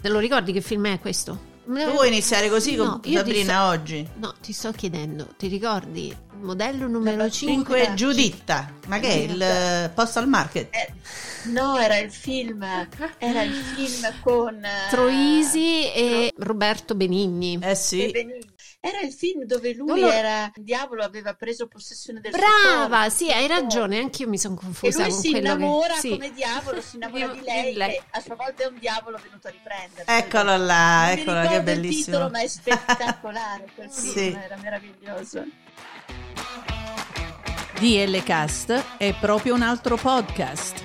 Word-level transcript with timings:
Te 0.00 0.08
lo 0.08 0.18
ricordi 0.18 0.52
che 0.52 0.60
film 0.60 0.86
è 0.86 0.98
questo? 0.98 1.48
Tu 1.64 1.90
vuoi 1.92 2.08
iniziare 2.08 2.48
così 2.48 2.74
con 2.74 2.86
No, 2.86 3.00
ti 3.00 3.12
Sabrina 3.14 3.52
sto- 3.54 3.68
oggi? 3.68 4.08
No, 4.16 4.34
ti 4.40 4.52
sto 4.52 4.72
chiedendo, 4.72 5.28
ti 5.36 5.46
ricordi 5.46 6.06
il 6.08 6.16
modello 6.40 6.88
numero 6.88 7.30
5? 7.30 7.76
5 7.82 7.94
Giuditta, 7.94 8.72
ma 8.88 8.98
che 8.98 9.08
è 9.08 9.14
il 9.14 9.40
eh, 9.40 9.90
Postal 9.94 10.26
Market? 10.26 10.74
Eh, 10.74 10.92
no, 11.50 11.78
era 11.78 11.98
il 11.98 12.10
film, 12.10 12.64
era 13.18 13.42
il 13.42 13.52
film 13.52 14.12
con 14.20 14.64
eh, 14.64 14.88
Troisi 14.90 15.92
e 15.92 16.32
Roberto 16.38 16.94
Benigni. 16.96 17.58
Eh 17.62 17.70
e 17.70 17.74
sì, 17.76 18.10
Benigni. 18.10 18.49
Era 18.82 19.00
il 19.02 19.12
film 19.12 19.44
dove 19.44 19.74
lui 19.74 20.00
lo- 20.00 20.10
era 20.10 20.50
il 20.54 20.64
diavolo 20.64 21.02
aveva 21.04 21.34
preso 21.34 21.66
possessione 21.66 22.18
del 22.20 22.32
suo 22.32 22.40
Brava, 22.40 23.10
sì, 23.10 23.30
hai 23.30 23.46
ragione, 23.46 23.98
anch'io 23.98 24.26
mi 24.26 24.38
sono 24.38 24.54
E 24.54 24.58
confusa 24.58 25.02
lui 25.02 25.10
con 25.10 25.20
si 25.20 25.36
innamora 25.36 25.92
che... 25.94 26.00
sì. 26.00 26.08
come 26.10 26.32
diavolo, 26.32 26.80
si 26.80 26.96
innamora 26.96 27.24
Io- 27.26 27.32
di 27.32 27.40
lei, 27.42 27.74
lei. 27.74 27.90
che 27.90 28.02
a 28.10 28.20
sua 28.20 28.36
volta 28.36 28.62
è 28.62 28.66
un 28.68 28.78
diavolo 28.78 29.18
venuto 29.22 29.48
a 29.48 29.50
riprendere. 29.50 30.04
eccolo 30.06 30.56
là, 30.56 31.08
Non 31.08 31.18
eccolo 31.18 31.36
che 31.36 31.42
ricordo 31.42 31.56
il 31.56 31.62
bellissimo. 31.76 32.04
titolo, 32.04 32.30
ma 32.30 32.40
è 32.40 32.46
spettacolare 32.48 33.64
quel 33.74 33.90
Sì. 33.92 34.08
film, 34.08 34.36
era 34.38 34.56
meraviglioso. 34.56 35.44
DL 37.78 38.22
Cast 38.22 38.84
è 38.96 39.14
proprio 39.20 39.54
un 39.54 39.62
altro 39.62 39.96
podcast. 39.96 40.84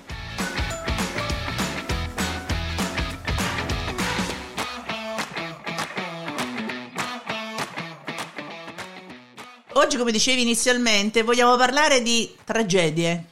Oggi, 9.81 9.97
come 9.97 10.11
dicevi 10.11 10.41
inizialmente, 10.41 11.23
vogliamo 11.23 11.55
parlare 11.57 12.01
di 12.01 12.35
tragedie, 12.43 13.25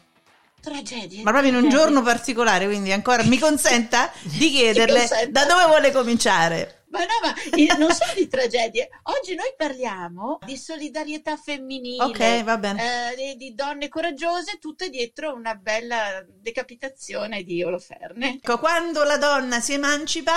Tragedie. 0.61 1.21
ma 1.23 1.31
proprio 1.31 1.51
in 1.55 1.63
un 1.63 1.69
giorno 1.69 2.01
particolare, 2.01 2.65
quindi 2.65 2.91
ancora 2.91 3.23
mi 3.23 3.37
consenta 3.37 4.11
di 4.23 4.49
chiederle 4.49 4.99
consenta. 4.99 5.29
da 5.29 5.45
dove 5.45 5.65
vuole 5.67 5.91
cominciare. 5.91 6.85
Ma 6.89 7.01
no, 7.01 7.05
ma 7.21 7.77
non 7.77 7.93
solo 7.93 8.13
di 8.15 8.27
tragedie. 8.27 8.89
Oggi 9.03 9.35
noi 9.35 9.53
parliamo 9.55 10.39
di 10.43 10.57
solidarietà 10.57 11.37
femminile. 11.37 12.03
Ok, 12.03 12.43
va 12.43 12.57
bene. 12.57 13.11
eh, 13.11 13.15
di, 13.15 13.35
di 13.35 13.53
donne 13.53 13.87
coraggiose, 13.89 14.57
tutte 14.59 14.89
dietro 14.89 15.35
una 15.35 15.53
bella 15.53 16.25
decapitazione 16.27 17.43
di 17.43 17.61
Oloferne. 17.63 18.39
Ecco, 18.43 18.57
quando 18.57 19.03
la 19.03 19.17
donna 19.17 19.59
si 19.61 19.73
emancipa, 19.73 20.33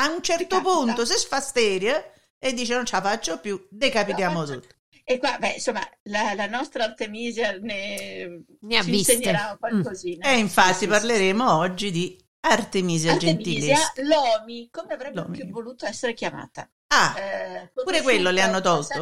a 0.00 0.08
un 0.08 0.22
certo 0.22 0.44
Decapita. 0.44 0.70
punto 0.72 1.04
si 1.04 1.18
sfasteria 1.18 2.10
e 2.38 2.54
dice 2.54 2.74
non 2.74 2.86
ce 2.86 2.94
la 2.96 3.02
faccio 3.02 3.38
più, 3.38 3.66
decapitiamo 3.68 4.38
No, 4.40 4.46
tutto. 4.46 4.76
E 5.10 5.16
qua, 5.18 5.38
beh, 5.38 5.52
insomma, 5.54 5.80
la, 6.02 6.34
la 6.34 6.46
nostra 6.46 6.84
Artemisia 6.84 7.52
ne, 7.52 8.42
Ne 8.60 8.76
ha 8.76 8.82
ci 8.82 8.90
viste. 8.90 9.14
insegnerà 9.14 9.56
qualcosina. 9.58 10.28
E 10.30 10.36
infatti 10.38 10.86
parleremo 10.86 11.56
oggi 11.56 11.90
di 11.90 12.14
Artemisia, 12.40 13.12
Artemisia 13.12 13.16
Gentileschi. 13.16 14.02
Lomi, 14.02 14.68
come 14.70 14.92
avrebbe 14.92 15.20
Lomi. 15.20 15.38
più 15.38 15.48
voluto 15.48 15.86
essere 15.86 16.12
chiamata. 16.12 16.70
Ah, 16.88 17.14
Eh, 17.18 17.70
Pure 17.72 18.02
quello 18.02 18.30
le 18.30 18.40
hanno 18.42 18.60
tolto. 18.60 18.98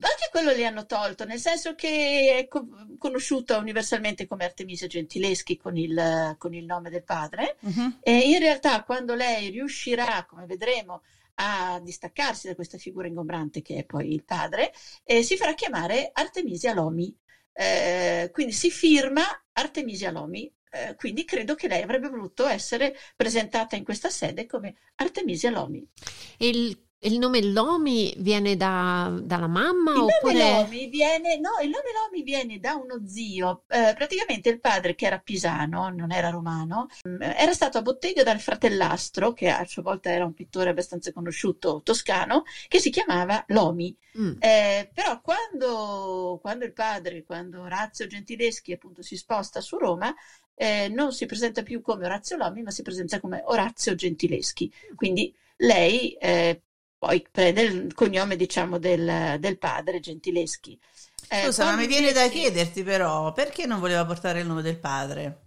Anche 0.00 0.28
quello 0.30 0.52
le 0.52 0.64
hanno 0.64 0.86
tolto, 0.86 1.24
nel 1.24 1.40
senso 1.40 1.74
che 1.74 2.36
è 2.38 2.46
co- 2.46 2.68
conosciuta 2.98 3.56
universalmente 3.56 4.28
come 4.28 4.44
Artemisia 4.44 4.86
Gentileschi 4.86 5.56
con 5.56 5.76
il, 5.76 6.36
con 6.38 6.54
il 6.54 6.64
nome 6.66 6.88
del 6.90 7.02
padre. 7.02 7.56
mhm. 7.60 7.98
E 8.02 8.18
in 8.18 8.38
realtà, 8.38 8.84
quando 8.84 9.14
lei 9.14 9.48
riuscirà, 9.50 10.24
come 10.28 10.46
vedremo, 10.46 11.02
a 11.40 11.80
distaccarsi 11.80 12.48
da 12.48 12.54
questa 12.54 12.78
figura 12.78 13.06
ingombrante 13.06 13.62
che 13.62 13.76
è 13.76 13.84
poi 13.84 14.12
il 14.12 14.24
padre, 14.24 14.72
eh, 15.04 15.22
si 15.22 15.36
farà 15.36 15.54
chiamare 15.54 16.10
Artemisia 16.12 16.72
Lomi. 16.74 17.14
Eh, 17.52 18.30
quindi 18.32 18.52
si 18.52 18.70
firma 18.70 19.22
Artemisia 19.52 20.10
Lomi. 20.10 20.52
Eh, 20.70 20.94
quindi 20.96 21.24
credo 21.24 21.54
che 21.54 21.68
lei 21.68 21.82
avrebbe 21.82 22.08
voluto 22.08 22.46
essere 22.46 22.94
presentata 23.16 23.74
in 23.76 23.84
questa 23.84 24.10
sede 24.10 24.46
come 24.46 24.76
Artemisia 24.96 25.50
Lomi. 25.50 25.86
Il, 26.38 26.87
il 27.02 27.18
nome 27.18 27.42
Lomi 27.42 28.12
viene 28.18 28.56
da- 28.56 29.16
dalla 29.22 29.46
mamma 29.46 29.92
Il 29.92 29.98
nome 29.98 30.12
oppure... 30.16 30.38
Lomi 30.38 30.86
viene, 30.88 31.38
no, 31.38 31.50
il 31.62 31.68
nome 31.68 31.92
Lomi 31.94 32.22
viene 32.22 32.58
da 32.58 32.74
uno 32.74 33.06
zio, 33.06 33.62
eh, 33.68 33.94
praticamente 33.94 34.48
il 34.48 34.58
padre 34.58 34.94
che 34.96 35.06
era 35.06 35.18
pisano, 35.18 35.90
non 35.90 36.10
era 36.10 36.30
romano, 36.30 36.88
mm, 37.06 37.22
era 37.22 37.52
stato 37.52 37.78
a 37.78 37.82
bottega 37.82 38.24
dal 38.24 38.40
fratellastro, 38.40 39.32
che 39.32 39.48
a 39.48 39.64
sua 39.64 39.82
volta 39.82 40.10
era 40.10 40.24
un 40.24 40.34
pittore 40.34 40.70
abbastanza 40.70 41.12
conosciuto 41.12 41.82
toscano, 41.84 42.42
che 42.66 42.80
si 42.80 42.90
chiamava 42.90 43.44
Lomi. 43.48 43.96
Mm. 44.18 44.32
Eh, 44.40 44.90
però 44.92 45.20
quando, 45.20 46.38
quando 46.42 46.64
il 46.64 46.72
padre, 46.72 47.22
quando 47.22 47.60
Orazio 47.60 48.08
Gentileschi 48.08 48.72
appunto 48.72 49.02
si 49.02 49.16
sposta 49.16 49.60
su 49.60 49.78
Roma, 49.78 50.12
eh, 50.56 50.88
non 50.88 51.12
si 51.12 51.26
presenta 51.26 51.62
più 51.62 51.80
come 51.80 52.06
Orazio 52.06 52.36
Lomi, 52.36 52.62
ma 52.62 52.72
si 52.72 52.82
presenta 52.82 53.20
come 53.20 53.42
Orazio 53.44 53.94
Gentileschi. 53.94 54.72
Quindi 54.96 55.32
lei 55.58 56.12
eh, 56.14 56.62
poi 56.98 57.26
prende 57.30 57.62
il 57.62 57.94
cognome, 57.94 58.36
diciamo, 58.36 58.78
del, 58.78 59.36
del 59.38 59.58
padre 59.58 60.00
Gentileschi. 60.00 60.78
Eh, 61.28 61.44
Scusa, 61.44 61.64
ma 61.64 61.76
mi 61.76 61.86
viene 61.86 62.12
da 62.12 62.28
chiederti 62.28 62.82
però, 62.82 63.32
perché 63.32 63.66
non 63.66 63.80
voleva 63.80 64.04
portare 64.04 64.40
il 64.40 64.46
nome 64.46 64.62
del 64.62 64.78
padre? 64.78 65.46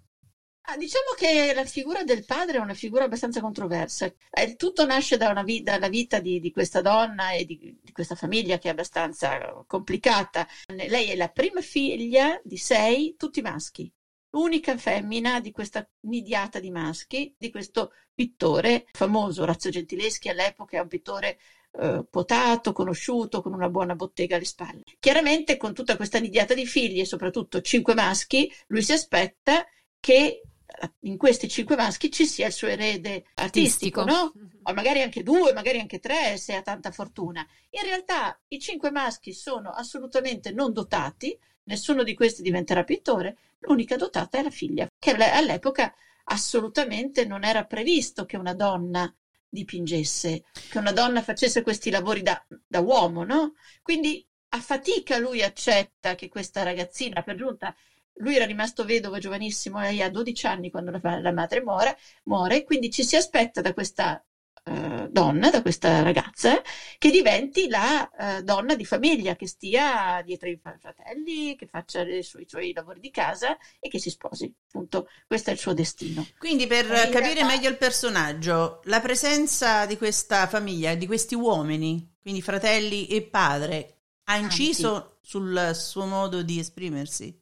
Ah, 0.65 0.77
diciamo 0.77 1.11
che 1.17 1.53
la 1.53 1.65
figura 1.65 2.03
del 2.03 2.23
padre 2.23 2.57
è 2.57 2.59
una 2.61 2.73
figura 2.73 3.03
abbastanza 3.03 3.41
controversa. 3.41 4.11
Eh, 4.29 4.55
tutto 4.55 4.85
nasce 4.85 5.17
da 5.17 5.29
una 5.29 5.43
vi- 5.43 5.63
dalla 5.63 5.89
vita 5.89 6.19
di, 6.19 6.39
di 6.39 6.51
questa 6.51 6.81
donna 6.81 7.31
e 7.31 7.45
di, 7.45 7.77
di 7.81 7.91
questa 7.91 8.15
famiglia 8.15 8.57
che 8.57 8.67
è 8.67 8.71
abbastanza 8.71 9.63
complicata. 9.67 10.47
Lei 10.67 11.09
è 11.09 11.15
la 11.15 11.29
prima 11.29 11.61
figlia 11.61 12.39
di 12.43 12.57
sei, 12.57 13.15
tutti 13.17 13.41
maschi. 13.41 13.91
Unica 14.31 14.77
femmina 14.77 15.41
di 15.41 15.51
questa 15.51 15.87
nidiata 16.01 16.59
di 16.59 16.71
maschi, 16.71 17.35
di 17.37 17.49
questo 17.49 17.91
pittore 18.13 18.85
famoso, 18.91 19.41
Orazio 19.41 19.69
Gentileschi 19.69 20.29
all'epoca 20.29 20.77
è 20.77 20.81
un 20.81 20.87
pittore 20.87 21.37
eh, 21.73 22.05
potato, 22.09 22.71
conosciuto, 22.71 23.41
con 23.41 23.53
una 23.53 23.69
buona 23.69 23.95
bottega 23.95 24.37
alle 24.37 24.45
spalle. 24.45 24.83
Chiaramente 24.99 25.57
con 25.57 25.73
tutta 25.73 25.97
questa 25.97 26.19
nidiata 26.19 26.53
di 26.53 26.65
figli 26.65 26.99
e 26.99 27.05
soprattutto 27.05 27.61
cinque 27.61 27.93
maschi, 27.93 28.51
lui 28.67 28.83
si 28.83 28.93
aspetta 28.93 29.65
che 29.99 30.41
eh, 30.65 30.91
in 31.01 31.17
questi 31.17 31.49
cinque 31.49 31.75
maschi 31.75 32.09
ci 32.09 32.25
sia 32.25 32.47
il 32.47 32.53
suo 32.53 32.67
erede 32.67 33.25
artistico, 33.35 34.03
no? 34.03 34.31
O 34.63 34.73
magari 34.73 35.01
anche 35.01 35.23
due, 35.23 35.53
magari 35.53 35.79
anche 35.79 35.99
tre, 35.99 36.37
se 36.37 36.53
ha 36.53 36.61
tanta 36.61 36.91
fortuna. 36.91 37.45
In 37.71 37.83
realtà 37.83 38.39
i 38.49 38.59
cinque 38.59 38.91
maschi 38.91 39.33
sono 39.33 39.71
assolutamente 39.71 40.51
non 40.51 40.71
dotati, 40.71 41.37
nessuno 41.71 42.03
di 42.03 42.13
questi 42.13 42.41
diventerà 42.41 42.83
pittore, 42.83 43.35
l'unica 43.59 43.95
dotata 43.95 44.37
è 44.37 44.41
la 44.41 44.49
figlia, 44.49 44.87
che 44.99 45.11
alle- 45.11 45.31
all'epoca 45.31 45.91
assolutamente 46.25 47.25
non 47.25 47.43
era 47.43 47.63
previsto 47.63 48.25
che 48.25 48.37
una 48.37 48.53
donna 48.53 49.11
dipingesse, 49.49 50.43
che 50.69 50.77
una 50.77 50.91
donna 50.91 51.21
facesse 51.21 51.61
questi 51.61 51.89
lavori 51.89 52.21
da, 52.21 52.41
da 52.67 52.79
uomo, 52.79 53.23
no? 53.23 53.53
Quindi 53.81 54.23
a 54.53 54.59
fatica 54.59 55.17
lui 55.17 55.41
accetta 55.43 56.15
che 56.15 56.27
questa 56.29 56.63
ragazzina, 56.63 57.21
per 57.21 57.35
giunta, 57.35 57.73
lui 58.15 58.35
era 58.35 58.45
rimasto 58.45 58.83
vedovo 58.85 59.17
giovanissimo, 59.17 59.79
lei 59.79 60.01
ha 60.01 60.09
12 60.09 60.45
anni 60.45 60.69
quando 60.69 60.91
la, 60.91 61.19
la 61.19 61.31
madre 61.31 61.61
muore, 61.61 61.97
muore, 62.23 62.63
quindi 62.63 62.89
ci 62.89 63.03
si 63.03 63.15
aspetta 63.15 63.61
da 63.61 63.73
questa 63.73 64.21
eh, 64.63 65.07
donna, 65.09 65.49
da 65.49 65.61
questa 65.61 66.03
ragazza, 66.03 66.61
che 66.97 67.09
diventi 67.09 67.67
la 67.67 68.37
eh, 68.37 68.43
donna 68.43 68.75
di 68.75 68.85
famiglia, 68.85 69.35
che 69.35 69.47
stia 69.47 70.21
dietro 70.23 70.49
i 70.49 70.59
fratelli, 70.59 71.55
che 71.55 71.65
faccia 71.65 72.01
i 72.01 72.21
suoi, 72.21 72.43
i 72.43 72.47
suoi 72.47 72.73
lavori 72.73 72.99
di 72.99 73.09
casa 73.09 73.57
e 73.79 73.89
che 73.89 73.99
si 73.99 74.09
sposi. 74.09 74.53
Appunto, 74.67 75.09
questo 75.25 75.49
è 75.49 75.53
il 75.53 75.59
suo 75.59 75.73
destino. 75.73 76.27
Quindi 76.37 76.67
per 76.67 76.85
in 76.85 76.91
capire 76.91 77.33
realtà- 77.33 77.45
meglio 77.45 77.69
il 77.69 77.77
personaggio, 77.77 78.81
la 78.83 79.01
presenza 79.01 79.85
di 79.85 79.97
questa 79.97 80.47
famiglia, 80.47 80.93
di 80.95 81.07
questi 81.07 81.35
uomini, 81.35 82.17
quindi 82.21 82.41
fratelli 82.41 83.07
e 83.07 83.23
padre, 83.23 84.01
ha 84.25 84.37
inciso 84.37 85.17
sul 85.21 85.71
suo 85.73 86.05
modo 86.05 86.43
di 86.43 86.59
esprimersi? 86.59 87.35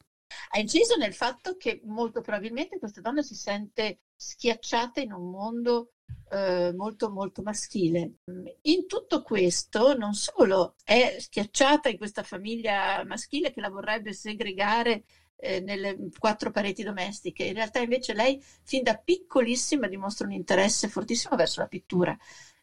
Ha 0.52 0.58
inciso 0.58 0.96
nel 0.96 1.14
fatto 1.14 1.56
che 1.56 1.80
molto 1.84 2.20
probabilmente 2.20 2.78
questa 2.78 3.00
donna 3.00 3.22
si 3.22 3.34
sente 3.34 4.00
schiacciata 4.16 5.00
in 5.00 5.12
un 5.12 5.30
mondo 5.30 5.92
eh, 6.30 6.72
molto 6.74 7.10
molto 7.10 7.42
maschile. 7.42 8.18
In 8.62 8.86
tutto 8.86 9.22
questo 9.22 9.96
non 9.96 10.14
solo 10.14 10.74
è 10.84 11.16
schiacciata 11.18 11.88
in 11.88 11.96
questa 11.98 12.22
famiglia 12.22 13.02
maschile 13.04 13.52
che 13.52 13.60
la 13.60 13.70
vorrebbe 13.70 14.12
segregare 14.12 15.04
eh, 15.36 15.60
nelle 15.60 15.96
quattro 16.18 16.50
pareti 16.50 16.82
domestiche. 16.82 17.44
In 17.44 17.54
realtà 17.54 17.80
invece 17.80 18.14
lei 18.14 18.42
fin 18.62 18.82
da 18.82 18.96
piccolissima 18.96 19.88
dimostra 19.88 20.26
un 20.26 20.32
interesse 20.32 20.88
fortissimo 20.88 21.36
verso 21.36 21.60
la 21.60 21.66
pittura. 21.66 22.16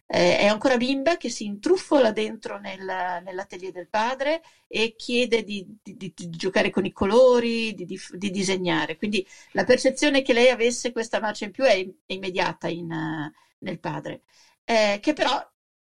Eh, 0.10 0.38
è 0.38 0.46
ancora 0.46 0.78
bimba 0.78 1.18
che 1.18 1.30
si 1.30 1.44
intruffola 1.44 2.12
dentro 2.12 2.58
nel, 2.60 2.80
nell'atelier 3.24 3.74
del 3.74 3.90
padre 3.90 4.42
e 4.66 4.96
chiede 4.96 5.44
di, 5.44 5.66
di, 5.84 5.98
di, 5.98 6.14
di 6.16 6.30
giocare 6.30 6.70
con 6.70 6.86
i 6.86 6.94
colori, 6.94 7.74
di, 7.74 8.00
disegnare. 8.32 8.96
Quindi 8.96 9.26
la 9.52 9.66
percezione 9.66 10.22
che 10.22 10.32
lei 10.34 10.50
avesse 10.50 10.94
questa 10.94 11.20
marcia 11.20 11.46
in 11.46 11.52
più 11.52 11.66
è, 11.66 11.76
è 11.76 12.14
immediata 12.14 12.70
in, 12.70 12.88
nel 13.60 13.80
padre, 13.80 14.24
eh, 14.64 15.00
che 15.02 15.14
però 15.14 15.46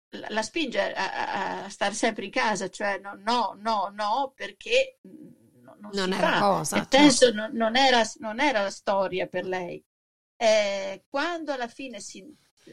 la, 0.10 0.28
la 0.30 0.42
spinge 0.42 0.94
a, 0.94 1.64
a, 1.64 1.70
stare 1.70 1.94
sempre 1.94 2.26
in 2.26 2.32
casa, 2.32 2.70
cioè 2.70 3.00
no, 3.00 3.14
no, 3.24 3.56
no, 3.60 3.92
no 3.94 4.34
perché 4.36 5.00
non, 5.02 5.92
non 5.92 6.14
era 6.14 6.32
fa. 6.32 6.40
cosa. 6.40 6.76
Nel 6.78 6.88
certo. 6.90 7.10
senso, 7.10 7.34
non, 7.34 7.52
non, 7.54 7.76
era, 7.76 8.02
non 8.20 8.40
era 8.40 8.62
la 8.62 8.72
storia 8.72 9.28
per 9.28 9.46
lei. 9.46 9.84
Eh, 10.36 11.04
quando 11.10 11.52
alla 11.52 11.68
fine 11.68 12.00
si 12.00 12.24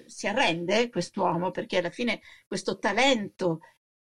si 0.06 0.26
arrende 0.26 0.88
quest'uomo 0.88 1.50
perché 1.50 1.79
alla 1.79 1.91
fine 1.91 2.20
questo 2.46 2.79
talento 2.79 3.61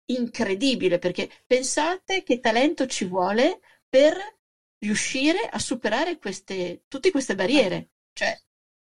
incredibile, 0.05 0.99
perché 0.99 1.29
pensate 1.45 2.23
che 2.23 2.39
talento 2.39 2.85
ci 2.85 3.05
vuole 3.05 3.59
per 3.87 4.15
riuscire 4.79 5.39
a 5.39 5.59
superare 5.59 6.17
queste, 6.17 6.83
tutte 6.87 7.11
queste 7.11 7.35
barriere. 7.35 7.89
Cioè, 8.13 8.35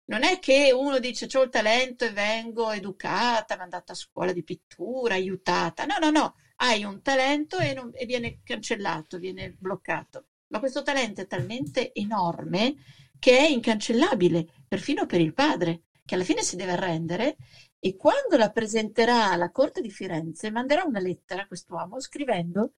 non 0.07 0.23
è 0.23 0.39
che 0.39 0.73
uno 0.73 0.99
dice 0.99 1.27
ho 1.37 1.43
il 1.43 1.51
talento 1.51 2.05
e 2.05 2.11
vengo 2.11 2.71
educata, 2.71 3.57
mandata 3.57 3.93
a 3.93 3.97
scuola 3.97 4.33
di 4.33 4.45
pittura, 4.45 5.15
aiutata. 5.15 5.85
No, 5.85 5.99
no, 5.99 6.11
no, 6.11 6.35
hai 6.57 6.85
un 6.85 7.03
talento 7.03 7.59
e, 7.59 7.73
non, 7.75 7.91
e 7.93 8.07
viene 8.07 8.41
cancellato, 8.43 9.19
viene 9.19 9.57
bloccato. 9.59 10.27
Ma 10.49 10.61
questo 10.61 10.83
talento 10.83 11.21
è 11.21 11.27
talmente 11.27 11.93
enorme 11.93 12.77
che 13.19 13.39
è 13.39 13.49
incancellabile, 13.49 14.47
perfino 14.69 15.07
per 15.07 15.21
il 15.21 15.33
padre 15.33 15.86
che 16.07 16.15
alla 16.15 16.25
fine 16.25 16.43
si 16.43 16.57
deve 16.57 16.73
arrendere 16.73 17.37
e 17.79 17.97
quando 17.97 18.39
la 18.39 18.51
presenterà 18.51 19.31
alla 19.31 19.51
corte 19.51 19.83
di 19.83 19.91
Firenze 19.91 20.51
manderà 20.51 20.85
una 20.85 21.01
lettera 21.01 21.43
a 21.43 21.47
quest'uomo 21.47 22.01
scrivendo 22.01 22.75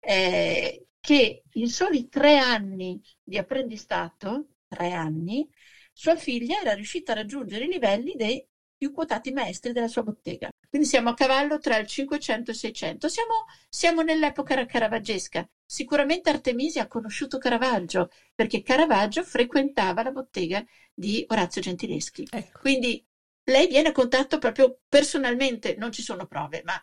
eh, 0.00 0.86
che 1.00 1.42
in 1.52 1.68
soli 1.68 2.08
tre 2.08 2.36
anni 2.38 3.00
di 3.22 3.38
apprendistato, 3.38 4.48
tre 4.68 4.92
anni, 4.92 5.48
sua 5.92 6.16
figlia 6.16 6.60
era 6.60 6.74
riuscita 6.74 7.12
a 7.12 7.16
raggiungere 7.16 7.64
i 7.64 7.68
livelli 7.68 8.14
dei 8.14 8.46
più 8.76 8.92
quotati 8.92 9.32
maestri 9.32 9.72
della 9.72 9.88
sua 9.88 10.02
bottega. 10.02 10.50
Quindi 10.76 10.92
siamo 10.92 11.08
a 11.08 11.14
cavallo 11.14 11.58
tra 11.58 11.78
il 11.78 11.86
500 11.86 12.50
e 12.50 12.52
il 12.52 12.60
600. 12.60 13.08
Siamo, 13.08 13.46
siamo 13.66 14.02
nell'epoca 14.02 14.62
caravaggesca. 14.66 15.48
Sicuramente 15.64 16.28
Artemisia 16.28 16.82
ha 16.82 16.86
conosciuto 16.86 17.38
Caravaggio 17.38 18.10
perché 18.34 18.60
Caravaggio 18.60 19.24
frequentava 19.24 20.02
la 20.02 20.10
bottega 20.10 20.62
di 20.92 21.24
Orazio 21.28 21.62
Gentileschi. 21.62 22.28
Ecco. 22.30 22.58
Quindi 22.58 23.02
lei 23.44 23.68
viene 23.68 23.88
a 23.88 23.92
contatto 23.92 24.36
proprio 24.36 24.80
personalmente, 24.86 25.76
non 25.78 25.92
ci 25.92 26.02
sono 26.02 26.26
prove, 26.26 26.60
ma 26.62 26.78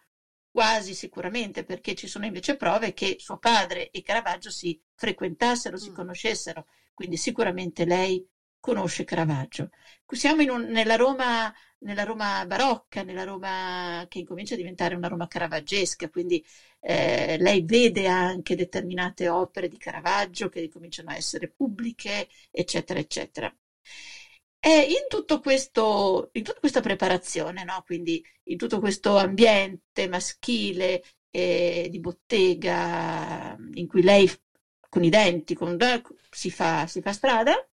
quasi 0.50 0.96
sicuramente 0.96 1.64
perché 1.64 1.94
ci 1.94 2.08
sono 2.08 2.26
invece 2.26 2.56
prove 2.56 2.94
che 2.94 3.18
suo 3.20 3.38
padre 3.38 3.92
e 3.92 4.02
Caravaggio 4.02 4.50
si 4.50 4.82
frequentassero, 4.96 5.78
si 5.78 5.92
mm. 5.92 5.94
conoscessero. 5.94 6.66
Quindi 6.96 7.18
sicuramente 7.18 7.86
lei 7.86 8.28
conosce 8.64 9.04
Caravaggio. 9.04 9.70
Siamo 10.08 10.42
un, 10.54 10.64
nella, 10.70 10.96
Roma, 10.96 11.54
nella, 11.80 12.04
Roma, 12.06 12.46
barocca, 12.46 13.04
nella 13.04 13.26
Roma 13.26 14.06
che 14.08 14.20
incomincia 14.20 14.54
a 14.54 14.58
diventare 14.58 14.96
una 14.96 15.10
Roma 15.10 15.28
caravaggesca, 15.28 16.10
quindi 16.10 16.42
eh, 16.80 17.38
lei 17.40 17.64
vede 17.66 18.08
anche 18.08 18.56
determinate 18.56 19.28
opere 19.28 19.68
di 19.68 19.78
Caravaggio 19.78 20.48
che 20.48 20.70
cominciano 20.70 21.10
a 21.10 21.16
essere 21.18 21.50
pubbliche, 21.50 22.30
eccetera, 22.52 23.00
eccetera. 23.00 23.54
E 24.60 24.82
in, 24.88 25.08
tutto 25.10 25.42
questo, 25.42 26.30
in 26.32 26.44
tutta 26.44 26.60
questa 26.60 26.80
preparazione, 26.80 27.66
no? 27.66 27.84
quindi 27.86 28.24
in 28.44 28.58
tutto 28.58 28.80
questo 28.80 29.18
ambiente 29.18 30.08
maschile 30.08 31.04
eh, 31.32 31.88
di 31.90 32.00
bottega 32.00 33.58
in 33.74 33.88
cui 33.88 34.02
lei 34.04 34.30
con 34.88 35.04
i 35.04 35.10
denti 35.10 35.54
con, 35.54 35.78
si, 36.30 36.50
fa, 36.50 36.88
si 36.88 37.02
fa 37.02 37.12
strada, 37.12 37.68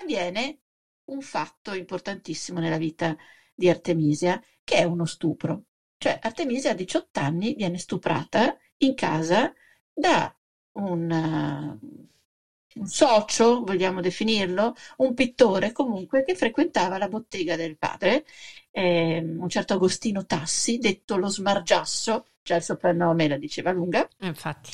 avviene 0.00 0.60
un 1.06 1.20
fatto 1.20 1.74
importantissimo 1.74 2.60
nella 2.60 2.78
vita 2.78 3.16
di 3.54 3.68
Artemisia, 3.68 4.42
che 4.62 4.76
è 4.76 4.84
uno 4.84 5.04
stupro. 5.04 5.64
Cioè 5.98 6.18
Artemisia 6.20 6.72
a 6.72 6.74
18 6.74 7.20
anni 7.20 7.54
viene 7.54 7.78
stuprata 7.78 8.56
in 8.78 8.94
casa 8.94 9.52
da 9.92 10.34
un, 10.72 11.10
uh, 11.10 12.80
un 12.80 12.86
socio, 12.86 13.62
vogliamo 13.64 14.00
definirlo, 14.00 14.74
un 14.98 15.14
pittore 15.14 15.72
comunque 15.72 16.22
che 16.24 16.34
frequentava 16.34 16.98
la 16.98 17.08
bottega 17.08 17.56
del 17.56 17.78
padre, 17.78 18.26
eh, 18.70 19.18
un 19.18 19.48
certo 19.48 19.74
Agostino 19.74 20.26
Tassi, 20.26 20.78
detto 20.78 21.16
lo 21.16 21.28
smargiasso, 21.28 22.26
già 22.42 22.56
il 22.56 22.62
soprannome 22.62 23.28
la 23.28 23.38
diceva 23.38 23.70
lunga. 23.70 24.06
Infatti. 24.20 24.70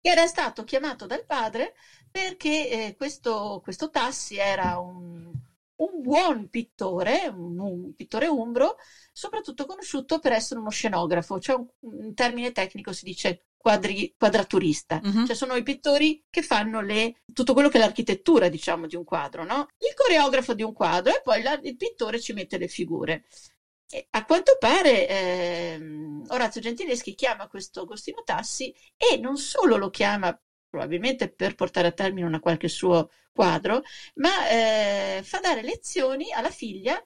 Che 0.00 0.10
era 0.10 0.26
stato 0.26 0.62
chiamato 0.64 1.06
dal 1.06 1.24
padre 1.24 1.74
perché 2.16 2.70
eh, 2.70 2.96
questo, 2.96 3.60
questo, 3.62 3.90
Tassi 3.90 4.36
era 4.36 4.78
un, 4.78 5.30
un 5.76 6.00
buon 6.00 6.48
pittore, 6.48 7.26
un, 7.26 7.58
un, 7.58 7.94
pittore 7.94 8.26
umbro, 8.26 8.76
soprattutto 9.12 9.66
conosciuto 9.66 10.18
per 10.18 10.32
essere 10.32 10.60
uno 10.60 10.70
scenografo, 10.70 11.38
cioè 11.38 11.56
un, 11.56 11.66
un 11.80 12.14
termine 12.14 12.52
tecnico 12.52 12.94
si 12.94 13.04
dice 13.04 13.48
quadri, 13.54 14.14
quadraturista, 14.16 15.02
uh-huh. 15.04 15.26
cioè 15.26 15.36
sono 15.36 15.56
i 15.56 15.62
pittori 15.62 16.24
che 16.30 16.40
fanno 16.40 16.80
le, 16.80 17.22
tutto 17.34 17.52
quello 17.52 17.68
che 17.68 17.76
è 17.76 17.80
l'architettura, 17.80 18.48
diciamo, 18.48 18.86
di 18.86 18.96
un 18.96 19.04
quadro, 19.04 19.44
no? 19.44 19.68
Il 19.76 19.92
coreografo 19.94 20.54
di 20.54 20.62
un 20.62 20.72
quadro 20.72 21.14
e 21.14 21.20
poi 21.22 21.42
la, 21.42 21.60
il 21.62 21.76
pittore 21.76 22.18
ci 22.18 22.32
mette 22.32 22.56
le 22.56 22.68
figure. 22.68 23.26
E 23.88 24.06
a 24.10 24.24
quanto 24.24 24.56
pare 24.58 25.06
eh, 25.06 25.80
Orazio 26.28 26.60
Gentileschi 26.62 27.14
chiama 27.14 27.46
questo 27.46 27.82
Agostino 27.82 28.22
Tassi 28.24 28.74
e 28.96 29.18
non 29.18 29.36
solo 29.36 29.76
lo 29.76 29.90
chiama 29.90 30.36
probabilmente 30.76 31.30
per 31.32 31.54
portare 31.54 31.88
a 31.88 31.92
termine 31.92 32.26
una 32.26 32.38
qualche 32.40 32.68
suo 32.68 33.10
quadro, 33.32 33.82
ma 34.16 34.48
eh, 34.50 35.22
fa 35.22 35.40
dare 35.40 35.62
lezioni 35.62 36.32
alla 36.32 36.50
figlia 36.50 37.02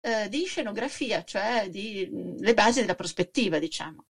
eh, 0.00 0.28
di 0.30 0.44
scenografia, 0.44 1.22
cioè 1.22 1.68
di, 1.68 2.08
le 2.38 2.54
basi 2.54 2.80
della 2.80 2.94
prospettiva, 2.94 3.58
diciamo. 3.58 4.06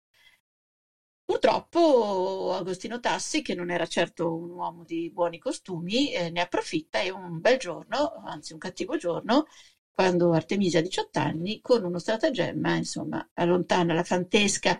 Purtroppo 1.24 2.54
Agostino 2.54 3.00
Tassi, 3.00 3.42
che 3.44 3.54
non 3.56 3.70
era 3.72 3.86
certo 3.88 4.36
un 4.36 4.52
uomo 4.52 4.84
di 4.84 5.12
buoni 5.12 5.38
costumi, 5.40 6.12
eh, 6.14 6.30
ne 6.32 6.42
approfitta 6.42 7.00
e 7.00 7.10
un 7.12 7.40
bel 7.40 7.58
giorno, 7.58 8.24
anzi 8.26 8.54
un 8.54 8.60
cattivo 8.60 8.98
giorno, 8.98 9.46
quando 9.92 10.34
Artemisia 10.34 10.80
ha 10.80 10.82
18 10.84 11.20
anni, 11.20 11.62
con 11.62 11.84
uno 11.84 12.00
stratagemma, 12.00 12.76
insomma, 12.76 13.28
allontana 13.34 13.94
la 13.94 14.04
fantesca 14.04 14.80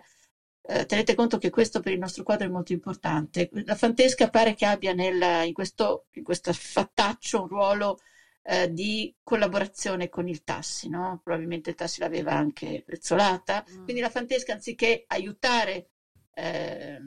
eh, 0.68 0.84
tenete 0.84 1.14
conto 1.14 1.38
che 1.38 1.50
questo 1.50 1.80
per 1.80 1.92
il 1.92 1.98
nostro 1.98 2.24
quadro 2.24 2.46
è 2.46 2.50
molto 2.50 2.72
importante. 2.72 3.48
La 3.64 3.76
Fantesca 3.76 4.28
pare 4.30 4.54
che 4.54 4.66
abbia 4.66 4.92
nel, 4.92 5.46
in, 5.46 5.52
questo, 5.52 6.06
in 6.12 6.24
questo 6.24 6.52
fattaccio 6.52 7.42
un 7.42 7.48
ruolo 7.48 7.98
eh, 8.42 8.72
di 8.72 9.14
collaborazione 9.22 10.08
con 10.08 10.28
il 10.28 10.42
Tassi, 10.42 10.88
no? 10.88 11.20
probabilmente 11.22 11.70
il 11.70 11.76
Tassi 11.76 12.00
l'aveva 12.00 12.32
anche 12.32 12.82
prezzolata, 12.84 13.64
mm. 13.70 13.84
quindi 13.84 14.00
la 14.00 14.10
Fantesca 14.10 14.52
anziché 14.52 15.04
aiutare 15.06 15.90
eh, 16.34 17.00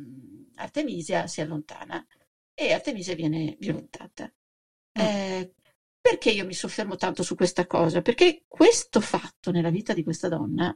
Artemisia 0.56 1.28
si 1.28 1.42
allontana 1.42 2.06
e 2.54 2.74
Artemisia 2.74 3.16
viene 3.16 3.58
violentata. 3.60 4.25
Mm. 4.25 5.01
Eh, 5.01 5.54
perché 6.00 6.32
io 6.32 6.46
mi 6.46 6.54
soffermo 6.54 6.96
tanto 6.96 7.24
su 7.24 7.36
questa 7.36 7.68
cosa? 7.68 8.01
Perché 8.01 8.44
questo 8.48 9.01
fatto 9.01 9.51
nella 9.51 9.70
vita 9.70 9.94
di 9.94 10.04
questa 10.04 10.30
donna 10.30 10.75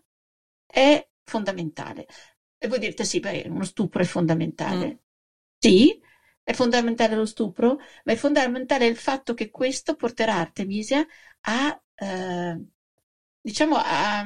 è 0.65 1.07
fondamentale. 1.23 2.07
E 2.63 2.67
voi 2.67 2.79
direte 2.79 3.03
sì, 3.03 3.19
beh, 3.19 3.43
uno 3.49 3.65
stupro 3.65 4.01
è 4.01 4.05
fondamentale. 4.05 4.85
Mm. 4.87 4.95
Sì, 5.57 5.99
è 6.43 6.53
fondamentale 6.53 7.15
lo 7.15 7.25
stupro, 7.25 7.77
ma 8.05 8.13
è 8.13 8.15
fondamentale 8.15 8.85
il 8.85 8.95
fatto 8.95 9.33
che 9.33 9.49
questo 9.49 9.95
porterà 9.95 10.35
Artemisia 10.35 11.05
a, 11.41 11.83
eh, 11.95 12.65
diciamo, 13.41 13.75
a, 13.77 14.23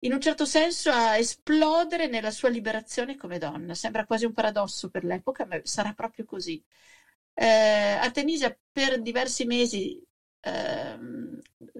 in 0.00 0.12
un 0.12 0.20
certo 0.20 0.44
senso 0.44 0.90
a 0.90 1.16
esplodere 1.16 2.06
nella 2.06 2.30
sua 2.30 2.48
liberazione 2.50 3.16
come 3.16 3.38
donna. 3.38 3.74
Sembra 3.74 4.04
quasi 4.04 4.26
un 4.26 4.32
paradosso 4.32 4.88
per 4.88 5.02
l'epoca, 5.04 5.44
ma 5.44 5.58
sarà 5.64 5.92
proprio 5.92 6.24
così. 6.24 6.62
Eh, 7.32 7.44
Artemisia 7.46 8.56
per 8.70 9.00
diversi 9.02 9.44
mesi 9.44 10.00
eh, 10.44 10.98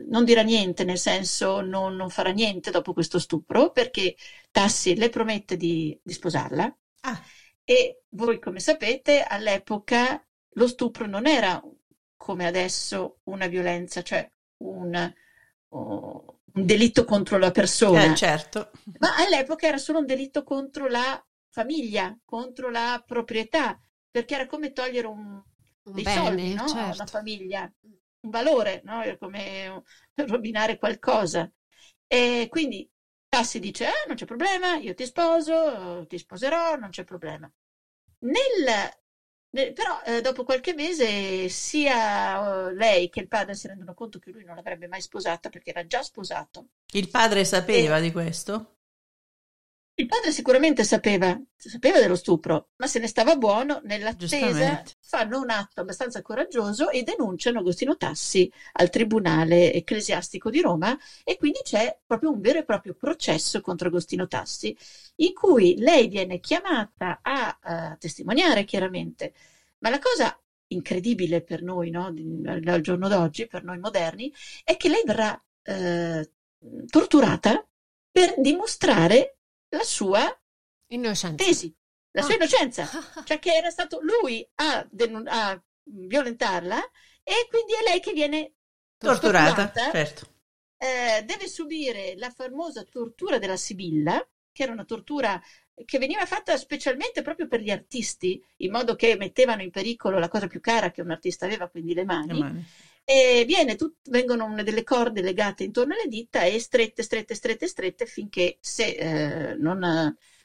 non 0.07 0.25
dirà 0.25 0.43
niente, 0.43 0.85
nel 0.85 0.99
senso 0.99 1.61
non, 1.61 1.97
non, 1.97 2.09
farà 2.09 2.31
niente 2.31 2.71
dopo 2.71 2.93
questo 2.93 3.19
stupro, 3.19 3.71
perché 3.71 4.17
Tassi 4.51 4.97
le 4.97 5.11
promette 5.11 5.57
di, 5.57 5.99
di 6.03 6.13
sposarla. 6.13 6.77
Ah. 7.01 7.23
E 7.63 8.03
voi, 8.11 8.39
come 8.39 8.61
sapete, 8.61 9.23
all'epoca 9.23 10.25
lo 10.57 10.67
stupro 10.67 11.07
non 11.07 11.27
era 11.27 11.63
come 12.17 12.47
adesso 12.47 13.19
una 13.25 13.47
violenza, 13.49 14.03
cioè 14.03 14.29
un, 14.59 15.13
un 15.69 16.23
delitto 16.53 17.05
contro 17.05 17.37
la 17.39 17.51
persona. 17.51 18.13
Eh, 18.13 18.15
certo. 18.15 18.71
Ma 18.99 19.17
all'epoca 19.17 19.67
era 19.67 19.79
solo 19.79 19.99
un 19.99 20.07
delitto 20.07 20.43
contro 20.43 20.89
la 20.89 21.23
famiglia, 21.49 22.17
contro 22.25 22.71
la 22.71 23.03
proprietà, 23.07 23.79
perché 24.11 24.35
era 24.35 24.47
come 24.47 24.73
togliere 24.73 25.07
un, 25.07 25.43
dei 25.83 26.03
Bene, 26.03 26.25
soldi, 26.25 26.55
no? 26.55 26.67
certo. 26.67 26.95
Una 26.95 27.07
famiglia, 27.07 27.73
un 28.25 28.31
valore, 28.31 28.81
no? 28.85 29.03
È 29.03 29.17
come 29.19 29.83
rovinare 30.27 30.77
qualcosa. 30.77 31.49
E 32.07 32.47
quindi 32.49 32.87
Tassi 33.29 33.59
dice, 33.59 33.87
ah, 33.87 33.93
non 34.07 34.17
c'è 34.17 34.25
problema, 34.25 34.77
io 34.77 34.95
ti 34.95 35.05
sposo, 35.07 36.05
ti 36.07 36.19
sposerò, 36.19 36.75
non 36.77 36.91
c'è 36.91 37.05
problema. 37.05 37.51
Nel, 38.21 38.89
nel- 39.51 39.73
però 39.73 40.01
eh, 40.05 40.21
dopo 40.21 40.45
qualche 40.45 40.73
mese 40.75 41.49
sia 41.49 42.69
eh, 42.69 42.73
lei 42.75 43.09
che 43.09 43.21
il 43.21 43.29
padre 43.29 43.55
si 43.55 43.67
rendono 43.67 43.95
conto 43.95 44.19
che 44.19 44.31
lui 44.31 44.45
non 44.45 44.55
l'avrebbe 44.57 44.87
mai 44.89 45.01
sposata 45.01 45.49
perché 45.49 45.71
era 45.71 45.87
già 45.87 46.03
sposato. 46.03 46.67
Il 46.95 47.11
padre 47.11 47.45
sapeva 47.45 48.01
di 48.01 48.11
questo? 48.11 48.77
Il 49.97 50.07
padre 50.07 50.33
sicuramente 50.33 50.83
sapeva, 50.83 51.41
sapeva 51.55 52.01
dello 52.01 52.17
stupro, 52.17 52.71
ma 52.79 52.89
se 52.89 52.99
ne 52.99 53.07
stava 53.07 53.37
buono. 53.37 53.81
Nell'attesa 53.85 54.83
fanno 55.01 55.41
un 55.41 55.51
atto 55.51 55.83
abbastanza 55.83 56.21
coraggioso 56.21 56.91
e 56.91 57.05
denunciano 57.05 57.61
Agostino 57.61 57.97
Tassi 57.97 58.51
al 58.73 58.91
Tribunale 58.91 59.73
Ecclesiastico 59.73 60.51
di 60.51 60.61
Roma 60.61 60.99
e 61.23 61.37
quindi 61.37 61.61
c'è 61.63 61.97
proprio 62.05 62.33
un 62.33 62.41
vero 62.41 62.59
e 62.59 62.65
proprio 62.65 62.95
processo 62.95 63.61
contro 63.61 63.87
Agostino 63.87 64.27
Tassi 64.27 64.77
in 65.17 65.33
cui 65.33 65.77
lei 65.79 66.09
viene 66.09 66.41
chiamata 66.41 67.21
a, 67.23 67.93
eh, 67.93 67.97
testimoniare 67.99 68.65
chiaramente. 68.65 69.33
Ma 69.79 69.91
la 69.91 70.01
cosa 70.01 70.37
incredibile 70.69 71.41
per 71.41 71.63
noi, 71.63 71.91
no, 71.91 72.07
al 72.07 72.81
giorno 72.81 73.07
d'oggi, 73.07 73.47
per 73.47 73.63
noi 73.63 73.79
moderni, 73.79 74.33
è 74.65 74.77
che 74.77 74.89
lei 74.89 75.03
verrà 75.07 75.41
eh, 75.63 76.33
torturata 76.89 77.65
per 78.11 78.35
dimostrare 78.39 79.35
la 79.77 79.83
sua 79.85 80.41
Innocenza. 80.89 81.45
tesi, 81.45 81.75
la 82.13 82.23
sua 82.23 82.35
Ah. 82.35 82.37
innocenza, 82.37 82.89
cioè 83.25 83.39
che 83.39 83.53
era 83.53 83.71
stato 83.71 84.01
lui 84.01 84.47
a, 84.57 84.87
denun- 84.91 85.27
a 85.29 85.61
violentarla 85.85 86.79
e 87.23 87.47
quindi 87.49 87.73
è 87.75 87.83
lei 87.89 88.01
che 88.01 88.13
viene 88.13 88.53
Torturata, 88.99 89.69
torturata, 89.71 89.91
certo. 89.91 90.27
eh, 90.77 91.23
deve 91.25 91.49
subire 91.49 92.15
la 92.17 92.31
famosa 92.31 92.85
tortura 92.85 93.39
della 93.39 93.57
Sibilla, 93.57 94.27
che 94.53 94.63
era 94.63 94.73
una 94.73 94.85
tortura 94.85 95.41
che 95.85 95.99
veniva 95.99 96.25
fatta 96.27 96.57
specialmente 96.57 97.23
proprio 97.23 97.49
per 97.49 97.61
gli 97.61 97.71
artisti, 97.71 98.41
in 98.59 98.71
modo 98.71 98.95
che 98.95 99.17
mettevano 99.17 99.63
in 99.63 99.71
pericolo 99.71 100.19
la 100.19 100.29
cosa 100.29 100.47
più 100.47 100.61
cara 100.61 100.91
che 100.93 101.01
un 101.03 101.11
artista 101.11 101.47
aveva, 101.47 101.69
quindi 101.69 101.95
le 101.95 102.05
mani. 102.05 102.33
Le 102.33 102.39
mani. 102.39 102.65
E 103.07 103.45
tut- 103.77 104.09
vengono 104.09 104.63
delle 104.63 104.83
corde 104.83 105.21
legate 105.21 105.65
intorno 105.65 105.93
alle 105.95 106.07
dita 106.09 106.45
e 106.45 106.59
strette, 106.59 107.03
strette, 107.03 107.35
strette, 107.35 107.67
strette 107.67 108.07
finché 108.07 108.57
se 108.61 108.89
eh, 108.95 109.55
non, 109.57 109.79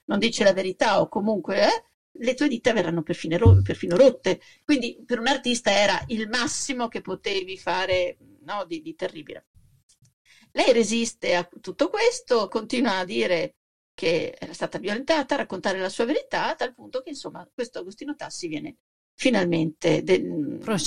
non 0.05 0.19
dici 0.19 0.43
la 0.43 0.51
verità 0.53 0.99
o 0.99 1.07
comunque 1.07 1.63
eh, 1.63 1.83
le 2.11 2.33
tue 2.33 2.47
dita 2.49 2.73
verranno 2.73 3.01
perfino, 3.01 3.37
ro- 3.37 3.61
perfino 3.61 3.95
rotte. 3.95 4.39
Quindi 4.63 5.01
per 5.05 5.19
un 5.19 5.27
artista 5.27 5.71
era 5.71 6.01
il 6.07 6.27
massimo 6.27 6.87
che 6.89 7.01
potevi 7.01 7.57
fare 7.57 8.17
no, 8.41 8.65
di, 8.65 8.81
di 8.81 8.93
terribile. 8.95 9.45
Lei 10.51 10.73
resiste 10.73 11.35
a 11.35 11.47
tutto 11.61 11.89
questo, 11.89 12.47
continua 12.47 12.97
a 12.97 13.05
dire 13.05 13.55
che 13.93 14.35
era 14.37 14.53
stata 14.53 14.77
violentata, 14.79 15.35
a 15.35 15.37
raccontare 15.37 15.79
la 15.79 15.89
sua 15.89 16.05
verità, 16.05 16.49
a 16.49 16.55
tal 16.55 16.73
punto 16.73 17.01
che 17.01 17.09
insomma 17.09 17.47
questo 17.53 17.79
Agostino 17.79 18.15
Tassi 18.15 18.47
viene 18.47 18.75
finalmente 19.19 20.01
de- 20.01 20.21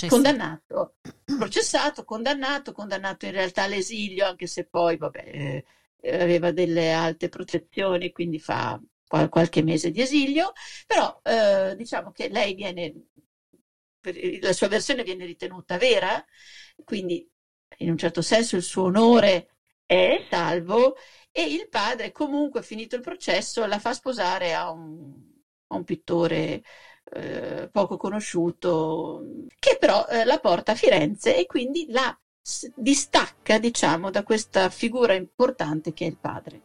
condannato, 0.06 0.94
processato, 1.36 2.02
condannato, 2.04 2.72
condannato 2.72 3.26
in 3.26 3.32
realtà 3.32 3.64
all'esilio, 3.64 4.24
anche 4.26 4.46
se 4.46 4.64
poi 4.64 4.96
vabbè, 4.96 5.64
eh, 6.00 6.20
aveva 6.20 6.50
delle 6.50 6.92
alte 6.92 7.28
protezioni, 7.28 8.10
quindi 8.10 8.38
fa 8.38 8.80
qual- 9.06 9.28
qualche 9.28 9.62
mese 9.62 9.90
di 9.90 10.00
esilio, 10.00 10.52
però 10.86 11.20
eh, 11.22 11.74
diciamo 11.76 12.10
che 12.10 12.28
lei 12.28 12.54
viene, 12.54 12.92
la 14.40 14.52
sua 14.52 14.68
versione 14.68 15.02
viene 15.02 15.24
ritenuta 15.26 15.76
vera, 15.76 16.24
quindi 16.84 17.26
in 17.78 17.90
un 17.90 17.96
certo 17.98 18.22
senso 18.22 18.56
il 18.56 18.62
suo 18.62 18.84
onore 18.84 19.48
è 19.86 20.26
salvo 20.30 20.96
e 21.30 21.44
il 21.44 21.68
padre 21.68 22.12
comunque 22.12 22.62
finito 22.62 22.96
il 22.96 23.02
processo 23.02 23.64
la 23.66 23.78
fa 23.78 23.92
sposare 23.92 24.54
a 24.54 24.70
un, 24.70 25.14
a 25.68 25.76
un 25.76 25.84
pittore 25.84 26.62
eh, 27.14 27.68
poco 27.70 27.96
conosciuto 27.96 29.24
che 29.58 29.76
però 29.78 30.06
eh, 30.06 30.24
la 30.24 30.38
porta 30.38 30.72
a 30.72 30.76
Firenze 30.76 31.36
e 31.36 31.46
quindi 31.46 31.86
la 31.90 32.16
distacca 32.74 33.58
diciamo 33.58 34.10
da 34.10 34.22
questa 34.24 34.68
figura 34.68 35.14
importante 35.14 35.92
che 35.92 36.06
è 36.06 36.08
il 36.08 36.16
padre. 36.16 36.60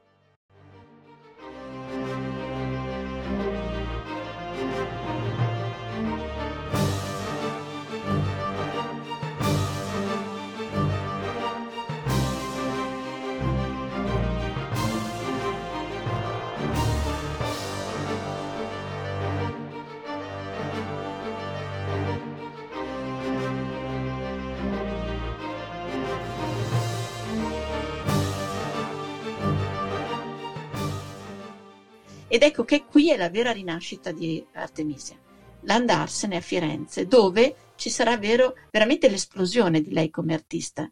Ed 32.37 32.43
ecco 32.43 32.65
che 32.65 32.85
qui 32.85 33.11
è 33.11 33.17
la 33.17 33.31
vera 33.31 33.51
rinascita 33.51 34.11
di 34.11 34.45
Artemisia, 34.53 35.17
l'andarsene 35.61 36.35
a 36.35 36.39
Firenze, 36.39 37.07
dove 37.07 37.71
ci 37.77 37.89
sarà 37.89 38.15
vero- 38.15 38.53
veramente 38.69 39.09
l'esplosione 39.09 39.81
di 39.81 39.91
lei 39.91 40.11
come 40.11 40.35
artista, 40.35 40.87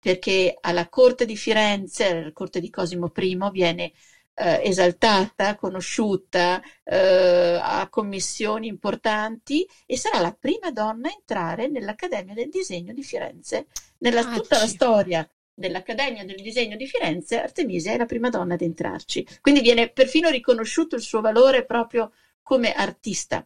perché 0.00 0.56
alla 0.58 0.88
corte 0.88 1.26
di 1.26 1.36
Firenze, 1.36 2.06
alla 2.06 2.32
corte 2.32 2.60
di 2.60 2.70
Cosimo 2.70 3.12
I, 3.14 3.50
viene 3.52 3.92
eh, 4.32 4.62
esaltata, 4.64 5.54
conosciuta, 5.54 6.62
eh, 6.82 7.58
ha 7.60 7.86
commissioni 7.90 8.66
importanti 8.66 9.68
e 9.84 9.98
sarà 9.98 10.20
la 10.20 10.32
prima 10.32 10.70
donna 10.70 11.10
a 11.10 11.12
entrare 11.12 11.68
nell'Accademia 11.68 12.32
del 12.32 12.48
Disegno 12.48 12.94
di 12.94 13.02
Firenze. 13.02 13.66
Nella 13.98 14.26
Ah, 14.26 14.34
tutta 14.34 14.56
la 14.56 14.66
storia 14.66 15.30
dell'Accademia 15.56 16.24
del 16.24 16.40
Disegno 16.42 16.76
di 16.76 16.86
Firenze, 16.86 17.40
Artemisia 17.40 17.92
è 17.92 17.96
la 17.96 18.04
prima 18.04 18.28
donna 18.28 18.54
ad 18.54 18.60
entrarci. 18.60 19.26
Quindi 19.40 19.62
viene 19.62 19.88
perfino 19.88 20.28
riconosciuto 20.28 20.94
il 20.96 21.02
suo 21.02 21.20
valore 21.22 21.64
proprio 21.64 22.12
come 22.42 22.72
artista. 22.72 23.44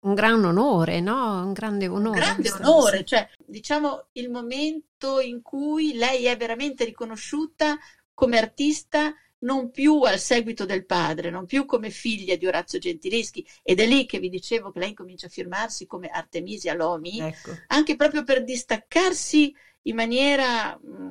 Un 0.00 0.14
gran 0.14 0.44
onore, 0.44 1.00
no? 1.00 1.42
Un 1.44 1.52
grande 1.52 1.86
Un 1.86 1.96
onore. 1.96 2.20
grande 2.20 2.50
questo, 2.50 2.70
onore, 2.76 3.04
cioè 3.04 3.28
diciamo 3.44 4.08
il 4.12 4.30
momento 4.30 5.18
in 5.20 5.40
cui 5.42 5.94
lei 5.94 6.26
è 6.26 6.36
veramente 6.36 6.84
riconosciuta 6.84 7.76
come 8.14 8.38
artista 8.38 9.12
non 9.38 9.70
più 9.70 10.02
al 10.02 10.18
seguito 10.18 10.64
del 10.64 10.86
padre, 10.86 11.30
non 11.30 11.44
più 11.46 11.64
come 11.64 11.90
figlia 11.90 12.36
di 12.36 12.46
Orazio 12.46 12.78
Gentileschi, 12.78 13.44
ed 13.62 13.80
è 13.80 13.86
lì 13.86 14.06
che 14.06 14.18
vi 14.18 14.28
dicevo 14.28 14.70
che 14.70 14.78
lei 14.78 14.94
comincia 14.94 15.26
a 15.26 15.30
firmarsi 15.30 15.86
come 15.86 16.08
Artemisia 16.08 16.74
Lomi, 16.74 17.18
Ecco. 17.20 17.50
anche 17.68 17.96
proprio 17.96 18.22
per 18.24 18.44
distaccarsi 18.44 19.54
in 19.82 19.94
maniera 19.94 20.76
mh, 20.78 21.10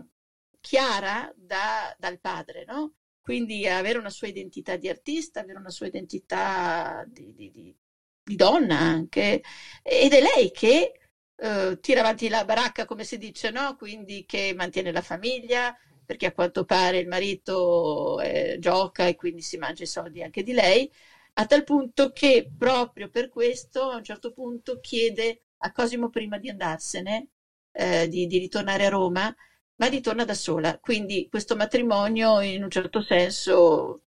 chiara 0.66 1.32
da- 1.36 1.94
dal 1.98 2.20
padre, 2.20 2.64
no? 2.66 2.92
Quindi 3.22 3.68
avere 3.68 3.98
una 3.98 4.10
sua 4.10 4.28
identità 4.28 4.76
di 4.76 4.88
artista, 4.90 5.40
avere 5.40 5.58
una 5.60 5.70
sua 5.70 5.88
identità 5.88 7.04
di, 7.08 7.34
di- 7.36 7.50
di- 7.52 7.76
di 8.24 8.36
donna 8.36 8.78
anche, 8.78 9.42
ed 9.84 10.14
è 10.14 10.20
lei 10.22 10.52
che 10.52 10.92
eh, 11.38 11.78
tira 11.82 12.00
avanti 12.00 12.28
la 12.30 12.44
baracca, 12.46 12.86
come 12.86 13.04
si 13.04 13.18
dice, 13.18 13.50
no? 13.50 13.76
Quindi 13.76 14.24
che 14.26 14.54
mantiene 14.56 14.92
la 14.92 15.02
famiglia, 15.02 15.76
perché 16.06 16.28
a 16.28 16.32
quanto 16.32 16.64
pare 16.64 16.98
il 17.00 17.08
marito 17.08 18.20
eh, 18.22 18.58
gioca 18.60 19.06
e 19.08 19.16
quindi 19.16 19.42
si 19.42 19.58
mangia 19.58 19.84
i 19.84 19.86
soldi 19.88 20.22
anche 20.24 20.44
di 20.44 20.54
lei, 20.54 20.90
a 21.34 21.46
tal 21.46 21.64
punto 21.64 22.12
che 22.12 22.48
proprio 22.58 23.08
per 23.10 23.28
questo 23.30 23.90
a 23.90 23.96
un 23.96 24.04
certo 24.04 24.32
punto 24.32 24.80
chiede 24.80 25.42
a 25.60 25.72
Cosimo 25.72 26.10
prima 26.10 26.38
di 26.38 26.50
andarsene, 26.50 27.28
eh, 27.72 28.08
di, 28.08 28.26
di 28.28 28.38
ritornare 28.38 28.86
a 28.86 28.90
Roma, 28.90 29.34
ma 29.78 29.88
ritorna 29.88 30.24
da 30.26 30.34
sola. 30.34 30.78
Quindi 30.80 31.28
questo 31.30 31.56
matrimonio 31.56 32.40
in 32.42 32.64
un 32.64 32.70
certo 32.70 33.02
senso 33.02 34.02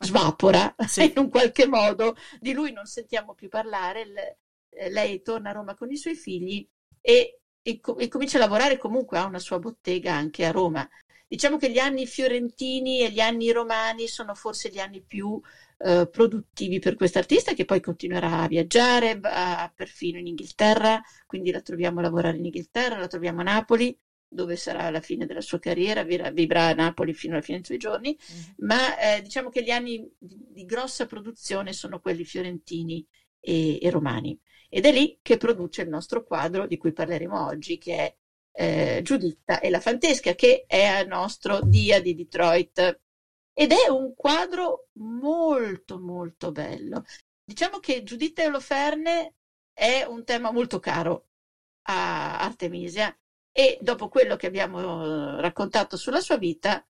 svapora 0.00 0.74
Sì. 0.86 1.04
in 1.04 1.12
un 1.16 1.28
qualche 1.28 1.66
modo, 1.66 2.14
di 2.40 2.52
lui 2.52 2.72
non 2.72 2.84
sentiamo 2.86 3.34
più 3.34 3.48
parlare, 3.48 4.06
l- 4.06 4.36
eh, 4.70 4.88
lei 4.90 5.22
torna 5.22 5.50
a 5.50 5.52
Roma 5.52 5.74
con 5.74 5.90
i 5.90 5.96
suoi 5.96 6.14
figli 6.14 6.66
e, 7.00 7.40
e 7.62 7.80
co- 7.80 7.96
e 7.98 8.08
comincia 8.08 8.36
a 8.36 8.40
lavorare 8.40 8.76
comunque, 8.78 9.18
ha 9.18 9.24
una 9.24 9.38
sua 9.38 9.58
bottega 9.58 10.12
anche 10.14 10.44
a 10.44 10.50
Roma. 10.50 10.88
Diciamo 11.26 11.58
che 11.58 11.70
gli 11.70 11.78
anni 11.78 12.06
fiorentini 12.06 13.02
e 13.02 13.10
gli 13.10 13.20
anni 13.20 13.50
romani 13.50 14.06
sono 14.08 14.34
forse 14.34 14.70
gli 14.70 14.78
anni 14.78 15.02
più 15.02 15.38
eh, 15.78 16.08
produttivi 16.10 16.78
per 16.78 16.94
quest'artista 16.94 17.52
che 17.52 17.64
poi 17.66 17.80
continuerà 17.80 18.40
a 18.42 18.46
viaggiare, 18.48 19.18
va 19.18 19.70
perfino 19.74 20.18
in 20.18 20.26
Inghilterra, 20.26 21.00
quindi 21.26 21.50
la 21.50 21.60
troviamo 21.60 21.98
a 21.98 22.02
lavorare 22.02 22.38
in 22.38 22.46
Inghilterra, 22.46 22.96
la 22.98 23.06
troviamo 23.08 23.40
a 23.40 23.44
Napoli, 23.44 23.96
dove 24.28 24.56
sarà 24.56 24.90
la 24.90 25.00
fine 25.00 25.26
della 25.26 25.40
sua 25.40 25.58
carriera, 25.58 26.02
vivrà, 26.02 26.66
a 26.66 26.74
Napoli 26.74 27.14
fino 27.14 27.34
alla 27.34 27.42
fine 27.42 27.58
dei 27.58 27.66
suoi 27.66 27.78
giorni, 27.78 28.16
ma 28.58 28.98
eh, 28.98 29.22
diciamo 29.22 29.48
che 29.48 29.62
gli 29.62 29.70
anni 29.70 30.08
di, 30.18 30.38
di 30.50 30.64
grossa 30.64 31.06
produzione 31.06 31.72
sono 31.72 32.00
quelli 32.00 32.24
fiorentini 32.24 33.06
e, 33.40 33.78
e 33.80 33.90
romani. 33.90 34.38
Ed 34.68 34.84
è 34.84 34.92
lì 34.92 35.18
che 35.22 35.38
produce 35.38 35.82
il 35.82 35.88
nostro 35.88 36.24
quadro 36.24 36.66
di 36.66 36.76
cui 36.76 36.92
parleremo 36.92 37.46
oggi, 37.46 37.78
che 37.78 37.96
è 37.96 38.16
eh, 38.52 39.00
Giuditta 39.02 39.60
e 39.60 39.70
la 39.70 39.80
Fantesca, 39.80 40.34
che 40.34 40.64
è 40.66 40.84
al 40.84 41.06
nostro 41.06 41.60
Dia 41.62 42.00
di 42.00 42.14
Detroit. 42.14 43.00
Ed 43.54 43.72
è 43.72 43.88
un 43.88 44.14
quadro 44.14 44.88
molto, 44.98 45.98
molto 45.98 46.52
bello. 46.52 47.04
Diciamo 47.42 47.78
che 47.78 48.02
Giuditta 48.02 48.42
e 48.42 48.46
Oloferne 48.46 49.34
è 49.72 50.04
un 50.04 50.24
tema 50.24 50.52
molto 50.52 50.78
caro 50.80 51.28
a 51.84 52.40
Artemisia 52.40 53.16
e 53.58 53.76
dopo 53.80 54.06
quello 54.06 54.36
che 54.36 54.46
abbiamo 54.46 54.78
eh, 54.78 55.40
raccontato 55.40 55.96
sulla 55.96 56.20
sua 56.20 56.36
vita 56.36 56.86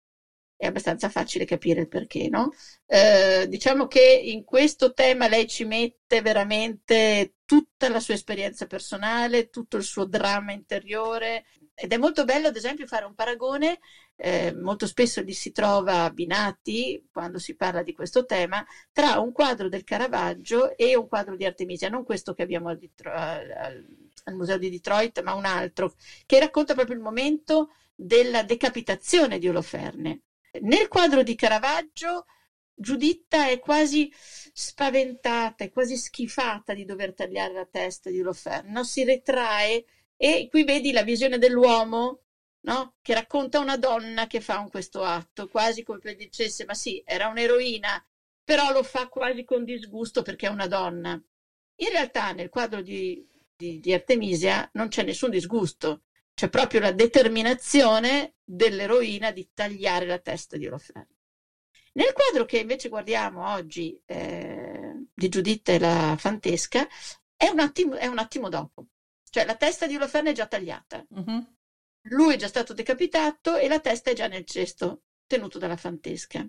è 0.53 0.65
abbastanza 0.65 1.07
facile 1.07 1.45
capire 1.45 1.79
il 1.79 1.87
perché, 1.87 2.27
no? 2.27 2.51
Eh, 2.85 3.45
diciamo 3.47 3.87
che 3.87 4.01
in 4.01 4.43
questo 4.43 4.91
tema 4.91 5.29
lei 5.29 5.47
ci 5.47 5.63
mette 5.63 6.21
veramente 6.21 7.35
tutta 7.45 7.87
la 7.87 8.01
sua 8.01 8.15
esperienza 8.15 8.65
personale, 8.65 9.49
tutto 9.49 9.77
il 9.77 9.83
suo 9.83 10.03
dramma 10.03 10.51
interiore 10.51 11.45
ed 11.73 11.93
è 11.93 11.97
molto 11.97 12.25
bello, 12.25 12.47
ad 12.47 12.55
esempio, 12.57 12.85
fare 12.85 13.05
un 13.05 13.15
paragone. 13.15 13.79
Eh, 14.17 14.53
molto 14.53 14.87
spesso 14.87 15.21
li 15.21 15.31
si 15.31 15.53
trova 15.53 16.03
abbinati 16.03 17.07
quando 17.13 17.39
si 17.39 17.55
parla 17.55 17.81
di 17.81 17.93
questo 17.93 18.25
tema 18.25 18.65
tra 18.91 19.19
un 19.19 19.31
quadro 19.31 19.69
del 19.69 19.85
Caravaggio 19.85 20.75
e 20.75 20.97
un 20.97 21.07
quadro 21.07 21.37
di 21.37 21.45
Artemisia, 21.45 21.87
non 21.87 22.03
questo 22.03 22.33
che 22.33 22.41
abbiamo 22.41 22.67
al, 22.69 22.79
al, 23.05 23.85
al 24.27 24.35
Museo 24.35 24.57
di 24.57 24.69
Detroit, 24.69 25.21
ma 25.21 25.33
un 25.33 25.45
altro 25.45 25.93
che 26.25 26.39
racconta 26.39 26.73
proprio 26.73 26.95
il 26.95 27.01
momento 27.01 27.71
della 27.95 28.43
decapitazione 28.43 29.39
di 29.39 29.47
Oloferne. 29.47 30.21
Nel 30.61 30.87
quadro 30.87 31.23
di 31.23 31.35
Caravaggio 31.35 32.25
Giuditta 32.79 33.47
è 33.47 33.57
quasi 33.57 34.11
spaventata, 34.13 35.63
è 35.63 35.71
quasi 35.71 35.97
schifata 35.97 36.75
di 36.75 36.85
dover 36.85 37.13
tagliare 37.15 37.53
la 37.53 37.65
testa 37.65 38.11
di 38.11 38.21
Oloferne, 38.21 38.83
si 38.83 39.03
ritrae 39.03 39.83
e 40.15 40.47
qui 40.49 40.63
vedi 40.63 40.91
la 40.91 41.01
visione 41.01 41.39
dell'uomo 41.39 42.21
no? 42.61 42.95
che 43.01 43.15
racconta 43.15 43.59
una 43.59 43.77
donna 43.77 44.27
che 44.27 44.41
fa 44.41 44.59
un 44.59 44.69
questo 44.69 45.01
atto, 45.03 45.47
quasi 45.47 45.83
come 45.83 45.97
per 45.97 46.15
dicesse 46.15 46.65
ma 46.65 46.75
sì, 46.75 47.01
era 47.03 47.27
un'eroina, 47.29 48.05
però 48.43 48.71
lo 48.71 48.83
fa 48.83 49.07
quasi 49.07 49.43
con 49.43 49.63
disgusto 49.63 50.21
perché 50.21 50.45
è 50.45 50.49
una 50.49 50.67
donna. 50.67 51.19
In 51.79 51.89
realtà 51.89 52.31
nel 52.31 52.49
quadro 52.49 52.81
di, 52.81 53.25
di, 53.57 53.79
di 53.79 53.93
Artemisia 53.93 54.69
non 54.73 54.87
c'è 54.87 55.03
nessun 55.03 55.31
disgusto, 55.31 56.03
c'è 56.33 56.49
proprio 56.49 56.79
la 56.79 56.91
determinazione 56.91 58.35
dell'eroina 58.43 59.31
di 59.31 59.49
tagliare 59.53 60.05
la 60.05 60.19
testa 60.19 60.55
di 60.55 60.67
Oloferne. 60.67 61.15
Nel 61.93 62.13
quadro 62.13 62.45
che 62.45 62.59
invece 62.59 62.89
guardiamo 62.89 63.51
oggi 63.51 63.99
eh, 64.05 65.07
di 65.11 65.29
Giuditta 65.29 65.71
e 65.71 65.79
la 65.79 66.15
Fantesca 66.17 66.87
è 67.35 67.47
un, 67.47 67.59
attimo, 67.59 67.95
è 67.95 68.05
un 68.05 68.19
attimo 68.19 68.49
dopo, 68.49 68.85
cioè 69.29 69.45
la 69.45 69.55
testa 69.55 69.87
di 69.87 69.95
Oloferne 69.95 70.29
è 70.29 70.33
già 70.33 70.45
tagliata, 70.45 71.03
uh-huh. 71.09 71.55
lui 72.09 72.35
è 72.35 72.37
già 72.37 72.47
stato 72.47 72.73
decapitato 72.73 73.57
e 73.57 73.67
la 73.67 73.79
testa 73.79 74.11
è 74.11 74.13
già 74.13 74.27
nel 74.27 74.45
cesto 74.45 75.01
tenuto 75.25 75.57
dalla 75.57 75.75
Fantesca. 75.75 76.47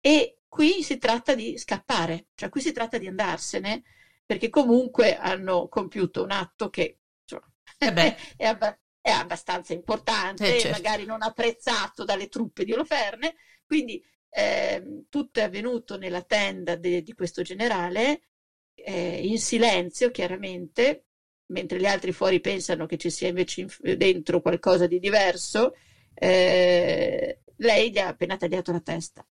E 0.00 0.40
qui 0.48 0.82
si 0.82 0.96
tratta 0.96 1.34
di 1.34 1.58
scappare, 1.58 2.28
cioè 2.34 2.48
qui 2.48 2.62
si 2.62 2.72
tratta 2.72 2.96
di 2.96 3.06
andarsene, 3.06 3.82
perché 4.30 4.48
comunque 4.48 5.16
hanno 5.16 5.66
compiuto 5.66 6.22
un 6.22 6.30
atto 6.30 6.70
che 6.70 7.00
cioè, 7.24 7.40
è, 8.36 8.46
abba- 8.46 8.78
è 9.00 9.10
abbastanza 9.10 9.72
importante, 9.72 10.54
eh, 10.54 10.60
certo. 10.60 10.76
magari 10.80 11.04
non 11.04 11.20
apprezzato 11.22 12.04
dalle 12.04 12.28
truppe 12.28 12.64
di 12.64 12.72
Oloferne, 12.72 13.34
quindi 13.66 14.00
eh, 14.28 15.02
tutto 15.08 15.40
è 15.40 15.42
avvenuto 15.42 15.98
nella 15.98 16.22
tenda 16.22 16.76
de, 16.76 17.02
di 17.02 17.12
questo 17.12 17.42
generale, 17.42 18.28
eh, 18.76 19.26
in 19.26 19.40
silenzio 19.40 20.12
chiaramente, 20.12 21.06
mentre 21.46 21.80
gli 21.80 21.86
altri 21.86 22.12
fuori 22.12 22.38
pensano 22.38 22.86
che 22.86 22.98
ci 22.98 23.10
sia 23.10 23.26
invece 23.26 23.62
in, 23.62 23.96
dentro 23.96 24.40
qualcosa 24.40 24.86
di 24.86 25.00
diverso, 25.00 25.74
eh, 26.14 27.40
lei 27.56 27.90
gli 27.90 27.98
ha 27.98 28.06
appena 28.06 28.36
tagliato 28.36 28.70
la 28.70 28.80
testa. 28.80 29.26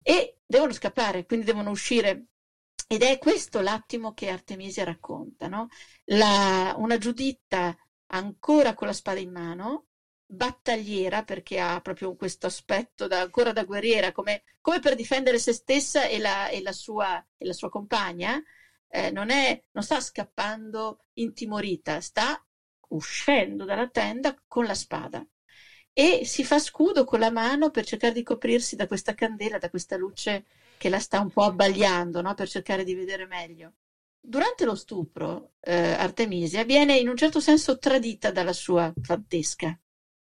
E 0.00 0.36
devono 0.46 0.72
scappare, 0.72 1.26
quindi 1.26 1.46
devono 1.46 1.70
uscire. 1.70 2.26
Ed 2.88 3.02
è 3.02 3.18
questo 3.18 3.60
l'attimo 3.60 4.12
che 4.14 4.28
Artemisia 4.28 4.84
racconta, 4.84 5.48
no? 5.48 5.68
la, 6.04 6.74
una 6.78 6.98
Giuditta 6.98 7.76
ancora 8.06 8.74
con 8.74 8.86
la 8.86 8.92
spada 8.92 9.18
in 9.18 9.32
mano, 9.32 9.86
battagliera 10.24 11.24
perché 11.24 11.58
ha 11.58 11.80
proprio 11.80 12.14
questo 12.14 12.46
aspetto 12.46 13.08
da, 13.08 13.20
ancora 13.22 13.52
da 13.52 13.64
guerriera, 13.64 14.12
come, 14.12 14.44
come, 14.60 14.78
per 14.80 14.94
difendere 14.94 15.38
se 15.38 15.52
stessa 15.52 16.06
e 16.06 16.18
la, 16.18 16.48
e 16.48 16.62
la, 16.62 16.72
sua, 16.72 17.24
e 17.36 17.44
la 17.46 17.52
sua, 17.52 17.70
compagna, 17.70 18.40
eh, 18.88 19.10
non, 19.10 19.30
è, 19.30 19.60
non 19.72 19.82
sta 19.82 20.00
scappando 20.00 21.06
intimorita, 21.14 22.00
sta 22.00 22.40
uscendo 22.88 23.64
dalla 23.64 23.88
tenda 23.88 24.40
con 24.46 24.64
la 24.64 24.74
spada 24.74 25.26
e 25.92 26.24
si 26.24 26.44
fa 26.44 26.58
scudo 26.58 27.04
con 27.04 27.18
la 27.20 27.30
mano 27.30 27.70
per 27.70 27.84
cercare 27.84 28.12
di 28.12 28.22
coprirsi 28.22 28.76
da 28.76 28.86
questa 28.86 29.14
candela, 29.14 29.58
da 29.58 29.70
questa 29.70 29.96
luce 29.96 30.44
che 30.76 30.88
la 30.88 30.98
sta 30.98 31.20
un 31.20 31.30
po' 31.30 31.44
abbagliando, 31.44 32.20
no? 32.20 32.34
per 32.34 32.48
cercare 32.48 32.84
di 32.84 32.94
vedere 32.94 33.26
meglio. 33.26 33.74
Durante 34.20 34.64
lo 34.64 34.74
stupro, 34.74 35.52
eh, 35.60 35.74
Artemisia 35.74 36.64
viene 36.64 36.96
in 36.96 37.08
un 37.08 37.16
certo 37.16 37.40
senso 37.40 37.78
tradita 37.78 38.30
dalla 38.30 38.52
sua 38.52 38.92
fantesca. 39.00 39.78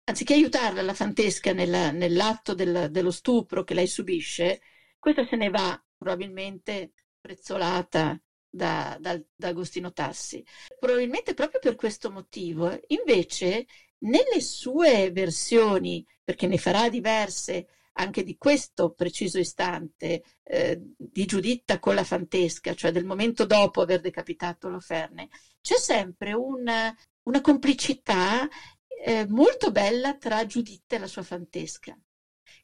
Anziché 0.06 0.34
aiutarla, 0.34 0.82
la 0.82 0.94
fantesca, 0.94 1.54
nella, 1.54 1.92
nell'atto 1.92 2.54
del, 2.54 2.90
dello 2.90 3.12
stupro 3.12 3.64
che 3.64 3.74
lei 3.74 3.88
subisce, 3.88 4.62
questa 5.00 5.26
se 5.30 5.36
ne 5.36 5.50
va 5.50 5.82
probabilmente 5.96 6.94
prezzolata 7.22 8.20
da, 8.50 8.98
da, 9.00 9.20
da 9.36 9.48
Agostino 9.48 9.94
Tassi. 9.94 10.44
Probabilmente 10.80 11.34
proprio 11.34 11.60
per 11.60 11.76
questo 11.76 12.12
motivo, 12.12 12.78
invece, 12.88 13.66
nelle 14.00 14.42
sue 14.42 15.12
versioni, 15.12 16.06
perché 16.24 16.48
ne 16.48 16.58
farà 16.58 16.90
diverse 16.90 17.68
anche 17.94 18.24
di 18.24 18.38
questo 18.38 18.92
preciso 18.92 19.40
istante 19.40 20.24
eh, 20.44 20.82
di 20.98 21.26
Giuditta 21.26 21.80
con 21.80 21.96
la 21.96 22.04
fantesca, 22.04 22.74
cioè 22.74 22.92
del 22.92 23.06
momento 23.06 23.46
dopo 23.46 23.82
aver 23.82 24.00
decapitato 24.02 24.70
Loferne, 24.70 25.30
c'è 25.62 25.78
sempre 25.78 26.34
una, 26.34 26.96
una 27.24 27.42
complicità 27.42 28.48
eh, 29.06 29.26
molto 29.28 29.72
bella 29.72 30.16
tra 30.16 30.46
Giuditta 30.46 30.96
e 30.96 31.00
la 31.00 31.08
sua 31.08 31.24
fantesca, 31.24 31.98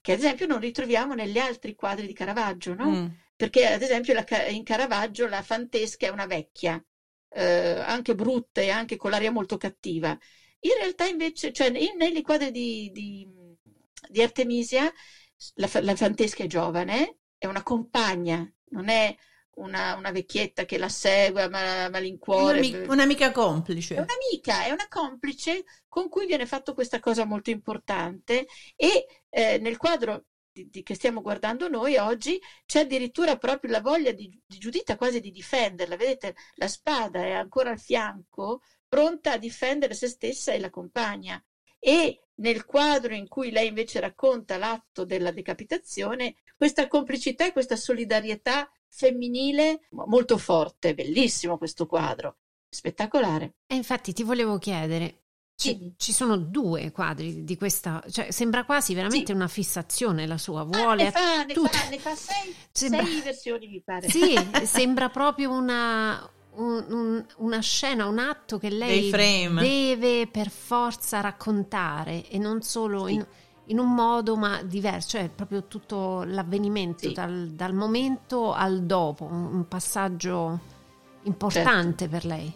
che 0.01 0.11
ad 0.11 0.19
esempio 0.19 0.47
non 0.47 0.59
ritroviamo 0.59 1.13
negli 1.13 1.37
altri 1.37 1.75
quadri 1.75 2.07
di 2.07 2.13
Caravaggio, 2.13 2.73
no? 2.73 2.89
Mm. 2.89 3.07
Perché 3.35 3.67
ad 3.67 3.81
esempio 3.81 4.13
la, 4.13 4.25
in 4.47 4.63
Caravaggio 4.63 5.27
la 5.27 5.41
fantesca 5.41 6.07
è 6.07 6.09
una 6.09 6.25
vecchia, 6.25 6.83
eh, 7.29 7.79
anche 7.79 8.15
brutta 8.15 8.61
e 8.61 8.69
anche 8.69 8.97
con 8.97 9.11
l'aria 9.11 9.31
molto 9.31 9.57
cattiva. 9.57 10.17
In 10.61 10.71
realtà 10.77 11.05
invece, 11.05 11.53
cioè 11.53 11.67
in, 11.67 11.95
nei 11.97 12.21
quadri 12.21 12.51
di, 12.51 12.89
di, 12.91 13.25
di 14.07 14.21
Artemisia 14.21 14.91
la, 15.55 15.69
la 15.81 15.95
Fantesca 15.95 16.43
è 16.43 16.47
giovane, 16.47 17.19
è 17.37 17.45
una 17.45 17.63
compagna, 17.63 18.45
non 18.69 18.89
è 18.89 19.15
una, 19.55 19.95
una 19.95 20.11
vecchietta 20.11 20.65
che 20.65 20.77
la 20.77 20.89
segue 20.89 21.43
a 21.43 21.89
malincuore. 21.89 22.59
Un'amica, 22.59 22.91
un'amica 22.91 23.31
complice. 23.31 23.95
È 23.95 23.99
un'amica, 23.99 24.65
è 24.65 24.71
una 24.71 24.87
complice 24.89 25.63
con 25.87 26.09
cui 26.09 26.25
viene 26.25 26.45
fatto 26.45 26.73
questa 26.73 26.99
cosa 26.99 27.25
molto 27.25 27.49
importante 27.49 28.47
e 28.75 29.05
eh, 29.29 29.57
nel 29.59 29.77
quadro 29.77 30.25
di, 30.51 30.69
di 30.69 30.83
che 30.83 30.95
stiamo 30.95 31.21
guardando 31.21 31.67
noi 31.67 31.97
oggi 31.97 32.39
c'è 32.65 32.81
addirittura 32.81 33.37
proprio 33.37 33.71
la 33.71 33.81
voglia 33.81 34.11
di, 34.11 34.29
di 34.45 34.57
Giuditta 34.57 34.97
quasi 34.97 35.19
di 35.19 35.31
difenderla. 35.31 35.95
Vedete, 35.95 36.35
la 36.55 36.67
spada 36.67 37.23
è 37.23 37.31
ancora 37.31 37.71
al 37.71 37.79
fianco, 37.79 38.61
pronta 38.87 39.33
a 39.33 39.37
difendere 39.37 39.93
se 39.93 40.07
stessa 40.07 40.51
e 40.51 40.59
la 40.59 40.69
compagna. 40.69 41.41
E 41.81 42.28
nel 42.39 42.65
quadro 42.65 43.13
in 43.13 43.27
cui 43.27 43.51
lei 43.51 43.67
invece 43.67 43.99
racconta 43.99 44.57
l'atto 44.57 45.05
della 45.05 45.31
decapitazione, 45.31 46.35
questa 46.55 46.87
complicità 46.87 47.45
e 47.45 47.51
questa 47.51 47.75
solidarietà 47.75 48.69
femminile 48.87 49.87
molto 49.91 50.37
forte, 50.37 50.93
bellissimo 50.93 51.57
questo 51.57 51.85
quadro, 51.85 52.37
spettacolare. 52.69 53.55
E 53.67 53.75
infatti 53.75 54.13
ti 54.13 54.23
volevo 54.23 54.57
chiedere, 54.57 55.23
ci, 55.55 55.93
ci, 55.97 56.13
sono 56.13 56.37
due 56.37 56.91
quadri 56.91 57.43
di 57.43 57.57
questa, 57.57 58.03
cioè 58.09 58.31
sembra 58.31 58.63
quasi 58.63 58.93
veramente 58.93 59.27
sì. 59.27 59.31
una 59.33 59.49
fissazione 59.49 60.25
la 60.25 60.37
sua, 60.37 60.63
vuole... 60.63 61.11
Ah, 61.13 61.43
ne, 61.43 61.53
fa, 61.53 61.61
ne, 61.61 61.69
fa, 61.69 61.89
ne 61.89 61.99
fa 61.99 62.15
sei, 62.15 62.55
sembra, 62.71 63.03
sei 63.03 63.21
versioni 63.21 63.67
mi 63.67 63.81
pare. 63.81 64.09
Sì, 64.09 64.35
sembra 64.63 65.09
proprio 65.09 65.51
una, 65.51 66.29
un, 66.59 66.85
un, 66.89 67.25
una 67.37 67.59
scena, 67.59 68.05
un 68.05 68.19
atto 68.19 68.57
che 68.57 68.69
lei 68.69 69.09
deve 69.09 70.27
per 70.27 70.49
forza 70.49 71.21
raccontare 71.21 72.27
e 72.27 72.37
non 72.37 72.61
solo 72.61 73.07
sì. 73.07 73.13
in, 73.13 73.25
in, 73.67 73.79
un 73.79 73.93
modo 73.93 74.35
ma 74.35 74.61
diverso, 74.63 75.17
cioè 75.17 75.29
proprio 75.29 75.65
tutto 75.65 76.23
l'avvenimento 76.23 77.07
sì. 77.07 77.13
dal, 77.13 77.49
dal, 77.49 77.73
momento 77.73 78.53
al 78.53 78.83
dopo, 78.83 79.25
un, 79.25 79.67
passaggio 79.67 80.59
importante 81.23 82.07
certo. 82.07 82.09
per 82.09 82.25
lei. 82.25 82.53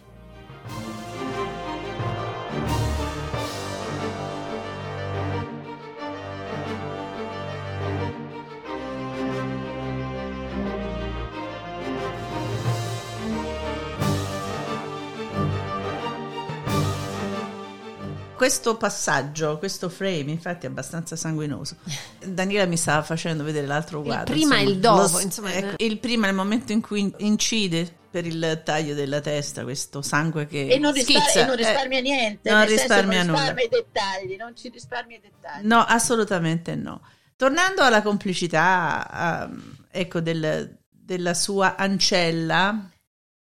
Questo 18.34 18.76
passaggio, 18.76 19.58
questo 19.58 19.88
frame, 19.88 20.30
infatti, 20.30 20.66
è 20.66 20.68
abbastanza 20.68 21.16
sanguinoso. 21.16 21.76
Daniela 22.24 22.66
mi 22.66 22.76
stava 22.76 23.02
facendo 23.02 23.44
vedere 23.44 23.66
l'altro 23.66 24.02
quadro. 24.02 24.34
Il 24.34 24.40
prima 24.40 24.58
e 24.58 24.64
il 24.64 24.78
dopo. 24.78 25.12
Lo, 25.12 25.20
insomma, 25.20 25.52
ecco, 25.52 25.82
il 25.82 25.98
prima 25.98 26.26
è 26.26 26.30
il 26.30 26.36
momento 26.36 26.72
in 26.72 26.80
cui 26.80 27.12
incide 27.18 28.02
per 28.14 28.26
il 28.26 28.62
taglio 28.64 28.94
della 28.94 29.20
testa 29.20 29.64
questo 29.64 30.00
sangue 30.00 30.46
che 30.46 30.68
e 30.68 30.78
non, 30.78 30.92
rispar- 30.92 31.20
schizza, 31.20 31.40
e 31.40 31.46
non 31.46 31.56
risparmia 31.56 31.98
eh, 31.98 32.02
niente 32.02 32.48
non 32.48 32.64
risparmia 32.64 33.12
senso, 33.18 33.32
non 33.32 33.40
risparmia 33.40 33.64
i 33.64 33.68
dettagli 33.68 34.36
non 34.36 34.56
ci 34.56 34.68
risparmia 34.68 35.16
i 35.16 35.20
dettagli 35.20 35.66
no 35.66 35.80
assolutamente 35.80 36.76
no 36.76 37.00
tornando 37.34 37.82
alla 37.82 38.02
complicità 38.02 39.50
uh, 39.50 39.60
ecco 39.90 40.20
del, 40.20 40.78
della 40.88 41.34
sua 41.34 41.74
ancella 41.74 42.88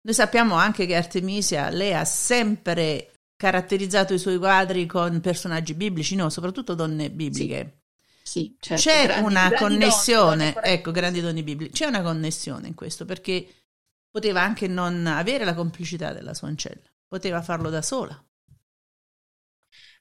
noi 0.01 0.15
sappiamo 0.15 0.55
anche 0.55 0.87
che 0.87 0.97
Artemisia 0.97 1.69
lei 1.69 1.93
ha 1.93 2.07
sempre 2.07 3.11
caratterizzato 3.37 4.15
i 4.15 4.19
suoi 4.19 4.39
quadri 4.39 4.87
con 4.87 5.21
personaggi 5.21 5.75
biblici 5.75 6.17
no 6.17 6.31
soprattutto 6.31 6.75
donne 6.75 7.11
bibliche 7.11 7.79
sì. 7.79 7.85
Sì, 8.27 8.57
certo. 8.59 8.83
C'è 8.83 9.05
grandi, 9.05 9.31
una 9.31 9.49
grandi 9.49 9.57
connessione, 9.57 10.53
donne, 10.53 10.67
ecco, 10.67 10.91
grandi 10.91 11.21
doni 11.21 11.45
biblici, 11.45 11.71
c'è 11.71 11.87
una 11.87 12.03
connessione 12.03 12.67
in 12.67 12.75
questo 12.75 13.05
perché 13.05 13.47
poteva 14.11 14.43
anche 14.43 14.67
non 14.67 15.07
avere 15.07 15.45
la 15.45 15.55
complicità 15.55 16.13
della 16.13 16.35
sua 16.35 16.49
ancella, 16.49 16.83
poteva 17.07 17.41
farlo 17.41 17.71
da 17.71 17.83
sola. 17.83 18.21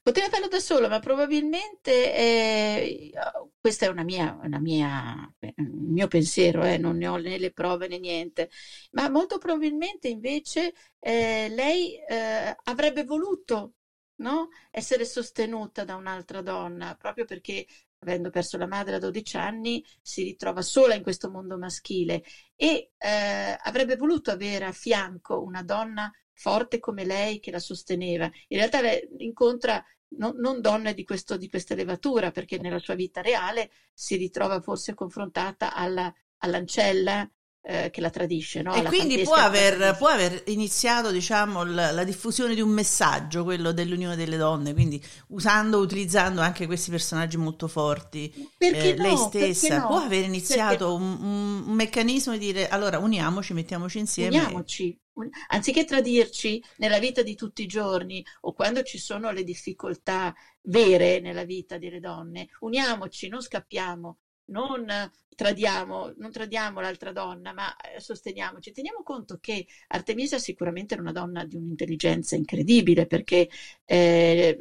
Poteva 0.06 0.30
farlo 0.30 0.48
da 0.48 0.60
sola, 0.60 0.88
ma 0.88 1.00
probabilmente 1.00 2.14
eh, 2.14 3.12
questa 3.60 3.88
è 3.88 3.90
una 3.90 4.04
mia, 4.04 4.38
una 4.44 4.60
mia, 4.60 5.34
un 5.40 5.92
mio 5.94 6.08
pensiero, 6.08 6.64
eh, 6.64 6.78
non 6.78 6.98
ne 6.98 7.08
ho 7.08 7.16
né 7.16 7.40
le 7.40 7.52
prove 7.52 7.88
né 7.88 7.98
niente, 7.98 8.52
ma 8.92 9.10
molto 9.10 9.40
probabilmente 9.40 10.08
invece 10.08 10.74
eh, 11.00 11.50
lei 11.50 11.96
eh, 12.08 12.56
avrebbe 12.66 13.04
voluto 13.04 13.74
no? 14.18 14.50
essere 14.70 15.06
sostenuta 15.06 15.84
da 15.84 15.96
un'altra 15.96 16.42
donna, 16.42 16.94
proprio 16.94 17.26
perché 17.26 17.66
avendo 17.98 18.30
perso 18.30 18.58
la 18.58 18.68
madre 18.68 18.98
a 18.98 19.00
12 19.00 19.38
anni, 19.38 19.84
si 20.04 20.22
ritrova 20.22 20.62
sola 20.62 20.94
in 20.94 21.02
questo 21.02 21.32
mondo 21.32 21.58
maschile 21.58 22.22
e 22.56 22.92
eh, 22.96 23.58
avrebbe 23.60 23.96
voluto 23.96 24.30
avere 24.30 24.66
a 24.66 24.72
fianco 24.72 25.42
una 25.42 25.64
donna 25.64 26.12
forte 26.36 26.80
come 26.80 27.06
lei 27.06 27.40
che 27.40 27.52
la 27.52 27.60
sosteneva. 27.60 28.30
In 28.50 28.58
realtà 28.58 28.82
incontra 29.18 29.84
non, 30.18 30.36
non 30.38 30.62
donne 30.62 30.94
di, 30.94 31.04
questo, 31.04 31.38
di 31.38 31.50
questa 31.50 31.76
levatura, 31.76 32.32
perché 32.32 32.58
nella 32.58 32.80
sua 32.80 32.96
vita 32.96 33.22
reale 33.22 33.70
si 33.94 34.16
ritrova 34.16 34.62
forse 34.62 34.94
confrontata 34.94 35.74
alla, 35.74 36.14
all'ancella 36.40 37.30
eh, 37.68 37.90
che 37.90 38.00
la 38.00 38.10
tradisce. 38.10 38.62
No? 38.62 38.76
E 38.76 38.84
quindi 38.84 39.22
può 39.24 39.34
aver, 39.36 39.96
può 39.98 40.08
aver, 40.08 40.44
iniziato 40.48 41.12
diciamo, 41.12 41.64
la, 41.64 41.92
la, 41.92 42.04
diffusione 42.04 42.54
di 42.54 42.62
un 42.62 42.70
messaggio, 42.70 43.44
quello 43.44 43.72
dell'unione 43.72 44.16
delle 44.16 44.38
donne, 44.38 44.74
quindi 44.74 45.04
usando, 45.30 45.80
utilizzando 45.80 46.42
anche 46.42 46.68
questi 46.68 46.92
personaggi 46.92 47.38
molto 47.38 47.68
forti. 47.68 48.32
Eh, 48.60 48.94
no, 48.96 49.04
lei 49.04 49.18
stessa 49.18 49.80
no? 49.80 49.88
può 49.88 49.98
aver 49.98 50.24
iniziato 50.24 50.94
un, 50.94 51.02
un, 51.02 51.64
un, 51.68 51.74
meccanismo 51.74 52.34
di 52.34 52.40
dire 52.40 52.68
allora 52.68 53.00
uniamoci, 53.00 53.54
mettiamoci 53.54 53.98
insieme. 53.98 54.38
Uniamoci. 54.38 55.00
Anziché 55.48 55.86
tradirci 55.86 56.62
nella 56.78 57.00
vita 57.00 57.22
di 57.22 57.36
tutti 57.36 57.62
i 57.64 57.68
giorni 57.68 58.24
o 58.42 58.54
quando 58.54 58.84
ci 58.84 58.98
sono 58.98 59.32
le 59.32 59.44
difficoltà 59.44 60.34
vere 60.64 61.20
nella 61.20 61.46
vita 61.46 61.78
delle 61.78 62.00
donne, 62.00 62.50
uniamoci, 62.60 63.30
non 63.30 63.42
scappiamo, 63.42 64.18
non 64.46 65.12
tradiamo, 65.36 66.14
non 66.18 66.32
tradiamo 66.32 66.82
l'altra 66.82 67.12
donna, 67.12 67.54
ma 67.54 67.76
eh, 67.78 68.00
sosteniamoci. 68.00 68.72
Teniamo 68.72 69.04
conto 69.04 69.38
che 69.40 69.66
Artemisia 69.88 70.38
sicuramente 70.38 70.94
era 70.94 71.04
una 71.04 71.12
donna 71.12 71.46
di 71.46 71.56
un'intelligenza 71.56 72.36
incredibile 72.36 73.06
perché 73.08 73.50
eh, 73.86 74.58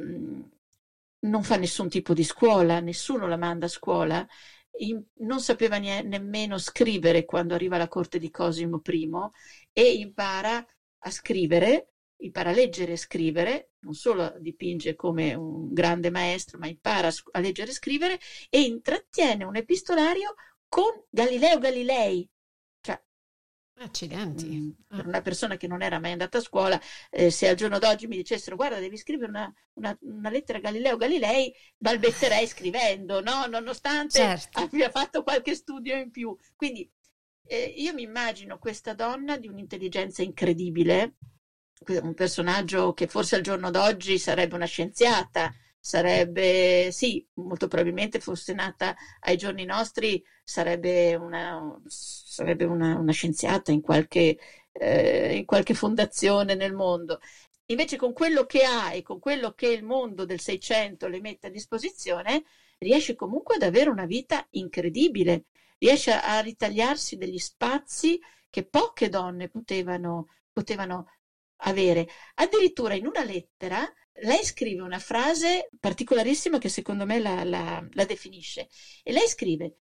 non 1.19 1.43
fa 1.43 1.55
nessun 1.57 1.89
tipo 1.89 2.13
di 2.13 2.23
scuola, 2.23 2.79
nessuno 2.79 3.27
la 3.27 3.37
manda 3.37 3.65
a 3.65 3.69
scuola, 3.69 4.25
in, 4.77 5.01
non 5.19 5.39
sapeva 5.39 5.77
ne- 5.77 6.01
nemmeno 6.01 6.57
scrivere 6.57 7.25
quando 7.25 7.53
arriva 7.53 7.75
alla 7.75 7.87
corte 7.87 8.17
di 8.19 8.29
Cosimo 8.29 8.81
I 8.83 9.09
e 9.73 9.93
impara 9.93 10.65
a 10.99 11.09
scrivere 11.11 11.89
impara 12.17 12.49
a 12.49 12.53
leggere 12.53 12.93
e 12.93 12.97
scrivere, 12.97 13.71
non 13.79 13.93
solo 13.93 14.33
dipinge 14.39 14.95
come 14.95 15.33
un 15.33 15.73
grande 15.73 16.09
maestro, 16.09 16.57
ma 16.57 16.67
impara 16.67 17.09
a 17.31 17.39
leggere 17.39 17.71
e 17.71 17.73
scrivere 17.73 18.19
e 18.49 18.61
intrattiene 18.61 19.43
un 19.43 19.55
epistolario 19.55 20.33
con 20.67 20.91
Galileo 21.09 21.57
Galilei. 21.59 22.27
Accidenti. 23.77 24.57
Mm, 24.57 24.69
per 24.87 25.05
una 25.05 25.21
persona 25.21 25.57
che 25.57 25.67
non 25.67 25.81
era 25.81 25.99
mai 25.99 26.13
andata 26.13 26.37
a 26.37 26.41
scuola, 26.41 26.79
eh, 27.09 27.29
se 27.29 27.49
al 27.49 27.55
giorno 27.55 27.77
d'oggi 27.77 28.07
mi 28.07 28.15
dicessero 28.15 28.55
guarda 28.55 28.79
devi 28.79 28.95
scrivere 28.97 29.29
una, 29.29 29.53
una, 29.73 29.97
una 30.01 30.29
lettera 30.29 30.59
a 30.59 30.61
Galileo 30.61 30.95
Galilei, 30.95 31.53
balbetterei 31.77 32.47
scrivendo, 32.47 33.21
no? 33.21 33.45
nonostante 33.47 34.19
certo. 34.19 34.59
abbia 34.59 34.89
fatto 34.89 35.23
qualche 35.23 35.55
studio 35.55 35.95
in 35.97 36.09
più. 36.09 36.35
Quindi 36.55 36.89
eh, 37.47 37.73
io 37.77 37.93
mi 37.93 38.03
immagino 38.03 38.57
questa 38.57 38.93
donna 38.93 39.37
di 39.37 39.47
un'intelligenza 39.47 40.21
incredibile, 40.21 41.15
un 42.01 42.13
personaggio 42.13 42.93
che 42.93 43.07
forse 43.07 43.35
al 43.35 43.41
giorno 43.41 43.69
d'oggi 43.69 44.17
sarebbe 44.17 44.55
una 44.55 44.65
scienziata, 44.65 45.53
sarebbe, 45.79 46.89
sì, 46.91 47.27
molto 47.33 47.67
probabilmente 47.67 48.19
fosse 48.19 48.53
nata 48.53 48.95
ai 49.19 49.37
giorni 49.37 49.65
nostri, 49.65 50.23
sarebbe 50.43 51.13
una, 51.15 51.61
sarebbe 52.35 52.65
una, 52.65 52.97
una 52.97 53.11
scienziata 53.13 53.71
in 53.71 53.81
qualche, 53.81 54.37
eh, 54.73 55.37
in 55.37 55.45
qualche 55.45 55.73
fondazione 55.73 56.55
nel 56.55 56.73
mondo. 56.73 57.19
Invece 57.67 57.95
con 57.97 58.13
quello 58.13 58.45
che 58.45 58.63
ha 58.63 58.93
e 58.93 59.01
con 59.01 59.19
quello 59.19 59.53
che 59.53 59.67
il 59.67 59.83
mondo 59.83 60.25
del 60.25 60.39
Seicento 60.39 61.07
le 61.07 61.21
mette 61.21 61.47
a 61.47 61.49
disposizione, 61.49 62.43
riesce 62.79 63.15
comunque 63.15 63.55
ad 63.55 63.63
avere 63.63 63.89
una 63.89 64.05
vita 64.05 64.45
incredibile, 64.51 65.45
riesce 65.77 66.11
a, 66.11 66.39
ritagliarsi 66.41 67.17
degli 67.17 67.39
spazi 67.39 68.19
che 68.49 68.65
poche 68.65 69.09
donne 69.09 69.49
potevano, 69.49 70.27
potevano 70.51 71.07
avere. 71.57 72.07
Addirittura 72.35 72.93
in 72.95 73.07
una 73.07 73.23
lettera 73.23 73.89
lei 74.19 74.43
scrive 74.43 74.81
una 74.81 74.99
frase 74.99 75.69
particolarissima 75.79 76.57
che 76.57 76.69
secondo 76.69 77.05
me 77.05 77.19
la, 77.19 77.43
la, 77.43 77.85
la 77.91 78.05
definisce 78.05 78.69
e 79.03 79.11
lei 79.11 79.27
scrive 79.27 79.77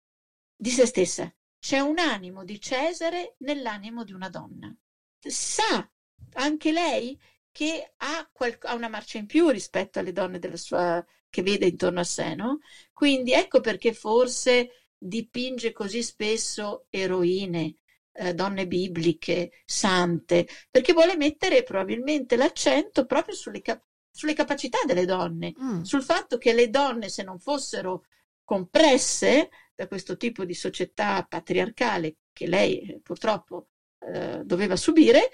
di 0.57 0.71
se 0.71 0.87
stessa 0.87 1.33
c'è 1.63 1.79
un 1.79 2.01
animo 2.01 2.43
di 2.43 2.61
Cesare 2.61 3.37
nell'animo 3.39 4.03
di 4.03 4.13
una 4.13 4.29
donna. 4.29 4.75
Sa 5.21 5.89
anche 6.33 6.73
lei 6.73 7.17
che 7.53 7.93
ha, 7.99 8.29
qual- 8.33 8.59
ha, 8.63 8.75
una 8.75 8.89
marcia 8.89 9.19
in 9.19 9.27
più 9.27 9.49
rispetto 9.49 10.01
alle 10.01 10.11
donne 10.11 10.41
sua, 10.57 11.05
che 11.31 11.43
vede 11.43 11.67
intorno 11.67 12.01
a 12.01 12.05
sé, 12.05 12.35
no? 12.35 12.59
Quindi 12.93 13.33
ecco 13.33 13.61
perché 13.61 13.93
forse 13.93 14.89
dipinge 14.99 15.71
così 15.71 16.03
spesso 16.03 16.87
eroine, 16.91 17.77
eh, 18.11 18.35
donne 18.35 18.67
bibliche, 18.67 19.53
sante, 19.65 20.49
perché 20.69 20.93
vuole 20.93 21.17
mettere 21.17 21.63
probabilmente 21.63 22.35
l'accento 22.35 23.07
proprio 23.07 23.37
sulle, 23.37 23.63
cap- 23.63 23.87
sulle 24.11 24.35
capacità 24.35 24.79
delle 24.85 25.05
donne, 25.05 25.55
mm. 25.57 25.83
sul 25.83 26.03
fatto 26.03 26.39
che 26.39 26.53
le 26.55 26.71
donne, 26.71 27.09
se 27.09 27.23
non 27.23 27.39
fossero 27.39 28.03
compresse 28.43 29.49
da 29.83 29.89
questo 29.89 30.17
tipo 30.17 30.45
di 30.45 30.55
società 30.55 31.25
patriarcale 31.29 32.17
che 32.33 32.47
lei 32.47 32.81
eh, 32.81 33.01
purtroppo 33.01 33.69
eh, 33.99 34.43
doveva 34.45 34.77
subire, 34.77 35.31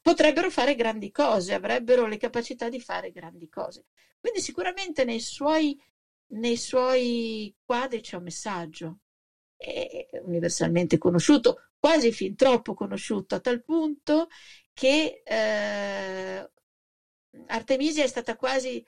potrebbero 0.00 0.50
fare 0.50 0.74
grandi 0.76 1.10
cose, 1.10 1.54
avrebbero 1.54 2.06
le 2.06 2.16
capacità 2.16 2.68
di 2.68 2.80
fare 2.80 3.10
grandi 3.10 3.48
cose. 3.48 3.86
Quindi 4.18 4.40
sicuramente 4.40 5.04
nei 5.04 5.20
suoi, 5.20 5.78
nei 6.34 6.56
suoi 6.56 7.54
quadri 7.64 8.00
c'è 8.00 8.16
un 8.16 8.22
messaggio 8.22 8.98
è 9.56 10.08
universalmente 10.22 10.96
conosciuto, 10.96 11.72
quasi 11.78 12.12
fin 12.12 12.34
troppo 12.34 12.72
conosciuto, 12.72 13.34
a 13.34 13.40
tal 13.40 13.62
punto 13.62 14.28
che 14.72 15.20
eh, 15.22 16.50
Artemisia 17.48 18.02
è 18.02 18.06
stata 18.06 18.36
quasi 18.36 18.82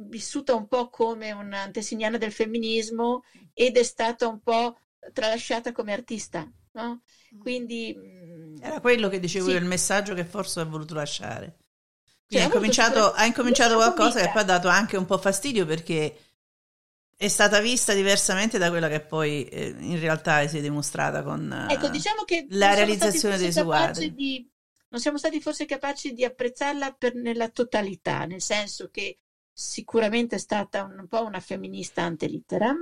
vissuta 0.00 0.54
un 0.54 0.68
po' 0.68 0.88
come 0.88 1.32
un'antesignana 1.32 2.18
del 2.18 2.32
femminismo 2.32 3.24
ed 3.52 3.76
è 3.76 3.82
stata 3.82 4.26
un 4.26 4.40
po' 4.40 4.78
tralasciata 5.12 5.72
come 5.72 5.92
artista. 5.92 6.50
No? 6.72 7.02
Mm. 7.34 7.40
Quindi 7.40 7.94
mm, 7.96 8.56
era 8.60 8.80
quello 8.80 9.08
che 9.08 9.18
dicevo 9.18 9.46
sì. 9.46 9.52
io, 9.52 9.58
il 9.58 9.64
messaggio 9.64 10.14
che 10.14 10.24
forse 10.24 10.60
ha 10.60 10.64
voluto 10.64 10.94
lasciare. 10.94 11.56
Cioè, 12.28 12.42
ha, 12.42 12.44
incominciato, 12.44 13.12
ha 13.12 13.24
incominciato 13.24 13.76
qualcosa 13.76 14.20
che 14.20 14.30
poi 14.30 14.42
ha 14.42 14.44
dato 14.44 14.68
anche 14.68 14.98
un 14.98 15.06
po' 15.06 15.16
fastidio 15.16 15.64
perché 15.64 16.16
è 17.16 17.28
stata 17.28 17.60
vista 17.60 17.94
diversamente 17.94 18.58
da 18.58 18.68
quella 18.68 18.88
che 18.88 19.00
poi 19.00 19.44
eh, 19.44 19.74
in 19.78 19.98
realtà 19.98 20.46
si 20.46 20.58
è 20.58 20.60
dimostrata 20.60 21.22
con 21.22 21.66
ecco, 21.68 21.88
diciamo 21.88 22.24
la 22.50 22.74
realizzazione 22.74 23.38
dei 23.38 23.50
suoi 23.50 23.64
quadri. 23.64 24.14
Di, 24.14 24.48
non 24.90 25.00
siamo 25.00 25.18
stati 25.18 25.40
forse 25.40 25.64
capaci 25.64 26.12
di 26.12 26.24
apprezzarla 26.24 26.92
per, 26.92 27.14
nella 27.14 27.48
totalità, 27.48 28.24
nel 28.24 28.42
senso 28.42 28.88
che 28.90 29.18
sicuramente 29.58 30.36
è 30.36 30.38
stata 30.38 30.84
un, 30.84 31.08
po' 31.08 31.24
una 31.24 31.40
femminista 31.40 32.02
ante 32.02 32.26
litteram, 32.26 32.78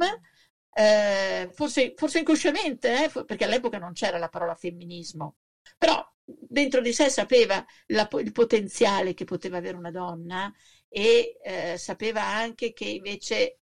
eh, 0.74 1.48
forse, 1.54 1.94
forse, 1.96 2.18
inconsciamente, 2.18 3.04
eh, 3.04 3.24
perché 3.24 3.44
all'epoca 3.44 3.78
non 3.78 3.94
c'era 3.94 4.18
la 4.18 4.28
parola 4.28 4.54
femminismo, 4.54 5.36
però 5.78 6.06
dentro 6.22 6.82
di 6.82 6.92
sé 6.92 7.08
sapeva 7.08 7.64
la, 7.86 8.06
il 8.20 8.32
potenziale 8.32 9.14
che 9.14 9.24
poteva 9.24 9.56
avere 9.56 9.78
una 9.78 9.90
donna 9.90 10.52
e 10.88 11.38
eh, 11.42 11.78
sapeva 11.78 12.22
anche 12.22 12.74
che 12.74 12.84
invece 12.84 13.60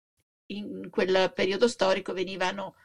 in 0.48 0.89
quel 0.91 1.32
periodo 1.34 1.67
storico 1.67 2.13
venivano, 2.13 2.76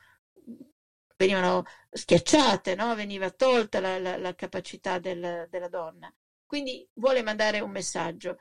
venivano 1.16 1.64
schiacciate, 1.90 2.74
no? 2.74 2.94
veniva 2.94 3.30
tolta 3.30 3.78
la, 3.78 3.98
la, 3.98 4.16
la 4.16 4.34
capacità 4.34 4.98
del, 4.98 5.48
della 5.50 5.68
donna. 5.68 6.10
Quindi 6.46 6.86
vuole 6.94 7.22
mandare 7.22 7.60
un 7.60 7.70
messaggio, 7.70 8.38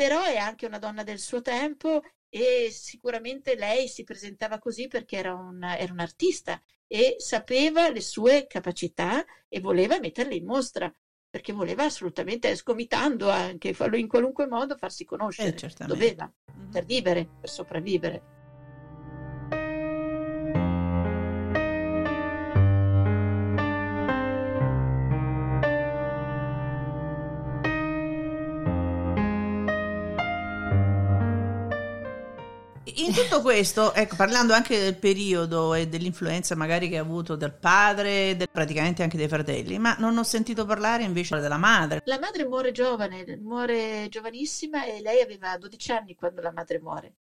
però 0.00 0.22
è 0.22 0.38
anche 0.38 0.64
una 0.64 0.78
donna 0.78 1.02
del 1.02 1.18
suo 1.18 1.42
tempo 1.42 2.00
e 2.30 2.70
sicuramente 2.72 3.54
lei 3.54 3.86
si 3.86 4.02
presentava 4.02 4.58
così 4.58 4.88
perché 4.88 5.18
era 5.18 5.34
un, 5.34 5.62
era 5.62 5.92
un 5.92 5.98
artista 5.98 6.58
e 6.86 7.16
sapeva 7.18 7.90
le 7.90 8.00
sue 8.00 8.46
capacità 8.46 9.22
e 9.46 9.60
voleva 9.60 10.00
metterle 10.00 10.36
in 10.36 10.46
mostra 10.46 10.90
perché 11.28 11.52
voleva 11.52 11.84
assolutamente, 11.84 12.56
sgomitando 12.56 13.28
anche, 13.28 13.74
farlo 13.74 13.98
in 13.98 14.08
qualunque 14.08 14.46
modo, 14.46 14.74
farsi 14.74 15.04
conoscere. 15.04 15.54
Eh, 15.54 15.84
Doveva, 15.84 16.32
mm-hmm. 16.50 16.70
per 16.70 16.86
vivere, 16.86 17.28
per 17.38 17.50
sopravvivere. 17.50 18.39
In 33.10 33.16
tutto 33.16 33.42
questo, 33.42 33.92
ecco, 33.92 34.14
parlando 34.14 34.52
anche 34.52 34.78
del 34.78 34.96
periodo 34.96 35.74
e 35.74 35.88
dell'influenza 35.88 36.54
magari 36.54 36.88
che 36.88 36.96
ha 36.96 37.00
avuto 37.00 37.34
del 37.34 37.52
padre, 37.52 38.36
del, 38.36 38.48
praticamente 38.48 39.02
anche 39.02 39.16
dei 39.16 39.26
fratelli, 39.26 39.78
ma 39.80 39.96
non 39.98 40.16
ho 40.16 40.22
sentito 40.22 40.64
parlare 40.64 41.02
invece 41.02 41.40
della 41.40 41.56
madre. 41.56 42.02
La 42.04 42.20
madre 42.20 42.46
muore 42.46 42.70
giovane, 42.70 43.36
muore 43.42 44.06
giovanissima 44.08 44.84
e 44.84 45.00
lei 45.00 45.20
aveva 45.20 45.58
12 45.58 45.90
anni 45.90 46.14
quando 46.14 46.40
la 46.40 46.52
madre 46.52 46.78
muore. 46.78 47.14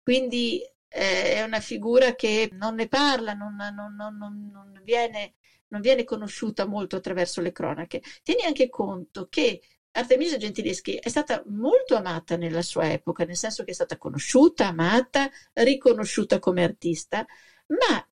Quindi 0.00 0.62
eh, 0.86 1.34
è 1.34 1.42
una 1.42 1.60
figura 1.60 2.14
che 2.14 2.48
non 2.52 2.76
ne 2.76 2.86
parla, 2.86 3.32
non, 3.32 3.56
non, 3.56 3.96
non, 3.96 4.16
non 4.16 4.80
viene, 4.84 5.34
viene 5.80 6.04
conosciuta 6.04 6.66
molto 6.66 6.94
attraverso 6.94 7.40
le 7.40 7.50
cronache. 7.50 8.00
Tieni 8.22 8.42
anche 8.44 8.68
conto 8.68 9.26
che 9.28 9.60
Artemisia 9.92 10.38
Gentileschi 10.38 10.96
è 10.96 11.08
stata 11.08 11.42
molto 11.46 11.96
amata 11.96 12.36
nella 12.36 12.62
sua 12.62 12.90
epoca, 12.90 13.24
nel 13.24 13.36
senso 13.36 13.64
che 13.64 13.72
è 13.72 13.74
stata 13.74 13.98
conosciuta, 13.98 14.68
amata, 14.68 15.30
riconosciuta 15.52 16.38
come 16.38 16.64
artista, 16.64 17.26
ma 17.66 18.08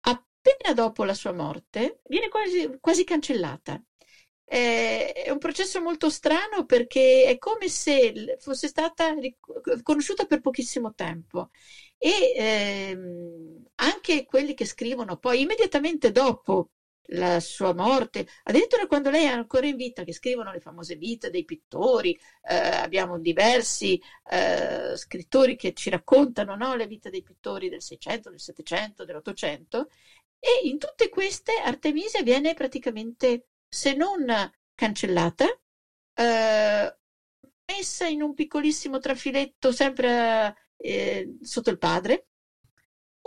appena 0.00 0.74
dopo 0.74 1.04
la 1.04 1.14
sua 1.14 1.32
morte 1.32 2.00
viene 2.08 2.28
quasi, 2.28 2.76
quasi 2.80 3.04
cancellata. 3.04 3.82
È 4.48 5.26
un 5.30 5.38
processo 5.38 5.80
molto 5.80 6.08
strano 6.08 6.64
perché 6.66 7.24
è 7.24 7.36
come 7.38 7.68
se 7.68 8.36
fosse 8.38 8.68
stata 8.68 9.12
conosciuta 9.82 10.24
per 10.26 10.40
pochissimo 10.40 10.94
tempo 10.94 11.50
e 11.98 12.32
ehm, 12.36 13.64
anche 13.76 14.24
quelli 14.24 14.54
che 14.54 14.64
scrivono 14.64 15.16
poi 15.16 15.40
immediatamente 15.40 16.12
dopo 16.12 16.70
la 17.10 17.40
sua 17.40 17.74
morte, 17.74 18.26
addirittura 18.44 18.86
quando 18.86 19.10
lei 19.10 19.24
è 19.24 19.28
ancora 19.28 19.66
in 19.66 19.76
vita, 19.76 20.04
che 20.04 20.12
scrivono 20.12 20.52
le 20.52 20.60
famose 20.60 20.96
vite 20.96 21.30
dei 21.30 21.44
pittori, 21.44 22.18
eh, 22.48 22.54
abbiamo 22.56 23.18
diversi 23.18 24.00
eh, 24.30 24.96
scrittori 24.96 25.56
che 25.56 25.72
ci 25.72 25.90
raccontano 25.90 26.56
no, 26.56 26.74
le 26.74 26.86
vite 26.86 27.10
dei 27.10 27.22
pittori 27.22 27.68
del 27.68 27.82
600, 27.82 28.30
del 28.30 28.40
700, 28.40 29.04
dell'Ottocento, 29.04 29.88
e 30.38 30.68
in 30.68 30.78
tutte 30.78 31.08
queste 31.08 31.52
Artemisia 31.58 32.22
viene 32.22 32.54
praticamente, 32.54 33.48
se 33.68 33.94
non 33.94 34.24
cancellata, 34.74 35.46
eh, 36.14 36.96
messa 37.66 38.06
in 38.06 38.22
un 38.22 38.34
piccolissimo 38.34 38.98
trafiletto 38.98 39.72
sempre 39.72 40.54
eh, 40.76 41.36
sotto 41.42 41.70
il 41.70 41.78
padre, 41.78 42.28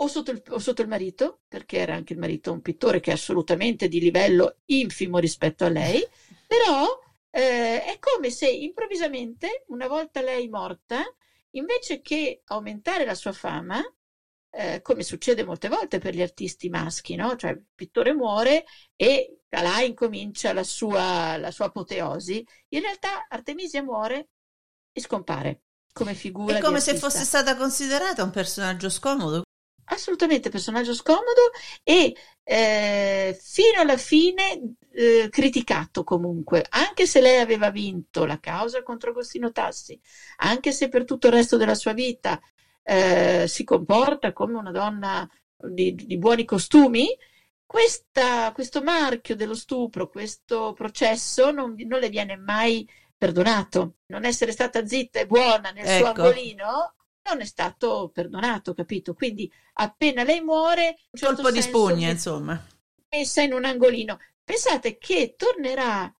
o 0.02 0.06
sotto, 0.06 0.30
il, 0.30 0.42
o 0.48 0.58
sotto 0.58 0.82
il 0.82 0.88
marito, 0.88 1.40
perché 1.46 1.78
era 1.78 1.94
anche 1.94 2.14
il 2.14 2.18
marito 2.18 2.52
un 2.52 2.62
pittore 2.62 3.00
che 3.00 3.10
è 3.10 3.14
assolutamente 3.14 3.88
di 3.88 4.00
livello 4.00 4.58
infimo 4.66 5.18
rispetto 5.18 5.64
a 5.64 5.68
lei, 5.68 6.02
però 6.46 6.86
eh, 7.30 7.84
è 7.84 7.98
come 7.98 8.30
se 8.30 8.48
improvvisamente, 8.48 9.64
una 9.68 9.88
volta 9.88 10.22
lei 10.22 10.48
morta, 10.48 11.02
invece 11.50 12.00
che 12.00 12.42
aumentare 12.46 13.04
la 13.04 13.14
sua 13.14 13.32
fama, 13.32 13.82
eh, 14.52 14.80
come 14.82 15.02
succede 15.02 15.44
molte 15.44 15.68
volte 15.68 15.98
per 15.98 16.14
gli 16.14 16.22
artisti 16.22 16.68
maschi, 16.68 17.14
no? 17.14 17.36
cioè 17.36 17.52
il 17.52 17.64
pittore 17.74 18.14
muore 18.14 18.64
e 18.96 19.42
da 19.48 19.62
là 19.62 19.80
incomincia 19.82 20.52
la 20.52 20.64
sua, 20.64 21.36
la 21.36 21.50
sua 21.50 21.66
apoteosi, 21.66 22.44
in 22.68 22.80
realtà 22.80 23.26
Artemisia 23.28 23.82
muore 23.82 24.30
e 24.92 25.00
scompare 25.00 25.62
come 25.92 26.14
figura. 26.14 26.56
È 26.56 26.60
come 26.60 26.80
se 26.80 26.96
fosse 26.96 27.24
stata 27.24 27.56
considerata 27.56 28.22
un 28.22 28.30
personaggio 28.30 28.88
scomodo, 28.88 29.42
assolutamente 29.90 30.50
personaggio 30.50 30.94
scomodo 30.94 31.50
e 31.82 32.14
eh, 32.42 33.38
fino 33.40 33.80
alla 33.80 33.96
fine 33.96 34.74
eh, 34.92 35.28
criticato 35.30 36.04
comunque, 36.04 36.64
anche 36.68 37.06
se 37.06 37.20
lei 37.20 37.40
aveva 37.40 37.70
vinto 37.70 38.24
la 38.24 38.40
causa 38.40 38.82
contro 38.82 39.10
Agostino 39.10 39.52
Tassi, 39.52 39.98
anche 40.38 40.72
se 40.72 40.88
per 40.88 41.04
tutto 41.04 41.28
il 41.28 41.34
resto 41.34 41.56
della 41.56 41.74
sua 41.74 41.92
vita 41.92 42.40
eh, 42.82 43.44
si 43.46 43.64
comporta 43.64 44.32
come 44.32 44.54
una 44.54 44.70
donna 44.70 45.28
di, 45.56 45.94
di 45.94 46.18
buoni 46.18 46.44
costumi, 46.44 47.06
questa, 47.66 48.50
questo 48.52 48.82
marchio 48.82 49.36
dello 49.36 49.54
stupro, 49.54 50.08
questo 50.08 50.72
processo 50.72 51.52
non, 51.52 51.74
non, 51.86 52.00
le 52.00 52.08
viene 52.08 52.36
mai 52.36 52.88
perdonato. 53.16 53.98
Non 54.06 54.24
essere 54.24 54.50
stata 54.50 54.84
zitta 54.84 55.20
e 55.20 55.26
buona 55.26 55.70
nel 55.70 55.86
ecco. 55.86 55.98
suo 55.98 56.06
angolino 56.06 56.94
non 57.32 57.40
è 57.40 57.46
stato 57.46 58.10
perdonato, 58.12 58.74
capito? 58.74 59.14
Quindi 59.14 59.50
appena 59.74 60.22
lei 60.22 60.40
muore... 60.40 60.96
Un 61.10 61.20
colpo 61.20 61.50
di 61.50 61.62
spugna, 61.62 62.10
insomma. 62.10 62.64
Messa 63.10 63.42
in 63.42 63.52
un 63.52 63.64
angolino. 63.64 64.18
Pensate 64.44 64.98
che 64.98 65.34
tornerà 65.36 66.12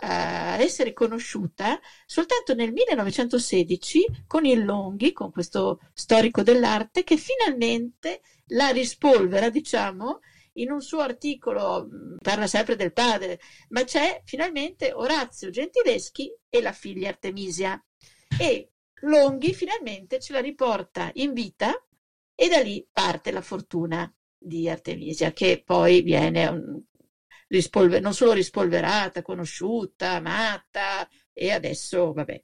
a 0.00 0.60
essere 0.60 0.92
conosciuta 0.92 1.80
soltanto 2.06 2.54
nel 2.54 2.72
1916 2.72 4.24
con 4.26 4.44
il 4.44 4.64
Longhi, 4.64 5.12
con 5.12 5.32
questo 5.32 5.80
storico 5.92 6.42
dell'arte, 6.42 7.02
che 7.02 7.16
finalmente 7.16 8.20
la 8.48 8.68
rispolvera, 8.68 9.50
diciamo, 9.50 10.20
in 10.54 10.70
un 10.70 10.80
suo 10.80 11.00
articolo, 11.00 11.88
parla 12.20 12.46
sempre 12.46 12.76
del 12.76 12.92
padre, 12.92 13.40
ma 13.70 13.84
c'è 13.84 14.22
finalmente 14.24 14.92
Orazio 14.92 15.50
Gentileschi 15.50 16.32
e 16.48 16.60
la 16.60 16.72
figlia 16.72 17.08
Artemisia. 17.08 17.82
E 18.38 18.72
Longhi 19.02 19.54
finalmente 19.54 20.18
ce 20.18 20.32
la 20.32 20.40
riporta 20.40 21.10
in 21.14 21.32
vita 21.32 21.72
e 22.34 22.48
da 22.48 22.60
lì 22.60 22.86
parte 22.90 23.30
la 23.30 23.40
fortuna 23.40 24.12
di 24.36 24.68
Artemisia, 24.68 25.32
che 25.32 25.62
poi 25.64 26.02
viene 26.02 26.46
un, 26.46 26.80
rispolver- 27.48 28.02
non 28.02 28.14
solo 28.14 28.32
rispolverata, 28.32 29.22
conosciuta, 29.22 30.12
amata 30.12 31.08
e 31.32 31.50
adesso, 31.50 32.12
vabbè, 32.12 32.42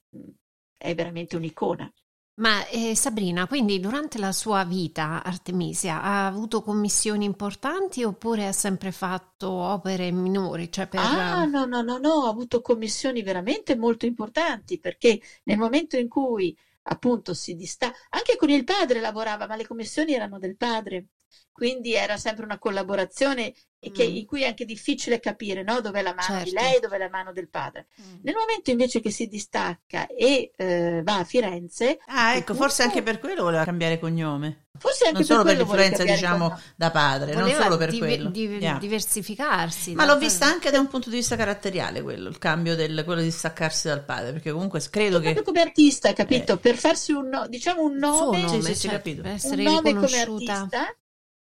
è 0.79 0.95
veramente 0.95 1.37
un'icona. 1.37 1.91
Ma 2.37 2.67
eh, 2.67 2.97
Sabrina, 2.97 3.47
quindi 3.47 3.79
durante 3.79 4.19
la 4.19 4.33
sua 4.33 4.65
vita 4.65 5.23
Artemisia 5.23 6.03
ha 6.03 6.27
avuto 6.27 6.63
commissioni 6.63 7.25
importanti 7.25 8.03
oppure 8.03 8.49
ha 8.49 8.53
sempre 8.53 8.91
fatto 8.91 9.49
opere 9.51 10.11
minori? 10.11 10.71
Cioè 10.71 10.89
per... 10.89 10.99
Ah, 11.01 11.45
no, 11.45 11.65
no, 11.65 11.83
no, 11.83 11.99
no, 11.99 12.25
ha 12.25 12.29
avuto 12.29 12.61
commissioni 12.61 13.23
veramente 13.23 13.77
molto 13.77 14.05
importanti 14.05 14.81
perché 14.81 15.21
nel 15.45 15.59
momento 15.59 15.97
in 15.97 16.09
cui 16.09 16.57
appunto 16.87 17.35
si 17.35 17.55
dista, 17.55 17.93
anche 18.11 18.37
con 18.37 18.51
il 18.51 18.65
padre 18.65 19.01
lavorava, 19.01 19.47
ma 19.47 19.55
le 19.55 19.67
commissioni 19.67 20.13
erano 20.13 20.39
del 20.41 20.57
padre 20.57 21.07
quindi 21.55 21.95
era 21.95 22.17
sempre 22.17 22.45
una 22.45 22.59
collaborazione 22.59 23.55
che, 23.79 24.09
mm. 24.09 24.17
in 24.17 24.27
cui 24.27 24.43
è 24.43 24.47
anche 24.47 24.65
difficile 24.65 25.21
capire 25.21 25.63
no? 25.63 25.81
dove 25.81 26.01
è 26.01 26.03
la 26.03 26.15
mano 26.15 26.39
certo. 26.39 26.45
di 26.45 26.51
lei, 26.51 26.81
dove 26.81 26.97
è 26.97 26.99
la 26.99 27.09
mano 27.09 27.33
del 27.33 27.49
padre. 27.49 27.87
Mm. 28.01 28.17
Nel 28.23 28.35
momento 28.35 28.71
invece 28.71 29.01
che 29.01 29.11
si 29.11 29.27
distacca 29.27 30.07
e 30.07 30.53
eh, 30.57 31.03
va 31.05 31.19
a 31.19 31.25
Firenze... 31.25 31.99
Ah, 32.07 32.35
ecco, 32.35 32.55
forse 32.55 32.83
anche 32.83 33.03
per 33.03 33.21
quello 33.21 33.43
voleva 33.45 33.65
cambiare 33.65 34.01
cognome. 34.01 34.67
Forse 34.77 35.05
anche 35.05 35.19
non 35.19 35.25
solo 35.27 35.45
per 35.45 35.57
l'influenza, 35.57 36.03
diciamo, 36.03 36.49
cognome. 36.49 36.63
da 36.75 36.91
padre, 36.91 37.33
voleva 37.35 37.53
non 37.53 37.63
solo 37.63 37.77
per 37.77 37.91
div- 37.91 38.03
quello. 38.03 38.31
Div- 38.31 38.61
yeah. 38.61 38.79
diversificarsi. 38.79 39.95
Ma 39.95 40.05
l'ho 40.07 40.19
vista 40.19 40.47
anche 40.47 40.71
da 40.71 40.81
un 40.81 40.89
punto 40.89 41.11
di 41.11 41.17
vista 41.17 41.37
caratteriale 41.37 42.03
quello, 42.03 42.29
il 42.29 42.39
cambio 42.39 42.75
del 42.75 43.03
quello 43.05 43.21
di 43.21 43.31
staccarsi 43.31 43.87
dal 43.87 44.05
padre, 44.05 44.33
perché 44.33 44.51
comunque 44.51 44.81
credo 44.91 45.19
che... 45.19 45.33
Proprio 45.33 45.45
come 45.45 45.61
artista, 45.61 46.13
capito? 46.13 46.55
Eh. 46.55 46.57
Per 46.57 46.77
farsi 46.77 47.13
un, 47.13 47.47
diciamo, 47.49 47.83
un 47.83 47.97
nome... 47.97 48.41
nome 48.41 48.63
sì, 48.63 48.75
sì, 48.75 48.89
certo, 48.89 48.97
capito. 48.97 49.23
Per 49.23 49.31
essere 49.31 49.65
un 49.65 49.73
nome 49.73 49.95
come 49.95 50.21
artista 50.21 50.97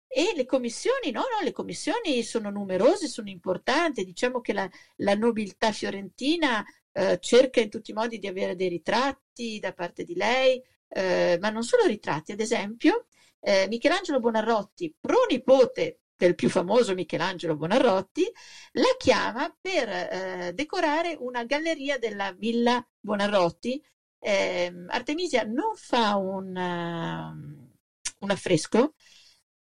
e 0.08 0.32
le 0.34 0.44
commissioni, 0.44 1.10
no, 1.10 1.20
no, 1.20 1.42
le 1.42 1.52
commissioni 1.52 2.22
sono 2.22 2.50
numerose, 2.50 3.08
sono 3.08 3.28
importanti. 3.28 4.04
Diciamo 4.04 4.40
che 4.40 4.52
la, 4.52 4.68
la 4.96 5.14
nobiltà 5.14 5.72
fiorentina 5.72 6.64
eh, 6.92 7.18
cerca 7.20 7.60
in 7.60 7.70
tutti 7.70 7.90
i 7.90 7.94
modi 7.94 8.18
di 8.18 8.26
avere 8.26 8.56
dei 8.56 8.68
ritratti 8.68 9.58
da 9.58 9.72
parte 9.72 10.04
di 10.04 10.14
lei, 10.14 10.62
eh, 10.88 11.38
ma 11.40 11.50
non 11.50 11.62
solo 11.62 11.84
ritratti. 11.86 12.32
Ad 12.32 12.40
esempio, 12.40 13.06
eh, 13.40 13.66
Michelangelo 13.68 14.20
Bonarrotti, 14.20 14.94
pronipote 14.98 16.00
del 16.16 16.34
più 16.34 16.48
famoso 16.48 16.94
Michelangelo 16.94 17.56
Bonarrotti, 17.56 18.30
la 18.72 18.94
chiama 18.98 19.54
per 19.60 19.88
eh, 19.88 20.52
decorare 20.54 21.14
una 21.18 21.44
galleria 21.44 21.98
della 21.98 22.32
Villa 22.32 22.84
Bonarrotti 22.98 23.82
eh, 24.26 24.72
Artemisia 24.88 25.44
non 25.44 25.76
fa 25.76 26.16
un, 26.16 26.48
uh, 26.48 28.24
un 28.24 28.30
affresco, 28.30 28.94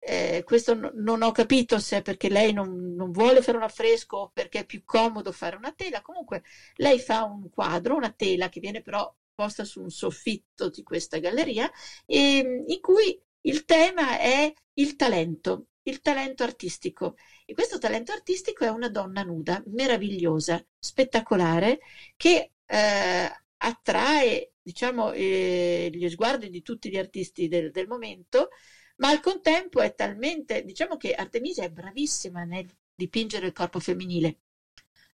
eh, 0.09 0.45
questo 0.45 0.75
no, 0.75 0.93
non 0.95 1.23
ho 1.23 1.33
capito 1.33 1.81
se 1.81 1.97
è 1.97 2.03
perché 2.03 2.29
lei 2.29 2.53
non, 2.53 2.95
non, 2.95 3.11
vuole 3.11 3.43
fare 3.43 3.57
un 3.57 3.65
affresco 3.65 4.17
o 4.17 4.31
perché 4.33 4.61
è 4.61 4.65
più 4.65 4.85
comodo 4.85 5.33
fare 5.33 5.57
una 5.57 5.73
tela. 5.73 6.01
Comunque 6.01 6.45
lei 6.77 7.01
fa 7.01 7.25
un 7.25 7.51
quadro, 7.51 7.97
una 7.97 8.13
tela 8.13 8.49
che 8.49 8.61
viene 8.61 8.83
però 8.83 9.13
posta 9.35 9.65
su 9.65 9.83
un 9.83 9.91
soffitto 9.91 10.71
di 10.71 10.85
questa 10.85 11.19
galleria, 11.19 11.69
e, 12.07 12.65
in 12.67 12.81
cui 12.81 13.21
il 13.43 13.65
tema 13.65 14.19
è 14.21 14.53
il 14.75 14.95
talento, 14.95 15.67
il 15.83 16.01
talento 16.01 16.45
artistico. 16.45 17.17
E 17.45 17.53
questo 17.53 17.79
talento 17.79 18.13
artistico 18.13 18.65
è 18.65 18.69
una 18.69 18.89
donna 18.89 19.23
nuda, 19.25 19.61
meravigliosa, 19.67 20.65
spettacolare, 20.79 21.81
che 22.17 22.53
eh, 22.65 23.31
attrae 23.57 24.53
diciamo, 24.63 25.13
eh, 25.13 25.91
gli 25.93 26.09
sguardi 26.09 26.49
di 26.49 26.63
tutti 26.63 26.91
gli 26.91 26.97
artisti 26.97 27.49
del, 27.49 27.73
del 27.73 27.89
momento 27.89 28.51
ma 28.97 29.09
al 29.09 29.21
contempo 29.21 29.81
è 29.81 29.95
talmente, 29.95 30.65
diciamo 30.65 30.97
che 30.97 31.15
Artemisia 31.15 31.65
è 31.65 31.71
bravissima 31.71 32.45
nel 32.45 32.69
dipingere 32.95 33.47
il 33.47 33.53
corpo 33.53 33.79
femminile, 33.79 34.39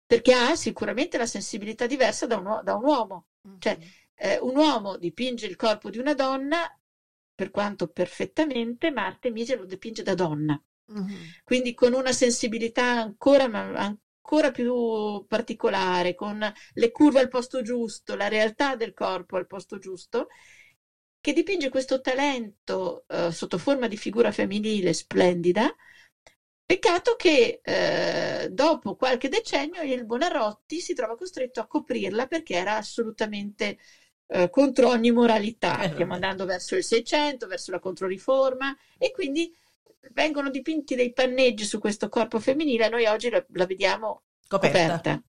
perché 0.07 0.33
ha 0.33 0.55
sicuramente 0.55 1.17
la 1.17 1.27
sensibilità 1.27 1.87
diversa 1.87 2.27
da 2.27 2.37
un, 2.37 2.61
da 2.63 2.75
un 2.75 2.85
uomo. 2.85 3.27
Mm-hmm. 3.47 3.59
Cioè, 3.59 3.79
eh, 4.15 4.39
un 4.39 4.57
uomo 4.57 4.97
dipinge 4.97 5.47
il 5.47 5.57
corpo 5.57 5.89
di 5.89 5.99
una 5.99 6.15
donna, 6.15 6.67
per 7.35 7.51
quanto 7.51 7.89
perfettamente, 7.89 8.91
ma 8.91 9.07
Artemisia 9.07 9.57
lo 9.57 9.65
dipinge 9.65 10.03
da 10.03 10.15
donna. 10.15 10.63
Mm-hmm. 10.93 11.23
Quindi 11.45 11.73
con 11.73 11.95
una 11.95 12.13
sensibilità 12.13 12.85
ancora, 12.85 13.45
ancora 13.45 14.51
più 14.51 15.25
particolare, 15.27 16.15
con 16.15 16.53
le 16.73 16.91
curve 16.91 17.21
al 17.21 17.29
posto 17.29 17.63
giusto, 17.63 18.15
la 18.15 18.29
realtà 18.29 18.77
del 18.77 18.93
corpo 18.93 19.37
al 19.37 19.47
posto 19.47 19.79
giusto, 19.79 20.29
che 21.21 21.33
dipinge 21.33 21.69
questo 21.69 22.01
talento 22.01 23.05
eh, 23.09 23.31
sotto 23.31 23.59
forma 23.59 23.89
di 23.89 23.97
figura 23.97 24.33
femminile 24.33 24.93
splendida. 24.93 25.75
Peccato 26.65 27.17
che 27.17 27.61
eh, 27.63 28.49
dopo 28.51 28.95
qualche 28.95 29.29
decennio 29.29 29.83
il 29.83 30.07
Bonarotti 30.07 30.81
si 30.81 30.95
trova 30.95 31.17
costretto 31.17 31.61
a 31.61 31.67
coprirla 31.67 32.27
perché 32.27 32.55
era 32.55 32.77
assolutamente 32.77 33.79
eh, 34.29 34.49
contro 34.51 34.89
ogni 34.89 35.11
moralità. 35.11 35.81
Eh, 35.83 35.91
Stiamo 35.91 36.15
andando 36.15 36.45
verso 36.45 36.77
il 36.77 36.85
Seicento, 36.85 37.49
verso 37.49 37.73
la 37.73 37.81
Controriforma 37.81 38.77
e 38.97 39.11
quindi 39.11 39.53
vengono 40.13 40.49
dipinti 40.49 40.95
dei 40.95 41.13
panneggi 41.13 41.65
su 41.65 41.79
questo 41.81 42.09
corpo 42.09 42.39
femminile. 42.39 42.89
Noi 42.89 43.07
oggi 43.07 43.29
la, 43.31 43.45
la 43.53 43.67
vediamo 43.67 44.23
coperta. 44.47 44.97
coperta 44.97 45.23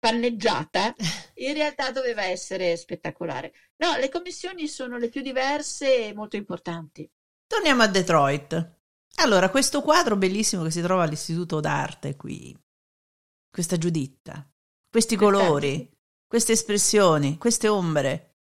panneggiata, 0.00 0.94
in 1.36 1.54
realtà 1.54 1.92
doveva 1.92 2.24
essere 2.24 2.76
spettacolare. 2.76 3.52
No, 3.76 3.96
le 3.96 4.08
commissioni 4.08 4.66
sono 4.66 4.96
le 4.96 5.08
più 5.08 5.20
diverse 5.22 6.08
e 6.08 6.14
molto 6.14 6.36
importanti. 6.36 7.08
Torniamo 7.46 7.82
a 7.82 7.86
Detroit. 7.86 8.78
Allora, 9.16 9.50
questo 9.50 9.82
quadro 9.82 10.16
bellissimo 10.16 10.62
che 10.64 10.70
si 10.70 10.80
trova 10.80 11.02
all'Istituto 11.02 11.60
d'Arte 11.60 12.16
qui, 12.16 12.56
questa 13.50 13.76
Giuditta, 13.76 14.48
questi 14.88 15.16
colori, 15.16 15.88
queste 16.26 16.52
espressioni, 16.52 17.36
queste 17.36 17.68
ombre. 17.68 18.36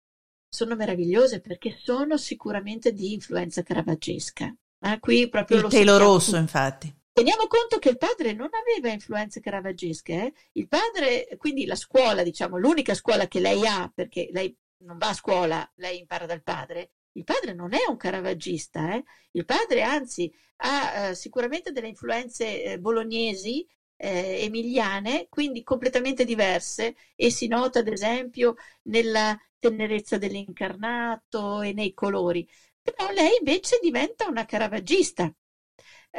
Sono 0.50 0.76
meravigliose 0.76 1.40
perché 1.40 1.78
sono 1.82 2.18
sicuramente 2.18 2.94
di 2.94 3.14
influenza 3.14 3.64
caravaggesca. 3.64 4.54
Eh, 4.80 5.00
qui 5.00 5.28
proprio 5.30 5.60
Il 5.60 5.68
telo 5.68 5.98
rosso, 5.98 6.36
infatti. 6.36 6.94
Teniamo 7.18 7.48
conto 7.48 7.80
che 7.80 7.90
il 7.90 7.98
padre 7.98 8.34
non 8.34 8.50
aveva 8.52 8.94
influenze 8.94 9.40
caravaggesche, 9.40 10.14
eh? 10.14 10.34
il 10.52 10.68
padre, 10.68 11.28
quindi 11.38 11.66
la 11.66 11.74
scuola, 11.74 12.22
diciamo, 12.22 12.60
l'unica 12.60 12.94
scuola 12.94 13.28
che 13.28 13.40
lei 13.40 13.66
ha, 13.66 13.92
perché 13.92 14.30
lei 14.32 14.56
non 14.84 15.00
va 15.00 15.10
a 15.10 15.14
scuola, 15.16 15.68
lei 15.78 15.98
impara 15.98 16.28
dal 16.28 16.44
padre, 16.44 16.92
il 17.14 17.24
padre 17.24 17.54
non 17.54 17.74
è 17.74 17.90
un 17.90 17.98
caravaggista, 17.98 18.94
eh? 18.94 19.04
il 19.32 19.46
padre 19.46 19.82
anzi 19.82 20.32
ha 20.58 21.08
eh, 21.08 21.16
sicuramente 21.16 21.72
delle 21.72 21.88
influenze 21.88 22.62
eh, 22.62 22.80
bolognesi, 22.80 23.68
eh, 23.96 24.44
emiliane, 24.44 25.26
quindi 25.28 25.64
completamente 25.64 26.24
diverse 26.24 26.96
e 27.16 27.32
si 27.32 27.48
nota 27.48 27.80
ad 27.80 27.88
esempio 27.88 28.58
nella 28.84 29.36
tenerezza 29.58 30.20
dell'incarnato 30.20 31.62
e 31.62 31.74
nei 31.74 31.96
colori. 31.96 32.48
Però 32.80 33.10
lei 33.12 33.38
invece 33.40 33.80
diventa 33.82 34.28
una 34.28 34.46
caravaggista, 34.46 35.34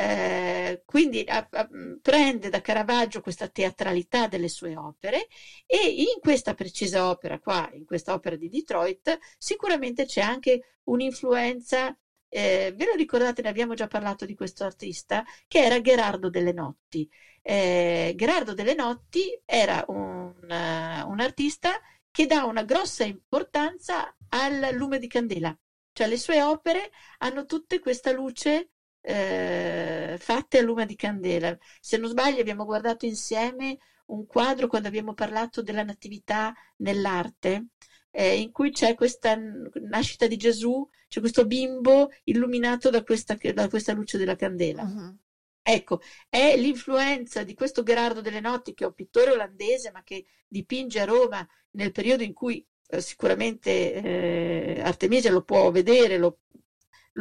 eh, 0.00 0.82
quindi 0.84 1.24
a, 1.26 1.48
a, 1.50 1.68
prende 2.00 2.50
da 2.50 2.60
Caravaggio 2.60 3.20
questa 3.20 3.48
teatralità 3.48 4.28
delle 4.28 4.48
sue 4.48 4.76
opere 4.76 5.26
e 5.66 5.88
in 5.88 6.20
questa 6.20 6.54
precisa 6.54 7.08
opera 7.10 7.40
qua, 7.40 7.68
in 7.72 7.84
questa 7.84 8.12
opera 8.12 8.36
di 8.36 8.48
Detroit, 8.48 9.18
sicuramente 9.38 10.04
c'è 10.06 10.20
anche 10.20 10.76
un'influenza 10.84 11.96
eh, 12.28 12.72
ve 12.76 12.84
lo 12.84 12.94
ricordate, 12.94 13.42
ne 13.42 13.48
abbiamo 13.48 13.74
già 13.74 13.88
parlato 13.88 14.24
di 14.24 14.34
questo 14.36 14.62
artista, 14.64 15.24
che 15.48 15.64
era 15.64 15.80
Gerardo 15.80 16.30
delle 16.30 16.52
Notti. 16.52 17.08
Eh, 17.42 18.12
Gerardo 18.16 18.54
delle 18.54 18.74
Notti 18.74 19.40
era 19.46 19.82
un, 19.88 20.34
uh, 20.42 21.10
un, 21.10 21.20
artista 21.20 21.80
che 22.10 22.26
dà 22.26 22.44
una 22.44 22.62
grossa 22.64 23.04
importanza 23.04 24.14
al 24.28 24.74
lume 24.74 24.98
di 24.98 25.08
candela, 25.08 25.56
cioè 25.92 26.06
le 26.06 26.18
sue 26.18 26.42
opere 26.42 26.90
hanno 27.18 27.46
tutte 27.46 27.80
questa 27.80 28.12
luce 28.12 28.72
eh, 29.00 30.16
fatte 30.18 30.58
a 30.58 30.62
lume 30.62 30.86
di 30.86 30.96
candela. 30.96 31.56
Se 31.80 31.96
non 31.96 32.10
sbaglio 32.10 32.40
abbiamo 32.40 32.64
guardato 32.64 33.06
insieme 33.06 33.78
un 34.06 34.26
quadro 34.26 34.66
quando 34.66 34.88
abbiamo 34.88 35.14
parlato 35.14 35.62
della 35.62 35.82
natività 35.82 36.54
nell'arte, 36.76 37.66
eh, 38.10 38.40
in 38.40 38.50
cui 38.52 38.70
c'è 38.70 38.94
questa 38.94 39.38
nascita 39.82 40.26
di 40.26 40.36
Gesù, 40.36 40.88
c'è 41.08 41.20
questo 41.20 41.46
bimbo 41.46 42.10
illuminato 42.24 42.90
da 42.90 43.02
questa, 43.02 43.36
da 43.54 43.68
questa 43.68 43.92
luce 43.92 44.18
della 44.18 44.36
candela. 44.36 44.82
Uh-huh. 44.82 45.16
Ecco, 45.62 46.00
è 46.28 46.56
l'influenza 46.56 47.42
di 47.42 47.54
questo 47.54 47.82
Gerardo 47.82 48.22
delle 48.22 48.40
Notti, 48.40 48.72
che 48.72 48.84
è 48.84 48.86
un 48.86 48.94
pittore 48.94 49.32
olandese, 49.32 49.90
ma 49.90 50.02
che 50.02 50.24
dipinge 50.46 51.00
a 51.00 51.04
Roma 51.04 51.46
nel 51.72 51.92
periodo 51.92 52.22
in 52.22 52.32
cui 52.32 52.66
eh, 52.88 53.00
sicuramente 53.02 53.92
eh, 53.92 54.80
Artemisia 54.80 55.30
lo 55.30 55.42
può 55.42 55.70
vedere, 55.70 56.16
lo, 56.16 56.38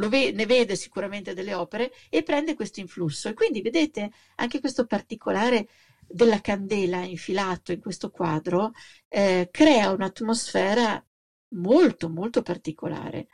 ve- 0.08 0.32
ne 0.32 0.46
vede 0.46 0.76
sicuramente 0.76 1.34
delle 1.34 1.54
opere 1.54 1.92
e 2.10 2.24
prende 2.24 2.54
questo 2.54 2.80
influsso. 2.80 3.30
E 3.30 3.34
quindi 3.34 3.62
vedete 3.62 4.12
anche 4.36 4.60
questo 4.60 4.86
particolare 4.86 5.68
della 6.08 6.40
candela 6.40 7.04
infilato 7.04 7.72
in 7.72 7.82
questo 7.82 8.10
quadro 8.10 8.72
eh, 9.10 9.50
crea 9.52 9.92
un'atmosfera 9.92 11.04
molto 11.50 12.10
molto 12.10 12.42
particolare. 12.42 13.28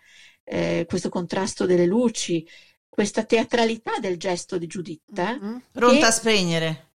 Eh, 0.43 0.85
questo 0.87 1.09
contrasto 1.09 1.65
delle 1.65 1.85
luci, 1.85 2.45
questa 2.89 3.23
teatralità 3.23 3.99
del 3.99 4.17
gesto 4.17 4.57
di 4.57 4.67
Giuditta. 4.67 5.37
Mm-hmm. 5.37 5.57
Pronta 5.71 5.97
che... 5.97 6.05
a 6.05 6.11
spegnere. 6.11 6.91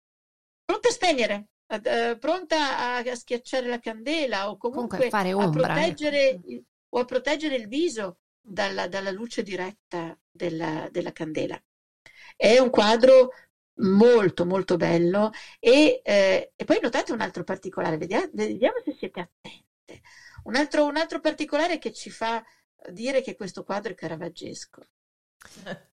Pronta 0.64 0.88
a 0.88 0.92
spegnere, 0.92 1.48
uh, 1.68 2.18
pronta 2.18 2.78
a, 2.78 2.96
a, 2.96 3.14
schiacciare 3.14 3.68
la 3.68 3.78
candela 3.78 4.50
o 4.50 4.56
comunque, 4.56 5.08
comunque 5.08 5.30
a, 5.30 5.48
proteggere, 5.48 6.28
eh. 6.30 6.64
o 6.88 6.98
a 6.98 7.04
proteggere 7.04 7.54
il 7.54 7.68
viso 7.68 8.18
dalla, 8.46 8.86
dalla 8.86 9.10
luce 9.10 9.42
diretta 9.42 10.16
della, 10.30 10.88
della, 10.90 11.12
candela. 11.12 11.60
È 12.36 12.58
un 12.58 12.70
quadro 12.70 13.30
molto 13.78 14.46
molto 14.46 14.76
bello 14.76 15.30
e, 15.58 16.00
eh, 16.02 16.52
e 16.54 16.64
poi 16.64 16.78
notate 16.80 17.12
un 17.12 17.20
altro 17.20 17.42
particolare, 17.42 17.96
vediamo, 17.98 18.28
vediamo 18.32 18.76
se 18.84 18.94
siete 18.98 19.20
attente. 19.20 20.02
Un 20.44 20.54
altro, 20.54 20.86
un 20.86 20.96
altro 20.96 21.20
particolare 21.20 21.78
che 21.78 21.92
ci 21.92 22.08
fa 22.08 22.42
dire 22.90 23.20
che 23.20 23.34
questo 23.34 23.64
quadro 23.64 23.92
è 23.92 23.94
caravaggesco. 23.94 24.82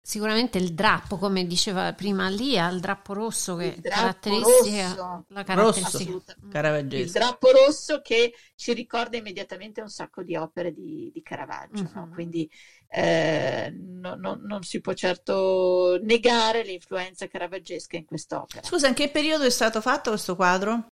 Sicuramente 0.04 0.58
il 0.58 0.74
drappo, 0.74 1.18
come 1.18 1.46
diceva 1.46 1.94
prima 1.94 2.28
Lia, 2.28 2.68
il 2.70 2.80
drappo 2.80 3.14
rosso 3.14 3.56
che 3.56 3.76
il 3.78 3.82
caratteristica 3.82 4.88
rosso. 4.88 5.26
la 5.28 5.44
caratteristica. 5.44 6.12
Rosso, 6.12 6.36
mm. 6.44 6.92
il 6.92 7.12
drappo 7.12 7.52
rosso 7.52 8.02
che 8.02 8.34
ci 8.56 8.74
ricorda 8.74 9.18
immediatamente 9.18 9.80
un 9.80 9.90
sacco 9.90 10.24
di 10.24 10.36
opere 10.36 10.74
di, 10.74 11.12
di 11.14 11.22
Caravaggio, 11.22 11.84
uh-huh. 11.84 11.92
no? 11.94 12.02
Mm-hmm. 12.02 12.14
quindi 12.14 12.50
eh, 12.90 13.72
no, 13.78 14.16
no, 14.16 14.40
non 14.42 14.64
si 14.64 14.82
può 14.82 14.94
certo 14.94 16.00
negare 16.02 16.64
l'influenza 16.64 17.28
caravaggesca 17.28 17.96
in 17.96 18.06
quest'opera. 18.06 18.64
Scusa, 18.64 18.88
in 18.88 18.96
che 18.96 19.10
periodo 19.10 19.44
è 19.44 19.52
stato 19.52 19.82
fatto 19.82 20.10
questo 20.10 20.36
quadro? 20.36 20.88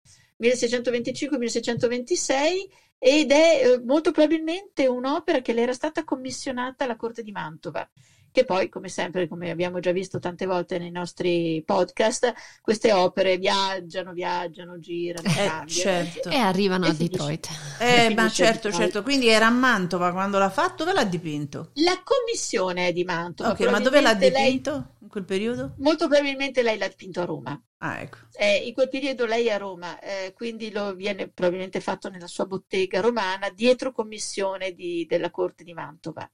1625-1626 0.40 2.68
ed 2.98 3.30
è 3.30 3.60
eh, 3.62 3.82
molto 3.84 4.12
probabilmente 4.12 4.86
un'opera 4.86 5.42
che 5.42 5.52
le 5.52 5.60
era 5.60 5.74
stata 5.74 6.04
commissionata 6.04 6.84
alla 6.84 6.96
corte 6.96 7.22
di 7.22 7.32
Mantova 7.32 7.86
che 8.34 8.44
poi, 8.44 8.68
come 8.68 8.88
sempre, 8.88 9.28
come 9.28 9.48
abbiamo 9.48 9.78
già 9.78 9.92
visto 9.92 10.18
tante 10.18 10.44
volte 10.44 10.76
nei 10.76 10.90
nostri 10.90 11.62
podcast, 11.64 12.32
queste 12.60 12.90
opere 12.90 13.36
viaggiano, 13.36 14.12
viaggiano, 14.12 14.80
girano, 14.80 15.28
eh, 15.28 15.34
cambiano. 15.34 15.68
Certo. 15.68 16.30
E 16.30 16.36
arrivano 16.36 16.86
e 16.86 16.88
a 16.88 16.92
Detroit. 16.94 17.48
Eh, 17.78 18.12
ma 18.12 18.28
certo, 18.28 18.72
certo, 18.72 19.04
quindi 19.04 19.28
era 19.28 19.46
a 19.46 19.50
Mantova 19.50 20.10
quando 20.10 20.38
l'ha 20.38 20.50
fatto, 20.50 20.82
dove 20.82 20.96
l'ha 20.96 21.04
dipinto? 21.04 21.70
La 21.74 22.02
commissione 22.02 22.88
è 22.88 22.92
di 22.92 23.04
Mantova. 23.04 23.50
Ok, 23.50 23.60
ma 23.70 23.78
dove 23.78 24.00
l'ha 24.00 24.14
dipinto? 24.14 24.70
Lei 24.98 25.08
quel 25.08 25.24
periodo? 25.24 25.74
Molto 25.78 26.08
probabilmente 26.08 26.62
lei 26.62 26.76
l'ha 26.76 26.88
dipinto 26.88 27.20
a 27.20 27.24
Roma. 27.24 27.62
Ah, 27.78 28.00
ecco. 28.00 28.16
Eh, 28.32 28.66
in 28.66 28.74
quel 28.74 28.88
periodo 28.88 29.26
lei 29.26 29.46
è 29.46 29.52
a 29.52 29.58
Roma, 29.58 30.00
eh, 30.00 30.32
quindi 30.34 30.72
lo 30.72 30.92
viene 30.96 31.28
probabilmente 31.28 31.80
fatto 31.80 32.10
nella 32.10 32.26
sua 32.26 32.46
bottega 32.46 33.00
romana, 33.00 33.48
dietro 33.50 33.92
commissione 33.92 34.72
di, 34.72 35.06
della 35.08 35.30
corte 35.30 35.62
di 35.62 35.72
Mantova. 35.72 36.28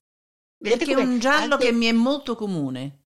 Vedete 0.61 0.85
Perché 0.85 1.01
è 1.01 1.03
un 1.03 1.17
giallo 1.17 1.55
anche... 1.55 1.65
che 1.65 1.71
mi 1.71 1.87
è 1.87 1.91
molto 1.91 2.35
comune. 2.35 2.99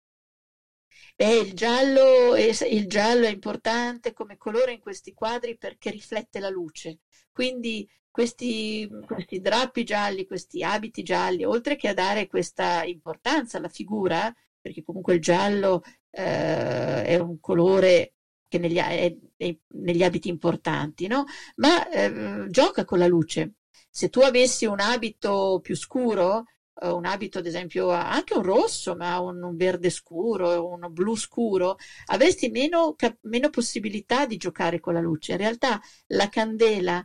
Beh, 1.16 1.36
il 1.36 1.54
giallo, 1.54 2.34
è, 2.34 2.50
il 2.68 2.88
giallo 2.88 3.28
è 3.28 3.30
importante 3.30 4.12
come 4.12 4.38
colore 4.38 4.72
in 4.74 4.80
questi 4.80 5.14
quadri 5.14 5.56
perché 5.56 5.92
riflette 5.92 6.40
la 6.40 6.50
luce. 6.50 7.02
Quindi 7.32 7.88
questi, 8.10 8.90
questi 9.06 9.40
drappi 9.40 9.84
gialli, 9.84 10.26
questi 10.26 10.64
abiti 10.64 11.04
gialli, 11.04 11.44
oltre 11.44 11.76
che 11.76 11.90
a 11.90 11.94
dare 11.94 12.26
questa 12.26 12.84
importanza 12.84 13.60
alla 13.60 13.70
figura, 13.70 14.34
perché 14.60 14.82
comunque 14.82 15.14
il 15.14 15.22
giallo 15.22 15.84
eh, 16.10 17.04
è 17.04 17.20
un 17.20 17.40
colore 17.40 18.16
che 18.48 18.58
negli, 18.58 18.78
è, 18.78 19.16
è 19.38 19.56
negli 19.76 20.04
abiti 20.04 20.28
importanti, 20.28 21.06
no? 21.06 21.26
ma 21.58 21.88
eh, 21.90 22.48
gioca 22.50 22.84
con 22.84 22.98
la 22.98 23.08
luce. 23.08 23.54
Se 23.92 24.10
tu 24.10 24.22
avessi 24.22 24.66
un 24.66 24.80
abito 24.80 25.60
più 25.62 25.76
scuro, 25.76 26.46
un 26.82 27.06
abito 27.06 27.40
ad 27.40 27.46
esempio 27.46 27.90
anche 27.92 28.34
un 28.34 28.44
rosso, 28.44 28.96
ma 28.96 29.20
un, 29.20 29.42
un 29.42 29.56
verde 29.56 29.90
scuro, 29.90 30.68
un 30.68 30.88
blu 30.92 31.16
scuro, 31.16 31.78
avresti 32.08 32.50
meno, 32.50 32.96
meno 33.22 33.50
possibilità 33.50 34.26
di 34.26 34.38
giocare 34.38 34.80
con 34.80 34.94
la 34.94 35.02
luce. 35.02 35.34
In 35.34 35.38
realtà 35.38 35.82
la 36.08 36.30
candela 36.30 37.04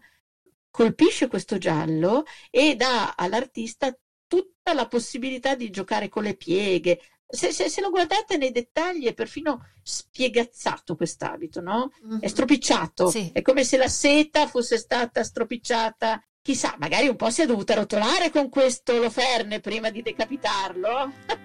colpisce 0.70 1.28
questo 1.28 1.58
giallo 1.58 2.24
e 2.50 2.76
dà 2.76 3.14
all'artista 3.16 3.96
tutta 4.26 4.74
la 4.74 4.86
possibilità 4.86 5.54
di 5.54 5.70
giocare 5.70 6.08
con 6.08 6.22
le 6.22 6.36
pieghe, 6.36 7.00
se, 7.30 7.52
se, 7.52 7.68
se, 7.68 7.82
lo 7.82 7.90
guardate 7.90 8.38
nei 8.38 8.50
dettagli 8.50 9.04
è 9.04 9.12
perfino 9.12 9.72
spiegazzato 9.82 10.96
quest'abito, 10.96 11.60
no? 11.60 11.92
Mm-hmm. 12.06 12.20
È 12.20 12.26
stropicciato, 12.26 13.10
sì. 13.10 13.30
è 13.34 13.42
come 13.42 13.64
se 13.64 13.76
la 13.76 13.88
seta 13.88 14.46
fosse 14.46 14.78
stata 14.78 15.22
stropicciata. 15.22 16.22
Chissà, 16.48 16.74
magari 16.78 17.08
un 17.08 17.16
po' 17.16 17.28
si 17.28 17.42
è 17.42 17.46
dovuta 17.46 17.74
rotolare 17.74 18.30
con 18.30 18.48
questo 18.48 18.98
Loferne 18.98 19.60
prima 19.60 19.90
di 19.90 20.00
decapitarlo. 20.00 21.12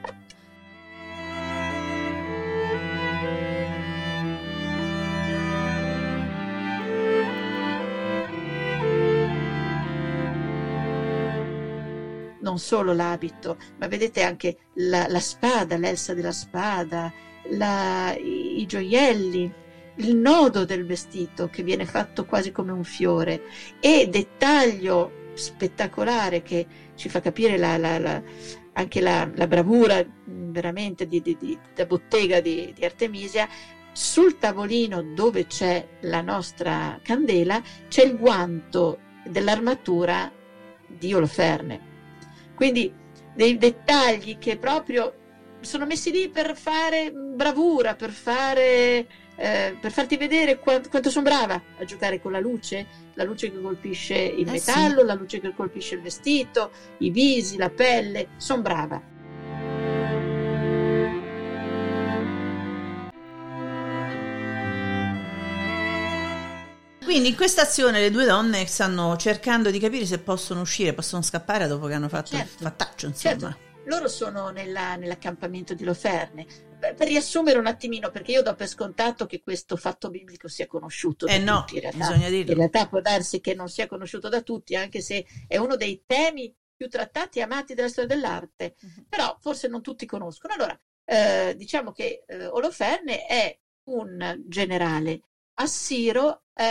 non 12.39 12.57
solo 12.59 12.93
l'abito, 12.93 13.57
ma 13.79 13.87
vedete 13.89 14.23
anche 14.23 14.57
la, 14.75 15.07
la 15.09 15.19
spada, 15.19 15.75
l'elsa 15.75 16.13
della 16.13 16.31
spada, 16.31 17.11
la, 17.49 18.15
i, 18.17 18.61
i 18.61 18.65
gioielli, 18.65 19.53
il 19.97 20.15
nodo 20.15 20.65
del 20.65 20.85
vestito 20.85 21.47
che 21.47 21.63
viene 21.63 21.85
fatto 21.85 22.25
quasi 22.25 22.51
come 22.51 22.71
un 22.71 22.83
fiore 22.83 23.43
e 23.79 24.07
dettaglio 24.09 25.21
spettacolare 25.33 26.41
che 26.41 26.65
ci 26.95 27.09
fa 27.09 27.19
capire 27.19 27.57
la, 27.57 27.77
la, 27.77 27.99
la, 27.99 28.21
anche 28.73 29.01
la, 29.01 29.25
bravura 29.25 30.03
veramente 30.25 31.07
di, 31.07 31.21
di, 31.21 31.37
di, 31.39 31.57
da 31.73 31.85
bottega 31.85 32.39
di, 32.39 32.73
Artemisia. 32.81 33.47
Sul 33.91 34.39
tavolino 34.39 35.03
dove 35.03 35.45
c'è 35.45 35.87
la 36.01 36.21
nostra 36.21 36.99
candela 37.03 37.61
c'è 37.87 38.03
il 38.03 38.17
guanto 38.17 38.99
dell'armatura 39.23 40.31
di 40.87 41.13
Oloferne 41.13 41.91
quindi 42.55 42.91
dei 43.35 43.57
dettagli 43.57 44.37
che 44.37 44.57
proprio 44.57 45.13
sono 45.61 45.85
messi 45.85 46.11
lì 46.11 46.29
per 46.29 46.55
fare 46.55 47.11
bravura, 47.11 47.95
per, 47.95 48.11
fare, 48.11 49.07
eh, 49.35 49.75
per 49.79 49.91
farti 49.91 50.17
vedere 50.17 50.59
quanto, 50.59 50.89
quanto 50.89 51.09
sono 51.09 51.23
brava 51.23 51.61
a 51.79 51.83
giocare 51.85 52.21
con 52.21 52.31
la 52.31 52.39
luce, 52.39 52.85
la 53.15 53.23
luce 53.23 53.51
che 53.51 53.61
colpisce 53.61 54.15
il 54.15 54.47
eh 54.47 54.51
metallo, 54.51 55.01
sì. 55.01 55.05
la 55.05 55.13
luce 55.13 55.39
che 55.39 55.53
colpisce 55.55 55.95
il 55.95 56.01
vestito, 56.01 56.71
i 56.99 57.09
visi, 57.09 57.57
la 57.57 57.69
pelle, 57.69 58.29
sono 58.37 58.61
brava. 58.61 59.11
Quindi 67.03 67.29
in 67.29 67.35
questa 67.35 67.61
azione 67.61 67.99
le 67.99 68.09
due 68.09 68.25
donne 68.25 68.65
stanno 68.65 69.15
cercando 69.17 69.69
di 69.69 69.77
capire 69.77 70.05
se 70.05 70.19
possono 70.19 70.61
uscire, 70.61 70.93
possono 70.93 71.21
scappare 71.21 71.67
dopo 71.67 71.85
che 71.85 71.93
hanno 71.93 72.09
fatto 72.09 72.35
certo, 72.35 72.63
il 72.63 72.69
fattaccio, 72.69 73.05
insomma. 73.07 73.37
Certo. 73.37 73.57
Loro 73.85 74.07
sono 74.07 74.49
nella, 74.49 74.95
nell'accampamento 74.95 75.73
di 75.73 75.83
Loferne. 75.83 76.45
Per, 76.91 77.07
riassumere 77.07 77.57
un 77.57 77.67
attimino, 77.67 78.09
perché 78.11 78.31
io 78.31 78.41
do 78.41 78.53
per 78.55 78.67
scontato 78.67 79.25
che 79.25 79.41
questo 79.41 79.77
fatto 79.77 80.09
biblico 80.09 80.47
sia 80.47 80.67
conosciuto 80.67 81.27
eh 81.27 81.41
da 81.41 81.51
no, 81.51 81.59
tutti. 81.61 81.75
In 81.75 81.81
realtà, 81.81 82.07
bisogna 82.07 82.29
dirlo. 82.29 82.51
In 82.51 82.57
realtà 82.57 82.87
può 82.87 82.99
darsi 82.99 83.39
che 83.39 83.53
non 83.53 83.69
sia 83.69 83.87
conosciuto 83.87 84.29
da 84.29 84.41
tutti, 84.41 84.75
anche 84.75 85.01
se 85.01 85.25
è 85.47 85.57
uno 85.57 85.75
dei 85.75 86.03
temi 86.05 86.53
più 86.75 86.89
trattati 86.89 87.39
e 87.39 87.43
amati 87.43 87.73
della 87.73 87.87
storia 87.87 88.13
dell'arte. 88.15 88.75
Uh-huh. 88.81 89.05
Però 89.07 89.37
forse 89.39 89.67
non 89.67 89.81
tutti 89.81 90.05
conoscono. 90.05 90.53
Allora, 90.53 90.77
eh, 91.05 91.53
diciamo 91.55 91.91
che 91.91 92.23
eh, 92.27 92.45
Oloferne 92.47 93.25
è 93.25 93.57
un 93.85 94.41
generale 94.45 95.21
assiro 95.55 96.43
eh, 96.53 96.63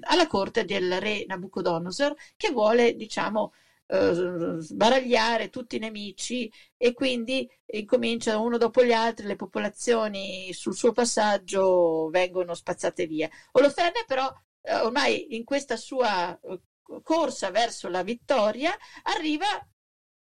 alla 0.00 0.26
corte 0.26 0.64
del 0.64 1.00
re 1.00 1.24
Nabucodonosor 1.26 2.14
che 2.36 2.50
vuole, 2.50 2.94
diciamo, 2.94 3.52
eh, 3.92 4.56
sbaragliare 4.58 5.50
tutti 5.50 5.76
i 5.76 5.78
nemici 5.78 6.50
e 6.78 6.94
quindi 6.94 7.46
incomincia 7.66 8.38
uno 8.38 8.56
dopo 8.56 8.82
gli 8.82 8.92
altri, 8.92 9.26
le 9.26 9.36
popolazioni 9.36 10.50
sul 10.54 10.74
suo 10.74 10.92
passaggio 10.92 12.08
vengono 12.10 12.54
spazzate 12.54 13.06
via. 13.06 13.28
Oloferne 13.52 14.04
però 14.06 14.32
eh, 14.62 14.74
ormai 14.76 15.36
in 15.36 15.44
questa 15.44 15.76
sua 15.76 16.38
eh, 16.40 16.60
corsa 17.02 17.50
verso 17.50 17.88
la 17.88 18.02
vittoria 18.02 18.74
arriva 19.02 19.46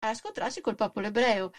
a 0.01 0.15
scontrarsi 0.15 0.61
col 0.61 0.77
popolo 0.77 1.09
ebreo 1.09 1.51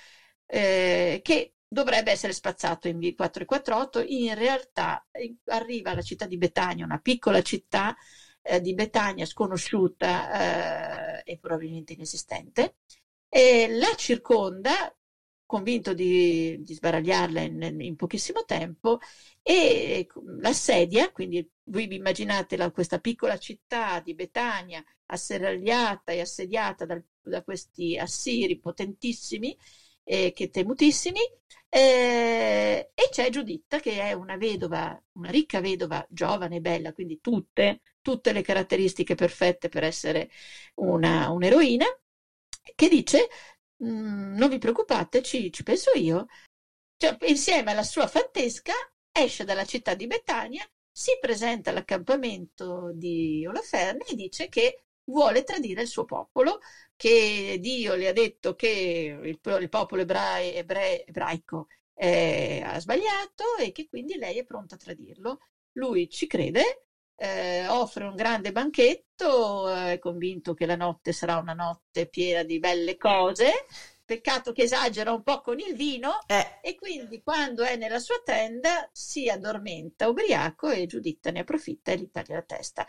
eh, 0.45 1.19
che 1.21 1.55
dovrebbe 1.67 2.11
essere 2.11 2.31
spazzato 2.31 2.87
in 2.87 2.99
V448, 2.99 4.05
in 4.07 4.33
realtà 4.33 5.05
eh, 5.11 5.35
arriva 5.47 5.91
alla 5.91 6.01
città 6.01 6.25
di 6.25 6.37
Betania, 6.37 6.85
una 6.85 6.99
piccola 6.99 7.41
città 7.41 7.93
eh, 8.47 8.61
di 8.61 8.73
Betania 8.73 9.25
sconosciuta 9.25 11.21
eh, 11.21 11.33
e 11.33 11.37
probabilmente 11.37 11.93
inesistente, 11.93 12.77
e 13.29 13.67
la 13.69 13.93
circonda, 13.95 14.95
convinto 15.45 15.93
di, 15.93 16.61
di 16.61 16.73
sbaragliarla 16.73 17.41
in, 17.41 17.77
in, 17.81 17.95
pochissimo 17.95 18.45
tempo, 18.45 18.99
e 19.41 20.07
l'assedia, 20.39 21.11
quindi 21.11 21.49
voi 21.65 21.87
vi 21.87 21.95
immaginate 21.95 22.57
la, 22.57 22.71
questa 22.71 22.99
piccola 22.99 23.37
città 23.37 23.99
di 23.99 24.13
Betania 24.13 24.83
asserragliata 25.07 26.11
e 26.11 26.21
assediata 26.21 26.85
dal, 26.85 27.03
da 27.21 27.43
questi 27.43 27.97
assiri 27.97 28.59
potentissimi, 28.59 29.57
eh, 30.03 30.31
che 30.33 30.49
temutissimi, 30.49 31.19
eh, 31.69 32.91
e 32.93 33.09
c'è 33.11 33.29
Giuditta 33.29 33.79
che 33.79 33.99
è 34.01 34.13
una 34.13 34.37
vedova, 34.37 35.01
una 35.13 35.29
ricca 35.29 35.59
vedova, 35.59 36.05
giovane 36.09 36.57
e 36.57 36.61
bella, 36.61 36.93
quindi 36.93 37.19
tutte, 37.21 37.81
tutte 38.07 38.31
le 38.31 38.41
caratteristiche 38.41 39.15
perfette 39.15 39.67
per 39.67 39.83
essere 39.83 40.29
una, 40.75 41.29
un'eroina, 41.29 41.85
che 42.73 42.87
dice 42.87 43.27
mm, 43.83 44.37
non 44.37 44.47
vi 44.47 44.59
preoccupate, 44.59 45.21
ci, 45.21 45.51
ci 45.51 45.63
penso 45.63 45.91
io, 45.93 46.27
cioè, 46.95 47.17
insieme 47.27 47.71
alla 47.71 47.83
sua 47.83 48.07
fantesca 48.07 48.71
esce 49.11 49.43
dalla 49.43 49.65
città 49.65 49.93
di 49.93 50.07
Betania, 50.07 50.65
si 50.89 51.17
presenta 51.19 51.71
all'accampamento 51.71 52.91
di 52.93 53.45
Olaferne 53.45 54.05
e 54.05 54.15
dice 54.15 54.47
che 54.47 54.85
vuole 55.05 55.43
tradire 55.43 55.81
il 55.81 55.87
suo 55.89 56.05
popolo, 56.05 56.59
che 56.95 57.57
Dio 57.59 57.95
le 57.95 58.07
ha 58.07 58.13
detto 58.13 58.55
che 58.55 59.19
il, 59.21 59.39
il 59.59 59.69
popolo 59.69 60.01
ebrei, 60.03 60.55
ebre, 60.55 61.05
ebraico 61.05 61.67
eh, 61.93 62.61
ha 62.65 62.79
sbagliato 62.79 63.57
e 63.59 63.73
che 63.73 63.87
quindi 63.89 64.15
lei 64.15 64.37
è 64.37 64.45
pronta 64.45 64.75
a 64.75 64.77
tradirlo. 64.77 65.39
Lui 65.73 66.09
ci 66.09 66.25
crede, 66.25 66.86
eh, 67.17 67.67
offre 67.67 68.05
un 68.05 68.15
grande 68.15 68.51
banchetto, 68.51 69.67
è 69.69 69.97
convinto 69.99 70.53
che 70.53 70.65
la 70.65 70.75
notte 70.75 71.11
sarà 71.11 71.37
una 71.37 71.53
notte 71.53 72.07
piena 72.07 72.43
di 72.43 72.59
belle 72.59 72.97
cose. 72.97 73.65
Peccato 74.05 74.53
che 74.53 74.63
esagera 74.63 75.11
un 75.11 75.21
po' 75.21 75.41
con 75.41 75.59
il 75.59 75.75
vino 75.75 76.19
eh. 76.27 76.59
e 76.61 76.75
quindi 76.75 77.21
quando 77.21 77.63
è 77.63 77.75
nella 77.75 77.99
sua 77.99 78.15
tenda 78.23 78.87
si 78.93 79.27
addormenta 79.27 80.07
ubriaco 80.07 80.69
e 80.69 80.85
Giuditta 80.85 81.29
ne 81.29 81.39
approfitta 81.41 81.91
e 81.91 81.97
gli 81.97 82.09
taglia 82.09 82.35
la 82.35 82.41
testa 82.43 82.85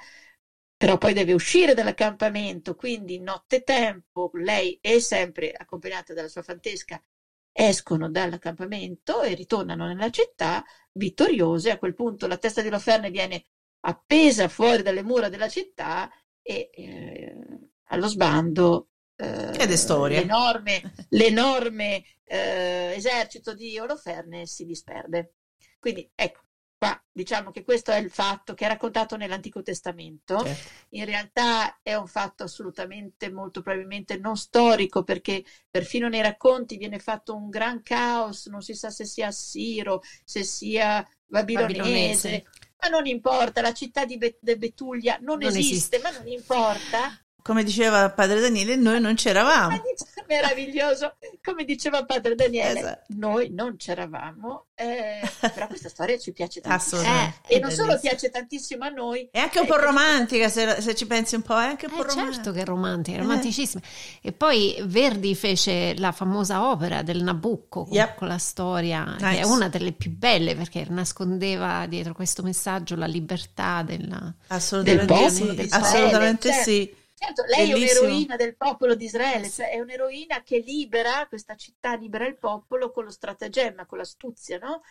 però 0.79 0.97
poi 0.97 1.13
deve 1.13 1.33
uscire 1.33 1.75
dall'accampamento, 1.75 2.77
quindi 2.77 3.19
nottetempo, 3.19 4.31
lei 4.35 4.79
è 4.81 5.01
sempre 5.01 5.51
accompagnata 5.51 6.15
dalla 6.15 6.29
sua 6.29 6.43
fantesca, 6.43 7.03
escono 7.51 8.09
dall'accampamento 8.09 9.23
e 9.23 9.35
ritornano 9.35 9.87
nella 9.89 10.11
città 10.11 10.65
vittoriose. 10.93 11.73
A 11.73 11.79
quel 11.79 11.95
punto 11.95 12.29
la 12.29 12.37
testa 12.37 12.63
di 12.63 12.69
Loferne 12.71 13.11
viene 13.11 13.47
appesa 13.81 14.49
fuori 14.49 14.83
dalle 14.83 15.03
mura 15.03 15.29
della 15.29 15.49
città 15.49 16.11
e 16.43 16.71
eh, 16.73 17.37
allo 17.85 18.09
sbando 18.09 18.89
eh, 19.17 19.51
Ed 19.59 19.71
è 19.71 19.77
storia. 19.77 20.21
l'enorme, 20.21 20.95
l'enorme 21.11 22.05
eh, 22.25 22.93
esercito 22.95 23.53
di 23.55 23.79
Oloferne 23.79 24.47
si 24.47 24.65
disperde. 24.65 25.35
Quindi 25.81 26.09
ecco, 26.15 26.43
qua 26.79 27.01
diciamo 27.11 27.51
che 27.51 27.65
questo 27.65 27.91
è 27.91 27.99
il 27.99 28.11
fatto 28.11 28.55
che 28.55 28.65
è 28.65 28.69
raccontato 28.69 29.17
nell'Antico 29.17 29.61
Testamento. 29.61 30.45
Certo. 30.45 30.69
In 30.91 31.05
realtà 31.05 31.81
è 31.83 31.95
un 31.95 32.07
fatto 32.07 32.45
assolutamente, 32.45 33.31
molto 33.31 33.61
probabilmente 33.61 34.19
non 34.19 34.37
storico, 34.37 35.03
perché 35.03 35.45
perfino 35.69 36.09
nei 36.09 36.23
racconti 36.23 36.77
viene 36.77 37.01
fatto 37.01 37.35
un 37.35 37.49
gran 37.49 37.83
caos, 37.83 38.47
non 38.47 38.63
si 38.63 38.75
sa 38.75 38.91
se 38.91 39.05
sia 39.05 39.29
assiro, 39.29 40.01
se 40.25 40.45
sia 40.45 41.07
babilonese. 41.27 41.81
babilonese. 41.81 42.45
Ma 42.81 42.89
non 42.89 43.07
importa, 43.07 43.61
la 43.61 43.73
città 43.73 44.05
di 44.05 44.19
Bet- 44.19 44.55
Betulia 44.57 45.19
non, 45.21 45.39
non 45.39 45.49
esiste, 45.49 45.97
esiste, 45.97 45.99
ma 45.99 46.11
non 46.11 46.29
importa 46.29 47.21
come 47.49 47.65
diceva 47.65 48.11
padre 48.11 48.41
Daniele, 48.41 48.77
noi 48.77 49.01
non 49.01 49.15
c'eravamo. 49.15 49.81
Meraviglioso, 50.29 51.17
come 51.43 51.65
diceva 51.65 52.05
padre 52.05 52.35
Daniele, 52.35 52.81
esatto. 52.81 53.05
noi 53.17 53.49
non 53.51 53.77
c'eravamo, 53.79 54.67
eh, 54.75 55.23
però 55.41 55.67
questa 55.67 55.89
storia 55.89 56.19
ci 56.19 56.35
piace 56.35 56.61
tantissimo. 56.61 57.01
Eh, 57.01 57.33
e 57.47 57.59
non 57.59 57.71
solo 57.71 57.99
piace 57.99 58.29
tantissimo 58.29 58.85
a 58.85 58.91
noi. 58.91 59.31
È 59.33 59.39
anche 59.39 59.61
un 59.61 59.67
po' 59.67 59.79
romantica, 59.79 60.51
se, 60.51 60.83
se, 60.83 60.95
ci 60.95 61.07
pensi 61.07 61.37
un 61.37 61.41
po', 61.41 61.59
è 61.59 61.65
anche 61.65 61.87
un 61.87 61.93
po' 61.93 62.05
eh, 62.05 62.09
romantica. 62.09 62.35
Certo 62.35 62.53
che 62.53 62.61
è 62.61 62.65
romantica, 62.67 63.17
è 63.17 63.21
romanticissima. 63.23 63.83
E 64.21 64.33
poi 64.33 64.77
Verdi 64.85 65.35
fece 65.35 65.97
la 65.97 66.13
famosa 66.13 66.69
opera 66.69 67.01
del 67.01 67.23
Nabucco 67.23 67.85
con, 67.85 67.95
yep. 67.95 68.17
con 68.17 68.29
la 68.29 68.37
storia, 68.37 69.05
nice. 69.19 69.25
che 69.25 69.39
è 69.39 69.45
una 69.45 69.71
delle 69.71 69.93
più 69.93 70.15
belle 70.15 70.55
perché 70.55 70.85
nascondeva 70.91 71.87
dietro 71.87 72.13
questo 72.13 72.43
messaggio 72.43 72.95
la 72.95 73.07
libertà 73.07 73.83
della, 73.83 74.35
assolutamente 74.49 75.07
del 75.07 75.17
popolo. 75.17 75.55
Del 75.55 75.69
assolutamente 75.71 76.53
sì. 76.53 77.07
Certo, 77.19 77.43
lei 77.47 77.71
Bellissimo. 77.71 78.03
è 78.03 78.07
un'eroina 78.07 78.37
del 78.37 78.57
popolo 78.57 78.95
di 78.95 79.07
Israele, 79.07 79.51
cioè 79.51 79.71
è 79.71 79.81
un'eroina 79.81 80.43
che 80.45 80.59
libera, 80.59 81.27
questa 81.27 81.57
città 81.57 81.95
libera 81.97 82.25
il 82.27 82.39
popolo 82.39 82.93
con 82.93 83.05
lo 83.05 83.11
stratagemma, 83.11 83.87
con 83.87 83.99
l'astuzia, 83.99 84.59
no? 84.59 84.83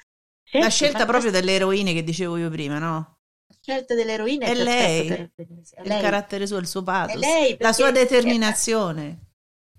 Certo, 0.43 0.65
la 0.65 0.69
scelta 0.69 1.05
proprio 1.05 1.31
delle 1.31 1.53
eroine 1.53 1.93
che 1.93 2.03
dicevo 2.03 2.35
io 2.35 2.49
prima, 2.49 2.79
no? 2.79 3.19
La 3.47 3.55
scelta 3.61 3.95
delle 3.95 4.11
eroine 4.11 4.45
è, 4.45 4.49
è 4.49 4.55
lei, 4.55 5.07
per, 5.07 5.31
per, 5.33 5.45
è 5.45 5.81
il 5.81 5.87
lei. 5.87 6.01
carattere 6.01 6.45
suo, 6.47 6.57
il 6.57 6.67
suo 6.67 6.83
pathos, 6.83 7.21
la 7.59 7.71
sua 7.71 7.91
determinazione. 7.91 9.19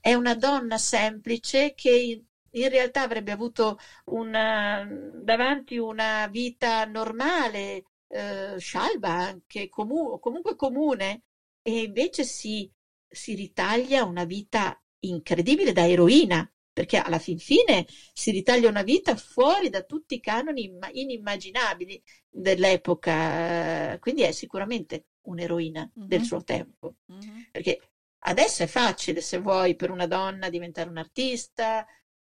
È 0.01 0.15
una 0.15 0.35
donna 0.35 0.79
semplice 0.79 1.75
che 1.75 2.25
in 2.51 2.69
realtà 2.71 3.03
avrebbe 3.03 3.31
avuto 3.31 3.79
una, 4.07 4.89
davanti 4.89 5.77
una 5.77 6.27
vita 6.29 6.87
normale, 6.87 7.85
eh, 8.09 8.55
scialba 8.59 9.11
anche, 9.11 9.69
comu- 9.69 10.19
comunque 10.19 10.57
comune, 10.57 11.25
e 11.69 11.83
invece 11.83 12.25
si, 12.25 12.71
si 13.07 13.35
ritaglia 13.35 14.05
una 14.05 14.25
vita 14.25 14.83
incredibile 15.01 15.73
da 15.73 15.87
eroina, 15.87 16.51
perché 16.73 16.97
alla 16.97 17.19
fin 17.19 17.39
fine 17.39 17.87
si 18.14 18.31
ritaglia 18.31 18.69
una 18.69 18.83
vita 18.83 19.16
fuori 19.16 19.69
da 19.69 19.83
tutti 19.83 20.14
i 20.14 20.21
canoni 20.21 20.73
inimmaginabili 20.93 22.03
dell'epoca, 22.29 23.99
quindi 24.01 24.23
è 24.23 24.33
sicuramente 24.33 25.09
un'eroina 25.23 25.81
mm-hmm. 25.81 26.09
del 26.09 26.23
suo 26.23 26.43
tempo, 26.43 26.97
mm-hmm. 27.12 27.41
perché 27.51 27.81
adesso 28.21 28.62
è 28.62 28.66
facile 28.66 29.21
se 29.21 29.39
vuoi 29.39 29.77
per 29.77 29.91
una 29.91 30.07
donna 30.07 30.49
diventare 30.49 30.89
un 30.89 30.97
artista, 30.97 31.87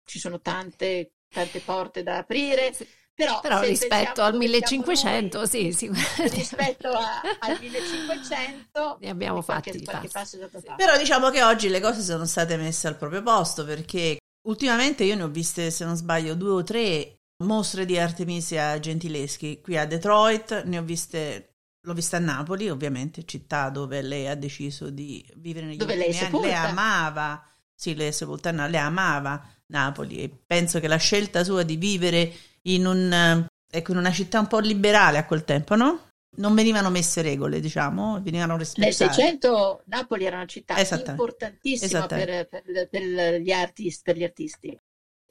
ci 0.05 0.19
sono 0.19 0.41
tante, 0.41 1.15
tante 1.29 1.61
porte 1.61 2.03
da 2.03 2.19
aprire. 2.19 2.75
Sì 2.75 2.87
però, 3.15 3.41
Però 3.41 3.61
rispetto 3.61 4.23
al 4.23 4.35
1500, 4.35 5.39
noi, 5.39 5.47
sì, 5.47 5.73
sicuramente. 5.73 6.29
Rispetto 6.29 6.89
a, 6.89 7.21
al 7.41 7.59
1500 7.61 8.99
ne 9.01 9.11
abbiamo 9.11 9.43
fatti 9.43 9.83
qualche, 9.85 10.09
passo 10.09 10.39
sì. 10.39 10.73
Però 10.77 10.97
diciamo 10.97 11.31
che 11.31 11.43
oggi 11.43 11.69
le 11.69 11.81
cose 11.81 12.03
sono 12.03 12.25
state 12.25 12.57
messe 12.57 12.89
al 12.89 12.97
proprio 12.97 13.23
posto 13.23 13.65
perché 13.65 14.19
ultimamente 14.49 15.05
io 15.05 15.17
ne 15.17 15.25
ho 15.25 15.29
viste, 15.29 15.71
se 15.71 15.85
non 15.85 15.97
sbaglio, 15.97 16.35
due 16.35 16.51
o 16.51 16.63
tre 16.63 17.17
mostre 17.45 17.85
di 17.85 17.99
Artemisia 17.99 18.79
Gentileschi 18.79 19.61
qui 19.61 19.77
a 19.77 19.87
Detroit, 19.87 20.63
ne 20.65 20.79
ho 20.79 20.83
viste 20.83 21.53
L'ho 21.85 21.95
vista 21.95 22.19
a 22.19 22.21
Napoli, 22.21 22.71
ovviamente, 22.71 23.25
città 23.25 23.69
dove 23.69 24.03
lei 24.03 24.29
ha 24.29 24.37
deciso 24.37 24.89
di 24.89 25.25
vivere 25.39 25.67
negli 25.67 25.79
dove 25.79 25.95
ultimi 25.95 26.13
lei 26.13 26.25
anni. 26.25 26.41
Lei 26.41 26.55
amava, 26.55 27.45
sì, 27.75 27.97
lei 27.97 28.07
è 28.07 28.11
sepolta, 28.13 28.53
no, 28.53 28.69
lei 28.69 28.79
amava 28.79 29.45
Napoli 29.67 30.19
e 30.19 30.29
penso 30.29 30.79
che 30.79 30.87
la 30.87 30.97
scelta 30.97 31.43
sua 31.43 31.65
di 31.65 31.77
vivere 31.77 32.33
in, 32.63 32.87
un, 32.87 33.47
ecco, 33.71 33.93
in 33.93 33.99
una 33.99 34.13
città 34.13 34.39
un 34.39 34.47
po' 34.47 34.59
liberale 34.59 35.19
a 35.19 35.27
quel 35.27 35.45
tempo, 35.45 35.75
no? 35.75 36.11
Non 36.35 36.55
venivano 36.55 36.89
messe 36.89 37.21
regole, 37.21 37.61
diciamo, 37.61 38.21
venivano 38.23 38.57
rispettate. 38.57 39.05
Nel 39.05 39.13
600 39.15 39.83
Napoli 39.87 40.25
era 40.25 40.37
una 40.37 40.47
città 40.47 40.79
importantissima 40.79 42.07
per, 42.07 42.49
per, 42.49 42.89
per, 42.89 43.41
gli 43.41 43.51
artisti, 43.51 44.03
per 44.03 44.17
gli 44.17 44.25
artisti. 44.25 44.81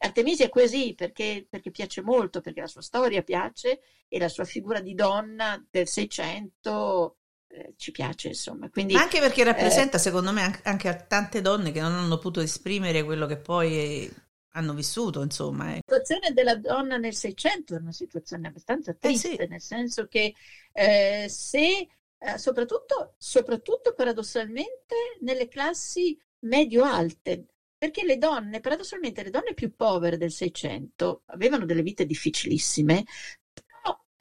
Artemisia 0.03 0.45
è 0.45 0.49
così 0.49 0.93
perché, 0.95 1.45
perché, 1.47 1.71
piace 1.71 2.01
molto, 2.01 2.41
perché 2.41 2.61
la 2.61 2.67
sua 2.67 2.81
storia 2.81 3.21
piace 3.21 3.81
e 4.07 4.19
la 4.19 4.29
sua 4.29 4.45
figura 4.45 4.79
di 4.79 4.95
donna 4.95 5.63
del 5.69 5.87
600 5.87 7.17
eh, 7.47 7.73
ci 7.77 7.91
piace, 7.91 8.29
insomma. 8.29 8.69
Quindi, 8.69 8.95
anche 8.95 9.19
perché 9.19 9.43
rappresenta, 9.43 9.97
eh, 9.97 9.99
secondo 9.99 10.31
me, 10.31 10.59
anche 10.63 10.87
a 10.87 10.95
tante 10.95 11.41
donne 11.41 11.71
che 11.71 11.81
non 11.81 11.93
hanno 11.93 12.15
potuto 12.15 12.41
esprimere 12.41 13.03
quello 13.03 13.25
che 13.27 13.37
poi 13.37 14.11
hanno 14.51 14.73
vissuto, 14.73 15.21
insomma. 15.21 15.73
Eh. 15.73 15.81
La 15.85 15.95
situazione 15.97 16.33
della 16.33 16.55
donna 16.55 16.97
nel 16.97 17.15
Seicento 17.15 17.75
è 17.75 17.79
una 17.79 17.91
situazione 17.91 18.47
abbastanza 18.47 18.93
triste, 18.93 19.35
eh 19.35 19.43
sì. 19.43 19.47
nel 19.47 19.61
senso 19.61 20.07
che 20.07 20.33
eh, 20.71 21.25
se, 21.29 21.87
eh, 22.17 22.37
soprattutto, 22.37 23.15
soprattutto 23.17 23.93
paradossalmente 23.93 24.95
nelle 25.21 25.47
classi 25.47 26.17
medio-alte, 26.39 27.45
perché 27.77 28.03
le 28.03 28.17
donne, 28.17 28.59
paradossalmente, 28.59 29.23
le 29.23 29.29
donne 29.31 29.53
più 29.53 29.75
povere 29.75 30.17
del 30.17 30.31
Seicento 30.31 31.23
avevano 31.25 31.65
delle 31.65 31.81
vite 31.81 32.05
difficilissime, 32.05 33.05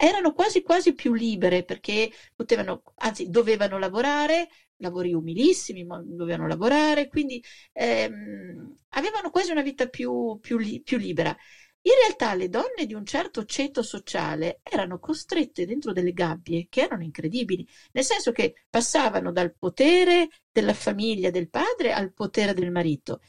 erano 0.02 0.32
quasi 0.32 0.62
quasi 0.62 0.94
più 0.94 1.12
libere 1.12 1.62
perché 1.62 2.10
potevano, 2.34 2.82
anzi, 2.96 3.28
dovevano 3.28 3.78
lavorare, 3.78 4.48
lavori 4.80 5.12
umilissimi, 5.14 5.84
ma 5.84 6.00
dovevano 6.04 6.48
lavorare, 6.48 7.06
quindi 7.06 7.42
ehm, 7.72 8.76
avevano 8.90 9.30
quasi 9.30 9.50
una 9.52 9.62
vita 9.62 9.86
più, 9.86 10.38
più, 10.40 10.58
li, 10.58 10.80
più 10.82 10.98
libera. 10.98 11.34
In 11.82 11.92
realtà 11.98 12.34
le 12.34 12.48
donne 12.50 12.84
di 12.84 12.92
un 12.92 13.06
certo 13.06 13.44
ceto 13.44 13.82
sociale 13.82 14.60
erano 14.62 14.98
costrette 14.98 15.64
dentro 15.64 15.92
delle 15.92 16.12
gabbie 16.12 16.66
che 16.68 16.82
erano 16.82 17.02
incredibili, 17.02 17.66
nel 17.92 18.04
senso 18.04 18.32
che 18.32 18.52
passavano 18.68 19.32
dal 19.32 19.54
potere 19.56 20.28
della 20.50 20.74
famiglia 20.74 21.30
del 21.30 21.48
padre 21.48 21.92
al 21.92 22.12
potere 22.12 22.52
del 22.52 22.70
marito. 22.70 23.20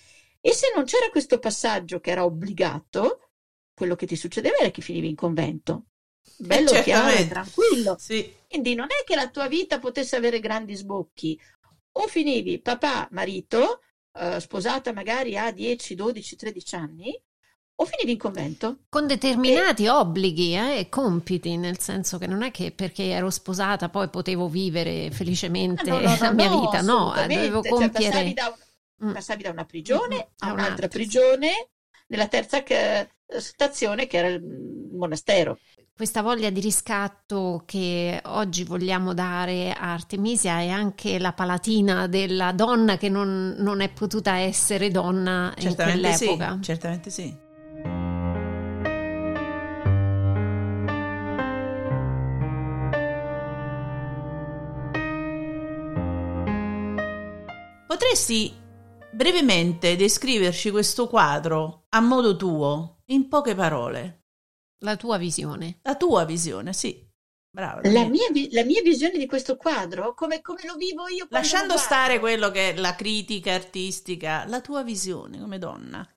E 0.42 0.54
se 0.54 0.72
non 0.76 0.84
c'era 0.86 1.10
questo 1.10 1.40
passaggio 1.40 2.00
che 2.00 2.12
era 2.12 2.26
obbligato, 2.26 3.30
quello 3.74 3.96
che 3.96 4.06
ti 4.06 4.16
succedeva 4.18 4.58
era 4.58 4.72
che 4.72 4.82
finivi 4.82 5.08
in 5.08 5.16
convento. 5.16 5.86
Bello 6.38 6.72
eh, 6.72 6.84
chiaro 6.84 7.10
e 7.10 7.28
tranquillo. 7.28 7.96
Sì. 8.00 8.34
Quindi 8.48 8.76
non 8.76 8.88
è 8.88 9.04
che 9.06 9.16
la 9.16 9.30
tua 9.30 9.48
vita 9.48 9.80
potesse 9.80 10.16
avere 10.16 10.40
grandi 10.40 10.76
sbocchi. 10.76 11.40
O 11.94 12.08
finivi 12.08 12.60
papà, 12.60 13.08
marito, 13.12 13.82
eh, 14.14 14.40
sposata 14.40 14.94
magari 14.94 15.38
a 15.38 15.52
10, 15.52 15.96
12, 15.96 16.36
13 16.36 16.76
anni, 16.76 17.22
o 17.76 17.86
finivi 17.86 18.12
in 18.14 18.18
convento. 18.18 18.78
Con 18.90 19.08
determinati 19.08 19.86
e... 19.86 19.90
obblighi 19.90 20.56
eh, 20.56 20.80
e 20.80 20.90
compiti, 20.90 21.58
nel 21.58 21.80
senso 21.80 22.18
che 22.18 22.28
non 22.28 22.44
è 22.44 22.52
che 22.52 22.72
perché 22.72 23.10
ero 23.10 23.30
sposata 23.30 23.90
poi 23.90 24.10
potevo 24.10 24.48
vivere 24.48 25.12
felicemente 25.12 25.90
no, 25.90 26.00
no, 26.00 26.10
no, 26.10 26.18
la 26.20 26.32
mia 26.32 26.50
vita, 26.50 26.82
no, 26.82 27.14
dovevo 27.16 27.62
cioè, 27.62 27.72
compiere... 27.72 27.92
Cioè, 27.92 28.12
passavi, 28.12 28.34
da 28.34 28.56
un, 29.00 29.08
mm. 29.10 29.14
passavi, 29.14 29.44
da 29.44 29.50
una 29.50 29.66
prigione 29.66 30.16
mm. 30.16 30.48
a 30.48 30.54
un'altra 30.54 30.88
prigione, 30.88 31.70
nella 32.08 32.28
terza 32.28 32.64
stazione 33.40 34.08
che 34.08 34.18
era 34.18 34.28
il 34.28 34.44
monastero 34.92 35.58
questa 36.02 36.24
voglia 36.24 36.50
di 36.50 36.62
riscatto 36.62 37.62
che 37.64 38.20
oggi 38.26 38.64
vogliamo 38.64 39.14
dare 39.14 39.72
a 39.72 39.94
Artemisia 39.94 40.58
è 40.58 40.68
anche 40.68 41.20
la 41.20 41.32
palatina 41.32 42.08
della 42.08 42.54
donna 42.54 42.98
che 42.98 43.08
non, 43.08 43.54
non 43.60 43.82
è 43.82 43.90
potuta 43.90 44.38
essere 44.38 44.90
donna 44.90 45.54
certamente 45.60 46.08
in 46.08 46.16
quell'epoca. 46.18 46.54
Sì, 46.56 46.64
certamente 46.64 47.10
sì. 47.12 47.38
Potresti 57.86 58.52
brevemente 59.14 59.96
descriverci 59.96 60.72
questo 60.72 61.08
quadro 61.08 61.84
a 61.90 62.00
modo 62.00 62.36
tuo, 62.36 63.04
in 63.10 63.28
poche 63.28 63.54
parole? 63.54 64.21
La 64.84 64.96
tua 64.96 65.18
visione. 65.18 65.80
La 65.84 65.96
tua 65.96 66.26
visione, 66.26 66.74
sì. 66.74 67.08
Brava. 67.54 67.82
La 67.84 68.08
mia, 68.08 68.28
la 68.52 68.64
mia, 68.64 68.82
visione 68.82 69.18
di 69.18 69.26
questo 69.28 69.58
quadro, 69.58 70.14
come, 70.14 70.42
come 70.42 70.62
lo 70.66 70.76
vivo 70.76 71.08
io. 71.08 71.28
Lasciando 71.30 71.78
stare 71.78 72.20
quello 72.20 72.50
che 72.50 72.70
è 72.70 72.78
la 72.78 72.96
critica 72.96 73.54
artistica, 73.54 74.46
la 74.48 74.62
tua 74.62 74.84
visione 74.84 75.40
come 75.40 75.58
donna. 75.58 76.08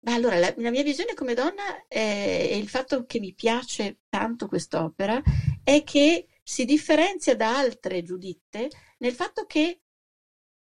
Ma 0.00 0.14
allora, 0.14 0.36
la, 0.36 0.52
la 0.56 0.70
mia 0.70 0.82
visione 0.82 1.14
come 1.14 1.34
donna 1.34 1.86
è, 1.86 2.48
è 2.50 2.54
il 2.54 2.68
fatto 2.68 3.04
che 3.06 3.20
mi 3.20 3.34
piace 3.34 4.00
tanto 4.08 4.48
quest'opera 4.48 5.20
è 5.62 5.82
che 5.84 6.26
si 6.42 6.64
differenzia 6.64 7.36
da 7.36 7.56
altre 7.56 8.02
Giuditte 8.02 8.68
nel 8.98 9.12
fatto 9.12 9.46
che 9.46 9.82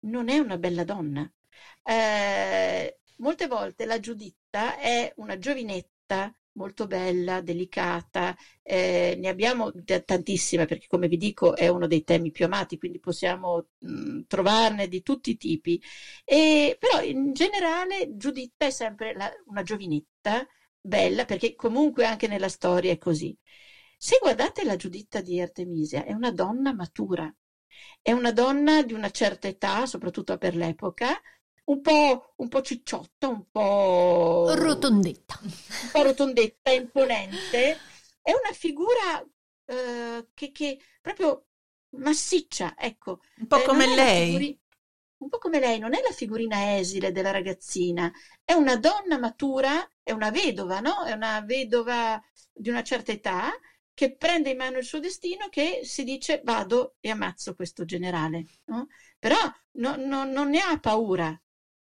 non 0.07 0.29
è 0.29 0.39
una 0.39 0.59
bella 0.59 0.85
donna. 0.85 1.31
Eh, 1.85 2.99
molte 3.19 3.47
volte 3.47 3.85
la 3.85 4.01
Giuditta 4.01 4.79
è 4.79 5.13
una 5.17 5.39
giovinetta 5.39 6.35
molto 6.55 6.87
bella, 6.87 7.41
delicata, 7.41 8.37
eh, 8.63 9.17
ne 9.19 9.29
abbiamo 9.29 9.71
tantissime 10.05 10.65
perché 10.67 10.87
come 10.89 11.09
vi 11.09 11.17
dico 11.17 11.55
è 11.57 11.69
uno 11.69 11.87
dei 11.87 12.03
temi 12.05 12.31
più 12.31 12.45
amati, 12.47 12.79
quindi 12.79 12.99
possiamo 13.01 13.69
mh, 13.79 14.21
trovarne 14.27 14.89
di 14.89 15.03
tutti 15.03 15.31
i 15.31 15.37
tipi, 15.37 15.81
e, 16.25 16.77
però 16.79 17.03
in 17.03 17.33
generale 17.33 18.17
Giuditta 18.17 18.67
è 18.67 18.71
sempre 18.71 19.15
la, 19.15 19.31
una 19.47 19.63
giovinetta 19.63 20.47
bella 20.81 21.25
perché 21.25 21.55
comunque 21.55 22.05
anche 22.05 22.27
nella 22.29 22.49
storia 22.49 22.93
è 22.93 22.99
così. 22.99 23.37
Se 23.99 24.19
guardate 24.21 24.65
la 24.65 24.77
Giuditta 24.77 25.21
di 25.21 25.41
Artemisia, 25.41 26.05
è 26.05 26.13
una 26.13 26.31
donna 26.31 26.75
matura, 26.75 27.33
è 28.03 28.13
una 28.13 28.33
donna 28.33 28.83
di 28.83 28.93
una 28.93 29.11
certa 29.11 29.49
età, 29.49 29.87
soprattutto 29.87 30.37
per 30.37 30.55
l'epoca, 30.57 31.21
un 31.65 31.81
po', 31.81 32.35
un 32.37 32.49
po' 32.49 32.63
cicciotta, 32.63 33.29
un 33.29 33.51
po' 33.51 34.53
rotondetta, 34.55 35.39
un 35.43 35.89
po' 35.93 36.03
rotondetta, 36.03 36.71
imponente. 36.71 37.79
È 38.21 38.31
una 38.33 38.53
figura 38.53 39.25
eh, 39.67 40.29
che, 40.35 40.51
che 40.53 40.79
proprio 41.01 41.47
massiccia, 41.97 42.75
ecco. 42.77 43.21
Un 43.39 43.47
po' 43.47 43.61
eh, 43.61 43.65
come 43.65 43.95
lei. 43.95 44.27
Figuri... 44.27 44.59
Un 45.17 45.31
po' 45.31 45.39
come 45.39 45.59
lei, 45.59 45.79
non 45.79 45.95
è 45.95 46.03
la 46.03 46.13
figurina 46.13 46.77
esile 46.77 47.11
della 47.11 47.31
ragazzina, 47.31 48.13
è 48.45 48.53
una 48.53 48.77
donna 48.77 49.17
matura, 49.19 49.89
è 50.03 50.11
una 50.13 50.31
vedova, 50.31 50.81
no? 50.81 51.05
È 51.05 51.13
una 51.13 51.41
vedova 51.41 52.21
di 52.53 52.69
una 52.69 52.83
certa 52.83 53.13
età 53.13 53.51
che 53.95 54.17
prende 54.17 54.51
in 54.51 54.59
mano 54.59 54.77
il 54.77 54.85
suo 54.85 55.01
destino, 55.01 55.49
che 55.49 55.81
si 55.85 56.05
dice 56.05 56.43
vado 56.45 56.97
e 57.01 57.09
ammazzo 57.09 57.55
questo 57.55 57.87
generale. 57.87 58.45
No? 58.65 58.89
Però 59.19 59.37
no, 59.79 59.97
no, 59.97 60.25
non 60.25 60.51
ne 60.51 60.61
ha 60.61 60.79
paura, 60.79 61.41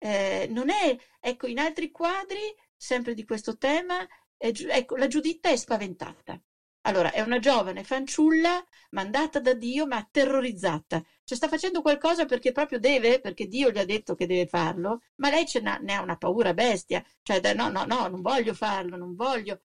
eh, 0.06 0.46
non 0.50 0.70
è, 0.70 0.96
ecco, 1.20 1.48
in 1.48 1.58
altri 1.58 1.90
quadri, 1.90 2.40
sempre 2.76 3.16
di 3.16 3.26
questo 3.26 3.58
tema, 3.58 4.08
è, 4.38 4.52
ecco, 4.70 4.98
la 4.98 5.08
Giuditta 5.08 5.50
è 5.50 5.56
spaventata. 5.56 6.40
Allora, 6.82 7.12
è 7.12 7.22
una 7.22 7.40
giovane 7.40 7.84
fanciulla 7.84 8.64
mandata 8.92 9.40
da 9.40 9.54
Dio, 9.54 9.88
ma 9.88 10.08
terrorizzata. 10.10 11.04
Cioè, 11.24 11.38
sta 11.38 11.48
facendo 11.48 11.82
qualcosa 11.82 12.26
perché 12.26 12.52
proprio 12.52 12.78
deve, 12.78 13.20
perché 13.20 13.48
Dio 13.48 13.72
gli 13.72 13.80
ha 13.80 13.86
detto 13.86 14.14
che 14.14 14.28
deve 14.28 14.46
farlo, 14.46 15.02
ma 15.16 15.30
lei 15.32 15.46
ne 15.82 15.96
ha 15.96 16.02
una 16.02 16.18
paura 16.18 16.54
bestia. 16.54 17.04
Cioè, 17.24 17.54
no, 17.56 17.70
no, 17.70 17.86
no, 17.86 18.08
non 18.08 18.22
voglio 18.22 18.54
farlo, 18.54 18.98
non 18.98 19.16
voglio. 19.16 19.62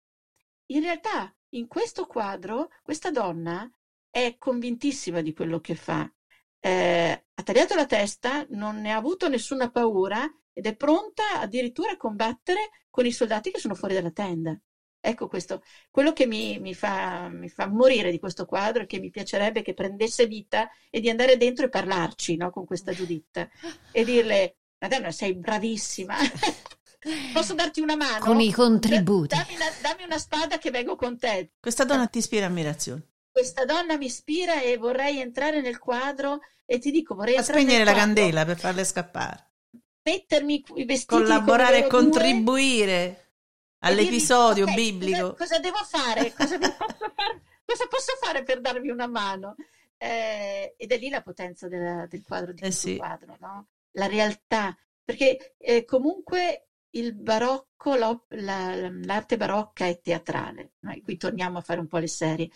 In 0.69 0.81
realtà, 0.81 1.35
in 1.51 1.67
questo 1.67 2.07
quadro, 2.07 2.71
questa 2.83 3.11
donna 3.11 3.71
è 4.09 4.37
convintissima 4.39 5.21
di 5.21 5.35
quello 5.35 5.61
che 5.61 5.75
fa 5.75 6.11
eh, 6.61 7.25
ha 7.35 7.43
tagliato 7.43 7.75
la 7.75 7.87
testa, 7.87 8.47
non 8.51 8.81
ne 8.81 8.93
ha 8.93 8.97
avuto 8.97 9.29
nessuna 9.29 9.71
paura 9.71 10.31
ed 10.53 10.67
è 10.67 10.77
pronta 10.77 11.41
addirittura 11.41 11.93
a 11.93 11.97
combattere 11.97 12.71
con 12.91 13.07
i 13.07 13.13
soldati 13.13 13.51
che 13.51 13.59
sono 13.59 13.75
fuori 13.75 13.95
dalla 13.95 14.11
tenda. 14.11 14.59
Ecco 15.03 15.29
questo, 15.29 15.63
quello 15.91 16.13
che 16.13 16.27
mi, 16.27 16.59
mi, 16.59 16.75
fa, 16.75 17.29
mi 17.31 17.49
fa 17.49 17.67
morire 17.67 18.11
di 18.11 18.19
questo 18.19 18.45
quadro 18.45 18.83
è 18.83 18.87
che 18.87 19.01
mi 19.01 19.09
piacerebbe 19.09 19.63
che 19.63 19.73
prendesse 19.73 20.27
vita 20.27 20.69
e 20.91 21.01
di 21.01 21.09
andare 21.09 21.39
dentro 21.39 21.65
e 21.65 21.71
parlarci 21.71 22.37
no, 22.37 22.51
con 22.51 22.67
questa 22.67 22.93
Giuditta 22.93 23.49
e 23.93 24.05
dirle, 24.05 24.57
Madonna, 24.79 25.11
sei 25.11 25.35
bravissima. 25.35 26.17
Posso 27.33 27.55
darti 27.55 27.81
una 27.81 27.97
mano? 27.97 28.23
Con 28.23 28.41
i 28.41 28.53
contributi. 28.53 29.35
Dammi 29.35 29.55
una, 29.55 29.71
dammi 29.81 30.05
una 30.05 30.19
spada 30.19 30.59
che 30.59 30.71
vengo 30.71 30.97
con 30.97 31.19
te. 31.19 31.53
Questa 31.59 31.85
donna 31.85 32.07
ti 32.07 32.19
ispira 32.19 32.45
ammirazione 32.45 33.09
questa 33.31 33.65
donna 33.65 33.97
mi 33.97 34.07
ispira 34.07 34.61
e 34.61 34.77
vorrei 34.77 35.21
entrare 35.21 35.61
nel 35.61 35.79
quadro 35.79 36.41
e 36.65 36.79
ti 36.79 36.91
dico 36.91 37.15
vorrei 37.15 37.37
a 37.37 37.43
spegnere 37.43 37.85
la 37.85 37.95
candela 37.95 38.45
per 38.45 38.59
farle 38.59 38.85
scappare. 38.85 39.49
Mettermi 40.03 40.65
i 40.75 40.85
vestiti 40.85 41.23
collaborare 41.23 41.85
e 41.85 41.87
contribuire 41.87 43.07
due, 43.07 43.91
all'episodio 43.91 44.65
dico, 44.65 44.77
okay, 44.77 44.91
biblico. 44.93 45.35
cosa, 45.35 45.37
cosa, 45.37 45.59
devo 45.59 45.85
fare? 45.85 46.33
Cosa 46.35 46.59
posso 46.59 47.13
fare? 47.15 47.43
Cosa 47.65 47.87
posso 47.87 48.17
fare 48.21 48.43
per 48.43 48.61
darvi 48.61 48.91
una 48.91 49.07
mano? 49.07 49.55
Eh, 49.97 50.75
ed 50.77 50.91
è 50.91 50.99
lì 50.99 51.09
la 51.09 51.23
potenza 51.23 51.69
del, 51.69 52.07
del 52.09 52.23
quadro 52.27 52.53
di 52.53 52.63
eh 52.63 52.71
sì. 52.71 52.97
quadro 52.97 53.37
no? 53.39 53.69
la 53.93 54.07
realtà. 54.07 54.77
Perché 55.05 55.55
eh, 55.59 55.85
comunque 55.85 56.69
il 56.91 57.15
barocco, 57.15 57.95
la, 57.95 58.19
l'arte 58.29 59.37
barocca 59.37 59.87
è 59.87 60.01
teatrale, 60.01 60.73
noi 60.81 61.03
qui 61.03 61.17
torniamo 61.17 61.59
a 61.59 61.63
fare 61.63 61.81
un 61.81 61.87
po' 61.87 61.99
le 61.99 62.09
serie, 62.09 62.51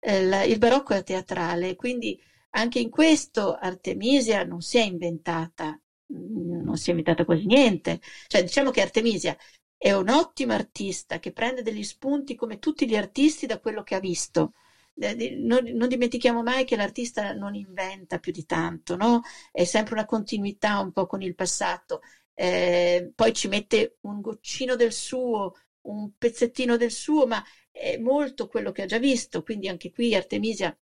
eh, 0.00 0.46
il 0.46 0.58
barocco 0.58 0.94
è 0.94 1.02
teatrale, 1.02 1.76
quindi 1.76 2.20
anche 2.50 2.78
in 2.80 2.90
questo 2.90 3.54
Artemisia 3.54 4.42
non 4.44 4.60
si 4.60 4.78
è 4.78 4.82
inventata, 4.82 5.78
mm, 6.12 6.62
non 6.62 6.76
si 6.76 6.88
è 6.88 6.90
inventata 6.90 7.24
quasi 7.24 7.46
niente, 7.46 8.00
cioè 8.26 8.42
diciamo 8.42 8.70
che 8.70 8.80
Artemisia 8.80 9.36
è 9.76 9.92
un 9.92 10.08
ottimo 10.08 10.52
artista 10.52 11.18
che 11.18 11.32
prende 11.32 11.62
degli 11.62 11.82
spunti 11.84 12.34
come 12.34 12.58
tutti 12.58 12.86
gli 12.88 12.96
artisti 12.96 13.46
da 13.46 13.58
quello 13.60 13.82
che 13.82 13.94
ha 13.94 14.00
visto. 14.00 14.52
Eh, 14.96 15.36
non, 15.38 15.64
non, 15.64 15.88
dimentichiamo 15.88 16.42
mai 16.42 16.64
che 16.64 16.76
l'artista 16.76 17.32
non 17.32 17.54
inventa 17.54 18.18
più 18.18 18.32
di 18.32 18.44
tanto, 18.44 18.96
no? 18.96 19.22
È 19.50 19.64
sempre 19.64 19.94
una 19.94 20.04
continuità 20.04 20.80
un 20.80 20.92
po' 20.92 21.06
con 21.06 21.22
il 21.22 21.34
passato 21.34 22.00
eh, 22.40 23.12
poi 23.14 23.34
ci 23.34 23.48
mette 23.48 23.98
un 24.02 24.22
goccino 24.22 24.74
del 24.74 24.92
suo, 24.92 25.52
un 25.82 26.12
pezzettino 26.16 26.78
del 26.78 26.90
suo, 26.90 27.26
ma 27.26 27.44
è 27.80 27.96
molto 27.96 28.46
quello 28.46 28.70
che 28.72 28.82
ha 28.82 28.86
già 28.86 28.98
visto, 28.98 29.42
quindi 29.42 29.68
anche 29.68 29.90
qui 29.90 30.14
Artemisia 30.14 30.76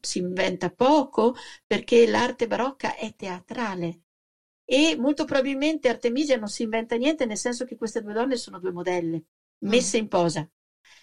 si 0.00 0.18
inventa 0.18 0.70
poco 0.70 1.34
perché 1.64 2.06
l'arte 2.08 2.48
barocca 2.48 2.96
è 2.96 3.14
teatrale 3.14 4.00
e 4.64 4.96
molto 4.96 5.24
probabilmente 5.24 5.88
Artemisia 5.88 6.36
non 6.36 6.48
si 6.48 6.62
inventa 6.62 6.96
niente 6.96 7.24
nel 7.24 7.36
senso 7.36 7.64
che 7.64 7.76
queste 7.76 8.02
due 8.02 8.12
donne 8.12 8.36
sono 8.36 8.58
due 8.58 8.72
modelle 8.72 9.24
messe 9.60 9.98
mm. 9.98 10.00
in 10.02 10.08
posa. 10.08 10.50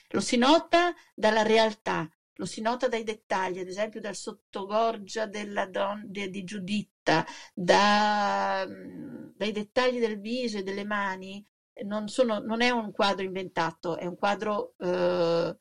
Lo 0.09 0.21
si 0.21 0.37
nota 0.37 0.93
dalla 1.13 1.43
realtà, 1.43 2.09
lo 2.35 2.45
si 2.45 2.61
nota 2.61 2.87
dai 2.87 3.03
dettagli, 3.03 3.59
ad 3.59 3.67
esempio 3.67 3.99
dal 3.99 4.15
sottogorgia 4.15 5.25
della 5.25 5.65
donna 5.65 6.03
di, 6.05 6.29
di 6.29 6.43
Giuditta, 6.43 7.25
da, 7.53 8.65
mm, 8.67 9.31
dai 9.35 9.51
dettagli 9.51 9.99
del 9.99 10.19
viso 10.19 10.57
e 10.57 10.63
delle 10.63 10.85
mani. 10.85 11.45
Non, 11.83 12.07
sono, 12.07 12.39
non, 12.39 12.61
è 12.61 12.69
un 12.69 12.91
quadro 12.91 13.23
inventato, 13.23 13.97
è 13.97 14.05
un 14.05 14.15
quadro 14.15 14.73
eh, 14.79 15.57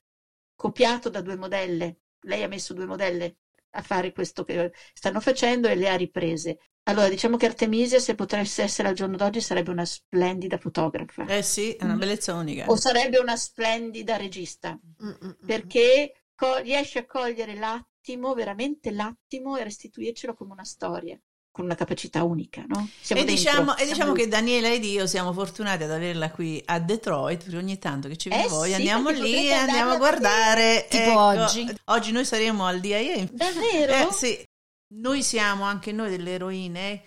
copiato 0.55 1.09
da 1.09 1.21
due 1.21 1.37
modelle. 1.37 2.01
Lei 2.21 2.43
ha 2.43 2.49
messo 2.49 2.75
due 2.75 2.87
modelle 2.87 3.39
a 3.71 3.83
fare 3.83 4.13
questo 4.13 4.45
che 4.45 4.73
stanno 4.93 5.21
facendo 5.21 5.69
e 5.69 5.75
le 5.75 5.89
ha 5.89 5.97
riprese. 5.97 6.59
Allora, 6.85 7.09
diciamo 7.09 7.37
che 7.37 7.47
Artemisia, 7.47 7.99
se 7.99 8.15
potesse 8.15 8.63
essere 8.63 8.89
al 8.89 8.95
giorno 8.95 9.17
d'oggi, 9.17 9.41
sarebbe 9.41 9.71
una 9.71 9.85
splendida 9.85 10.57
fotografa. 10.57 11.27
Eh 11.27 11.43
sì, 11.43 11.73
è 11.73 11.85
una 11.85 11.97
bellezza 11.97 12.35
unica. 12.35 12.67
O 12.67 12.77
sarebbe 12.77 13.19
una 13.19 13.37
splendida 13.37 14.17
regista, 14.17 14.79
Mm-mm. 15.03 15.39
perché 15.45 16.27
co- 16.35 16.59
riesce 16.59 17.01
a 17.01 17.07
cogliere 17.07 17.55
l'attimo, 17.55 18.35
veramente 18.35 18.93
l'attimo, 18.93 19.57
e 19.57 19.65
restituircelo 19.65 20.35
come 20.35 20.53
una 20.53 20.65
storia 20.65 21.21
con 21.57 21.65
una 21.65 21.75
capacità 21.75 22.23
unica, 22.23 22.67
no? 22.69 22.87
Siamo 23.01 23.23
e, 23.23 23.25
dentro, 23.25 23.51
diciamo, 23.51 23.77
e 23.79 23.87
diciamo 23.87 24.13
che 24.13 24.29
Daniela 24.29 24.71
ed 24.71 24.85
io 24.85 25.07
siamo 25.07 25.33
fortunati 25.33 25.85
ad 25.85 25.91
averla 25.91 26.31
qui 26.31 26.63
a 26.67 26.79
Detroit, 26.79 27.45
perché 27.45 27.57
ogni 27.57 27.79
tanto 27.79 28.09
che 28.09 28.19
ci 28.19 28.29
viene 28.29 28.45
eh 28.45 28.49
voi 28.49 28.69
sì, 28.69 28.75
andiamo 28.75 29.09
lì 29.09 29.49
e 29.49 29.53
andiamo 29.53 29.93
a 29.93 29.97
guardare. 29.97 30.87
Tipo 30.87 31.03
ecco, 31.03 31.19
oggi. 31.19 31.75
Oggi 31.85 32.13
noi 32.13 32.27
saremo 32.27 32.67
al 32.67 32.81
DIA. 32.81 33.27
Davvero? 33.33 33.91
Eh, 33.91 34.13
sì. 34.13 34.47
Noi 34.97 35.23
siamo 35.23 35.65
anche 35.65 35.93
noi 35.93 36.11
delle 36.11 36.35
eroine 36.35 37.03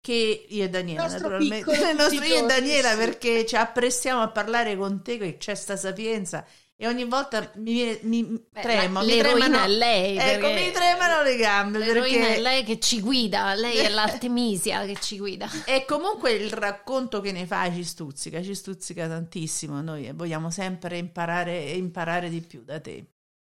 che 0.00 0.46
io 0.48 0.64
e 0.64 0.68
Daniela 0.68 1.02
nostro 1.02 1.28
naturalmente 1.28 1.70
il 1.70 1.94
nostro 1.96 2.24
io 2.24 2.42
e 2.42 2.46
Daniela 2.46 2.96
perché 2.96 3.46
ci 3.46 3.54
apprestiamo 3.54 4.20
a 4.20 4.30
parlare 4.30 4.76
con 4.76 5.00
te 5.00 5.16
che 5.16 5.36
c'è 5.36 5.54
sta 5.54 5.76
sapienza 5.76 6.44
e 6.82 6.88
ogni 6.88 7.04
volta 7.04 7.48
mi, 7.58 7.74
viene, 7.74 8.00
mi 8.02 8.24
Beh, 8.24 8.60
tremo. 8.60 9.02
L'eroina 9.02 9.46
tremano, 9.46 9.64
è 9.64 9.68
lei. 9.68 10.16
Ecco, 10.16 10.48
mi 10.48 10.72
tremano 10.72 11.22
le 11.22 11.36
gambe. 11.36 11.78
Perché... 11.78 12.34
è 12.34 12.40
lei 12.40 12.64
che 12.64 12.80
ci 12.80 13.00
guida, 13.00 13.54
lei 13.54 13.76
è 13.76 13.86
l'Artemisia 13.94 14.84
che 14.84 14.96
ci 14.96 15.16
guida. 15.16 15.48
E 15.64 15.84
comunque 15.84 16.32
il 16.32 16.50
racconto 16.50 17.20
che 17.20 17.30
ne 17.30 17.46
fai 17.46 17.72
ci 17.72 17.84
stuzzica, 17.84 18.42
ci 18.42 18.56
stuzzica 18.56 19.06
tantissimo. 19.06 19.80
Noi 19.80 20.10
vogliamo 20.12 20.50
sempre 20.50 20.98
imparare 20.98 21.66
e 21.66 21.76
imparare 21.76 22.28
di 22.28 22.40
più 22.40 22.64
da 22.64 22.80
te. 22.80 23.06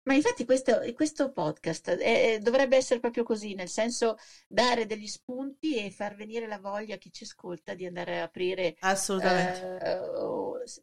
Ma 0.10 0.16
infatti 0.16 0.44
questo, 0.44 0.82
questo 0.96 1.32
podcast 1.32 1.92
è, 1.92 2.40
dovrebbe 2.40 2.78
essere 2.78 3.00
proprio 3.00 3.22
così, 3.24 3.54
nel 3.54 3.70
senso 3.70 4.18
dare 4.48 4.88
degli 4.88 5.06
spunti 5.06 5.76
e 5.76 5.92
far 5.92 6.16
venire 6.16 6.48
la 6.48 6.58
voglia 6.58 6.96
a 6.96 6.98
chi 6.98 7.12
ci 7.12 7.26
ascolta 7.26 7.76
di 7.76 7.86
andare 7.86 8.22
a 8.22 8.24
aprire. 8.24 8.76
Assolutamente. 8.80 9.78
Eh, 9.84 10.00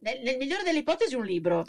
nel, 0.02 0.22
nel 0.22 0.36
migliore 0.36 0.62
delle 0.62 0.78
ipotesi 0.78 1.16
un 1.16 1.24
libro 1.24 1.66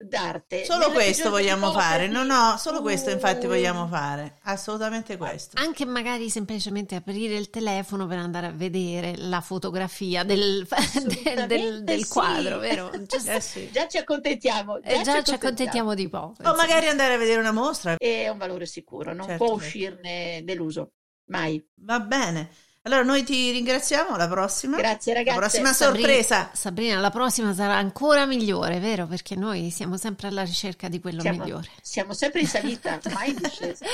d'arte. 0.00 0.64
Solo 0.64 0.90
questo 0.90 1.28
vogliamo 1.30 1.70
fare, 1.72 2.08
no, 2.08 2.24
no, 2.24 2.56
solo 2.56 2.80
questo 2.80 3.10
infatti 3.10 3.46
vogliamo 3.46 3.86
fare, 3.86 4.38
assolutamente 4.44 5.16
questo. 5.16 5.60
Anche 5.60 5.84
magari 5.84 6.30
semplicemente 6.30 6.94
aprire 6.94 7.34
il 7.36 7.50
telefono 7.50 8.06
per 8.06 8.18
andare 8.18 8.46
a 8.46 8.50
vedere 8.50 9.14
la 9.16 9.40
fotografia 9.40 10.24
del, 10.24 10.66
del, 11.24 11.46
del, 11.46 11.84
del 11.84 12.04
sì. 12.04 12.10
quadro, 12.10 12.58
vero? 12.58 12.90
Già, 13.06 13.34
eh 13.34 13.40
sì. 13.40 13.70
già 13.70 13.86
ci 13.88 13.98
accontentiamo. 13.98 14.80
Già, 14.80 15.02
già 15.02 15.22
ci 15.22 15.34
accontentiamo 15.34 15.94
di 15.94 16.08
poco. 16.08 16.42
O 16.42 16.54
magari 16.54 16.86
andare 16.86 17.14
a 17.14 17.18
vedere 17.18 17.40
una 17.40 17.52
mostra. 17.52 17.96
È 17.96 18.28
un 18.28 18.38
valore 18.38 18.66
sicuro, 18.66 19.12
non 19.12 19.26
certo. 19.26 19.44
può 19.44 19.54
uscirne 19.54 20.42
deluso, 20.44 20.92
mai. 21.26 21.62
Va 21.74 22.00
bene. 22.00 22.50
Allora 22.82 23.02
noi 23.02 23.24
ti 23.24 23.50
ringraziamo, 23.50 24.14
alla 24.14 24.26
prossima. 24.26 24.78
Grazie 24.78 25.12
ragazzi. 25.12 25.38
La 25.38 25.42
prossima 25.42 25.72
Sabrina, 25.74 26.06
sorpresa. 26.06 26.50
Sabrina, 26.54 26.98
la 26.98 27.10
prossima 27.10 27.52
sarà 27.52 27.76
ancora 27.76 28.24
migliore, 28.24 28.78
vero? 28.78 29.06
Perché 29.06 29.36
noi 29.36 29.70
siamo 29.70 29.98
sempre 29.98 30.28
alla 30.28 30.44
ricerca 30.44 30.88
di 30.88 30.98
quello 30.98 31.20
siamo, 31.20 31.44
migliore. 31.44 31.68
Siamo 31.82 32.14
sempre 32.14 32.40
in 32.40 32.46
salita, 32.46 32.98
mai 33.12 33.30
in 33.30 33.36
discesa. 33.36 33.84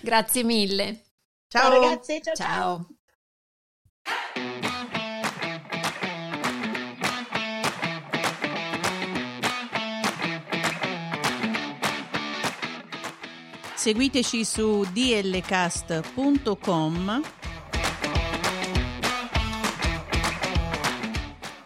Grazie 0.00 0.44
mille. 0.44 1.06
Ciao, 1.48 1.70
ciao 1.70 1.80
ragazzi, 1.80 2.22
ciao. 2.22 2.34
ciao. 2.34 2.46
ciao. 2.46 2.86
Seguiteci 13.74 14.44
su 14.44 14.86
dlcast.com 14.92 16.14